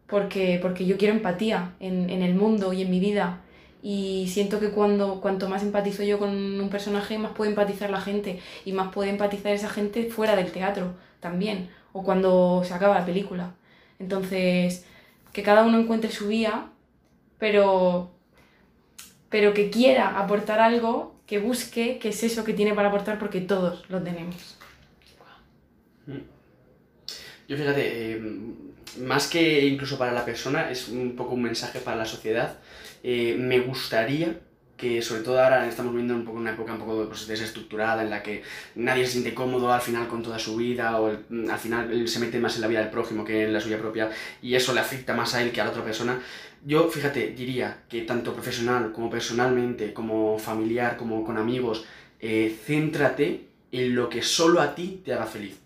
porque, 0.06 0.60
porque 0.62 0.86
yo 0.86 0.96
quiero 0.96 1.14
empatía 1.14 1.74
en, 1.80 2.08
en 2.08 2.22
el 2.22 2.36
mundo 2.36 2.72
y 2.72 2.82
en 2.82 2.90
mi 2.90 3.00
vida. 3.00 3.40
Y 3.82 4.28
siento 4.28 4.60
que 4.60 4.70
cuando, 4.70 5.20
cuanto 5.20 5.48
más 5.48 5.64
empatizo 5.64 6.04
yo 6.04 6.20
con 6.20 6.30
un 6.30 6.70
personaje, 6.70 7.18
más 7.18 7.32
puede 7.32 7.50
empatizar 7.50 7.90
la 7.90 8.00
gente. 8.00 8.38
Y 8.64 8.70
más 8.70 8.92
puede 8.92 9.10
empatizar 9.10 9.52
esa 9.52 9.68
gente 9.68 10.10
fuera 10.10 10.36
del 10.36 10.52
teatro 10.52 10.94
también. 11.18 11.70
O 11.92 12.04
cuando 12.04 12.62
se 12.64 12.72
acaba 12.72 12.94
la 12.94 13.04
película. 13.04 13.54
Entonces, 13.98 14.86
que 15.32 15.42
cada 15.42 15.64
uno 15.64 15.80
encuentre 15.80 16.12
su 16.12 16.28
vía, 16.28 16.68
pero, 17.38 18.12
pero 19.28 19.54
que 19.54 19.70
quiera 19.70 20.20
aportar 20.20 20.60
algo, 20.60 21.16
que 21.26 21.40
busque 21.40 21.98
qué 21.98 22.10
es 22.10 22.22
eso 22.22 22.44
que 22.44 22.54
tiene 22.54 22.74
para 22.74 22.90
aportar, 22.90 23.18
porque 23.18 23.40
todos 23.40 23.84
lo 23.90 24.00
tenemos. 24.02 24.57
Yo 27.48 27.56
fíjate, 27.56 28.12
eh, 28.12 28.22
más 29.00 29.26
que 29.28 29.66
incluso 29.66 29.98
para 29.98 30.12
la 30.12 30.24
persona, 30.24 30.70
es 30.70 30.88
un 30.88 31.16
poco 31.16 31.34
un 31.34 31.42
mensaje 31.42 31.80
para 31.80 31.96
la 31.96 32.04
sociedad. 32.04 32.58
Eh, 33.02 33.36
me 33.38 33.60
gustaría 33.60 34.40
que 34.76 35.02
sobre 35.02 35.22
todo 35.22 35.42
ahora 35.42 35.66
estamos 35.68 35.92
viviendo 35.92 36.14
un 36.14 36.24
poco 36.24 36.38
una 36.38 36.52
época 36.52 36.72
un 36.72 36.78
poco 36.78 37.08
pues, 37.08 37.26
desestructurada 37.26 38.02
en 38.04 38.10
la 38.10 38.22
que 38.22 38.42
nadie 38.76 39.04
se 39.06 39.12
siente 39.12 39.34
cómodo 39.34 39.72
al 39.72 39.80
final 39.80 40.06
con 40.06 40.22
toda 40.22 40.38
su 40.38 40.54
vida 40.56 41.00
o 41.00 41.10
el- 41.10 41.50
al 41.50 41.58
final 41.58 42.06
se 42.06 42.20
mete 42.20 42.38
más 42.38 42.54
en 42.56 42.60
la 42.62 42.68
vida 42.68 42.78
del 42.80 42.90
prójimo 42.90 43.24
que 43.24 43.42
en 43.44 43.52
la 43.52 43.60
suya 43.60 43.78
propia 43.78 44.08
y 44.40 44.54
eso 44.54 44.72
le 44.74 44.78
afecta 44.80 45.14
más 45.14 45.34
a 45.34 45.42
él 45.42 45.50
que 45.50 45.60
a 45.60 45.64
la 45.64 45.70
otra 45.70 45.82
persona. 45.84 46.20
Yo, 46.64 46.88
fíjate, 46.88 47.30
diría 47.36 47.82
que 47.88 48.02
tanto 48.02 48.32
profesional 48.32 48.92
como 48.92 49.10
personalmente, 49.10 49.92
como 49.92 50.38
familiar, 50.38 50.96
como 50.96 51.24
con 51.24 51.38
amigos, 51.38 51.84
eh, 52.20 52.56
céntrate 52.64 53.48
en 53.72 53.94
lo 53.96 54.08
que 54.08 54.22
solo 54.22 54.60
a 54.60 54.74
ti 54.76 55.02
te 55.04 55.12
haga 55.12 55.26
feliz. 55.26 55.56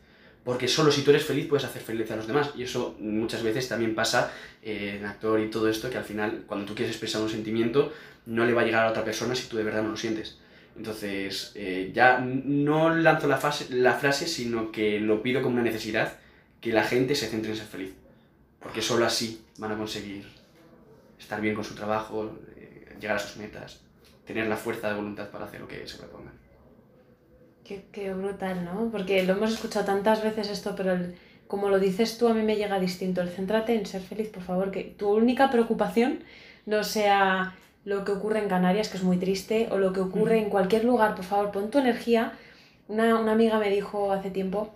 Porque 0.45 0.67
solo 0.67 0.91
si 0.91 1.03
tú 1.03 1.11
eres 1.11 1.25
feliz 1.25 1.47
puedes 1.47 1.65
hacer 1.65 1.83
feliz 1.83 2.11
a 2.11 2.17
los 2.17 2.27
demás. 2.27 2.51
Y 2.57 2.65
eso 2.65 2.97
muchas 2.99 3.43
veces 3.43 3.69
también 3.69 3.95
pasa 3.95 4.33
eh, 4.63 4.97
en 4.99 5.07
actor 5.07 5.39
y 5.41 5.51
todo 5.51 5.69
esto, 5.69 5.89
que 5.89 5.99
al 5.99 6.05
final 6.05 6.45
cuando 6.47 6.67
tú 6.67 6.75
quieres 6.75 6.93
expresar 6.95 7.23
un 7.23 7.29
sentimiento, 7.29 7.93
no 8.27 8.45
le 8.45 8.53
va 8.53 8.63
a 8.63 8.65
llegar 8.65 8.87
a 8.87 8.91
otra 8.91 9.05
persona 9.05 9.35
si 9.37 9.49
tú 9.49 9.57
de 9.57 9.63
verdad 9.65 9.83
no 9.83 9.91
lo 9.91 9.97
sientes. 9.97 10.39
Entonces, 10.77 11.53
eh, 11.55 11.91
ya 11.95 12.19
no 12.19 12.95
lanzo 12.95 13.29
la, 13.29 13.37
fase- 13.37 13.69
la 13.71 13.95
frase, 13.95 14.27
sino 14.27 14.73
que 14.73 14.99
lo 14.99 15.23
pido 15.23 15.43
como 15.43 15.55
una 15.55 15.63
necesidad, 15.63 16.19
que 16.61 16.73
la 16.73 16.83
gente 16.85 17.15
se 17.15 17.29
centre 17.29 17.51
en 17.51 17.57
ser 17.57 17.67
feliz. 17.67 17.93
Porque 18.59 18.81
solo 18.83 19.05
así 19.07 19.45
van 19.59 19.73
a 19.73 19.77
conseguir 19.77 20.25
estar 21.19 21.41
bien 21.41 21.55
con 21.55 21.63
su 21.65 21.75
trabajo, 21.75 22.39
eh, 22.57 22.97
llegar 23.01 23.17
a 23.17 23.21
sus 23.21 23.37
metas, 23.37 23.81
tener 24.27 24.47
la 24.47 24.57
fuerza 24.57 24.89
de 24.89 24.95
voluntad 24.95 25.29
para 25.31 25.45
hacer 25.45 25.61
lo 25.61 25.69
que 25.69 25.87
se 25.87 25.99
propongan. 25.99 26.33
Qué, 27.65 27.85
qué 27.93 28.13
brutal, 28.13 28.65
¿no? 28.65 28.91
Porque 28.91 29.23
lo 29.23 29.35
hemos 29.35 29.53
escuchado 29.53 29.85
tantas 29.87 30.23
veces 30.23 30.49
esto, 30.51 30.75
pero 30.77 30.93
el- 30.93 31.15
como 31.47 31.69
lo 31.69 31.79
dices 31.79 32.19
tú, 32.19 32.29
a 32.29 32.35
mí 32.35 32.43
me 32.43 32.57
llega 32.57 32.81
distinto. 32.81 33.21
El 33.21 33.29
céntrate 33.29 33.75
en 33.75 33.87
ser 33.87 34.01
feliz, 34.01 34.29
por 34.31 34.43
favor, 34.43 34.71
que 34.71 34.83
tu 34.85 35.11
única 35.11 35.51
preocupación 35.51 36.21
no 36.67 36.83
sea 36.83 37.55
lo 37.85 38.05
que 38.05 38.13
ocurre 38.13 38.39
en 38.41 38.49
Canarias, 38.49 38.89
que 38.89 38.97
es 38.97 39.03
muy 39.03 39.19
triste, 39.19 39.69
o 39.71 39.79
lo 39.79 39.93
que 39.93 40.01
ocurre 40.01 40.39
en 40.39 40.51
cualquier 40.51 40.85
lugar, 40.85 41.15
por 41.15 41.25
favor, 41.25 41.51
pon 41.53 41.71
tu 41.71 41.79
energía. 41.79 42.33
Una, 42.89 43.19
una 43.21 43.33
amiga 43.33 43.59
me 43.59 43.71
dijo 43.71 44.13
hace 44.13 44.31
tiempo, 44.31 44.71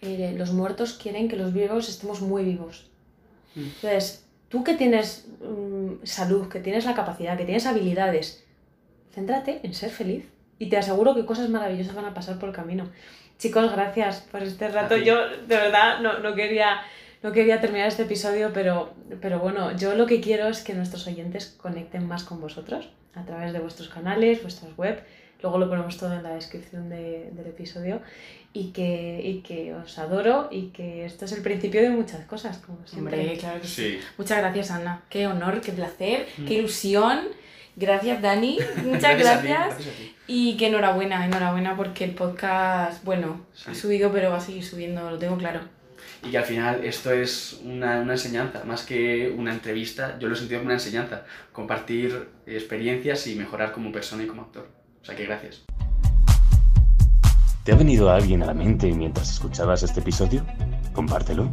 eh, 0.00 0.34
los 0.36 0.52
muertos 0.52 0.94
quieren 0.94 1.28
que 1.28 1.36
los 1.36 1.52
vivos 1.52 1.88
estemos 1.88 2.20
muy 2.20 2.44
vivos. 2.44 2.90
Mm. 3.54 3.60
Entonces, 3.60 4.24
tú 4.48 4.62
que 4.64 4.74
tienes 4.74 5.26
mm, 5.40 6.04
salud, 6.04 6.48
que 6.48 6.60
tienes 6.60 6.84
la 6.84 6.94
capacidad, 6.94 7.36
que 7.38 7.44
tienes 7.44 7.66
habilidades, 7.66 8.44
céntrate 9.14 9.60
en 9.62 9.74
ser 9.74 9.90
feliz 9.90 10.24
y 10.58 10.68
te 10.68 10.76
aseguro 10.76 11.14
que 11.14 11.24
cosas 11.24 11.48
maravillosas 11.48 11.94
van 11.94 12.04
a 12.06 12.14
pasar 12.14 12.38
por 12.38 12.48
el 12.50 12.54
camino. 12.54 12.88
Chicos, 13.38 13.72
gracias 13.72 14.20
por 14.30 14.42
este 14.42 14.68
rato. 14.68 14.96
Yo 14.96 15.16
de 15.28 15.56
verdad 15.56 16.00
no, 16.00 16.20
no 16.20 16.34
quería, 16.34 16.80
no 17.22 17.32
quería 17.32 17.60
terminar 17.60 17.88
este 17.88 18.02
episodio, 18.04 18.50
pero, 18.52 18.94
pero 19.20 19.40
bueno, 19.40 19.76
yo 19.76 19.94
lo 19.96 20.06
que 20.06 20.20
quiero 20.20 20.46
es 20.48 20.62
que 20.62 20.74
nuestros 20.74 21.06
oyentes 21.08 21.54
conecten 21.60 22.06
más 22.06 22.22
con 22.24 22.40
vosotros 22.40 22.88
a 23.14 23.24
través 23.24 23.52
de 23.52 23.58
vuestros 23.58 23.88
canales, 23.88 24.40
vuestras 24.42 24.76
web. 24.76 25.02
Luego 25.42 25.58
lo 25.58 25.68
ponemos 25.68 25.96
todo 25.98 26.12
en 26.14 26.22
la 26.22 26.34
descripción 26.36 26.88
de- 26.88 27.30
del 27.32 27.46
episodio 27.48 28.00
y 28.52 28.70
que, 28.70 29.20
y 29.24 29.40
que 29.40 29.74
os 29.74 29.98
adoro 29.98 30.46
y 30.52 30.68
que 30.68 31.04
esto 31.04 31.24
es 31.24 31.32
el 31.32 31.42
principio 31.42 31.82
de 31.82 31.90
muchas 31.90 32.24
cosas, 32.26 32.58
como 32.58 32.86
siempre. 32.86 33.18
Hombre, 33.18 33.38
claro 33.38 33.60
que 33.60 33.66
sí. 33.66 33.90
Sí. 33.94 33.98
Muchas 34.18 34.38
gracias, 34.38 34.70
Ana. 34.70 35.02
Qué 35.08 35.26
honor, 35.26 35.60
qué 35.60 35.72
placer, 35.72 36.26
Mm. 36.38 36.44
qué 36.44 36.54
ilusión. 36.54 37.22
Gracias, 37.76 38.20
Dani. 38.22 38.58
Muchas 38.84 39.04
a 39.04 39.16
ti, 39.16 39.22
gracias. 39.22 39.42
gracias 39.44 39.94
a 39.94 39.98
ti. 39.98 40.14
Y 40.26 40.56
que 40.56 40.68
enhorabuena, 40.68 41.24
enhorabuena 41.26 41.76
porque 41.76 42.04
el 42.04 42.12
podcast, 42.14 43.02
bueno, 43.04 43.40
Sí. 43.54 43.70
ha 43.70 43.74
subido, 43.74 44.12
pero 44.12 44.30
va 44.30 44.36
a 44.36 44.40
seguir 44.40 44.64
subiendo, 44.64 45.10
lo 45.10 45.18
tengo 45.18 45.36
claro. 45.36 45.60
Y 46.24 46.30
que 46.30 46.38
al 46.38 46.44
final 46.44 46.84
esto 46.84 47.10
es 47.12 47.60
una, 47.64 48.00
una 48.00 48.12
enseñanza, 48.12 48.62
más 48.64 48.82
que 48.82 49.34
una 49.36 49.52
entrevista, 49.52 50.18
yo 50.20 50.28
lo 50.28 50.34
he 50.34 50.38
sentido 50.38 50.60
como 50.60 50.66
una 50.66 50.74
enseñanza, 50.74 51.24
compartir 51.52 52.28
experiencias 52.46 53.26
y 53.26 53.34
mejorar 53.34 53.72
como 53.72 53.90
persona 53.90 54.22
y 54.22 54.26
como 54.26 54.42
actor. 54.42 54.68
O 55.00 55.04
sea 55.04 55.16
que 55.16 55.24
gracias. 55.24 55.62
¿Te 57.64 57.72
ha 57.72 57.76
venido 57.76 58.10
alguien 58.10 58.42
a 58.42 58.46
la 58.46 58.54
mente 58.54 58.86
mientras 58.92 59.30
escuchabas 59.32 59.82
este 59.82 60.00
episodio? 60.00 60.44
Compártelo. 60.92 61.50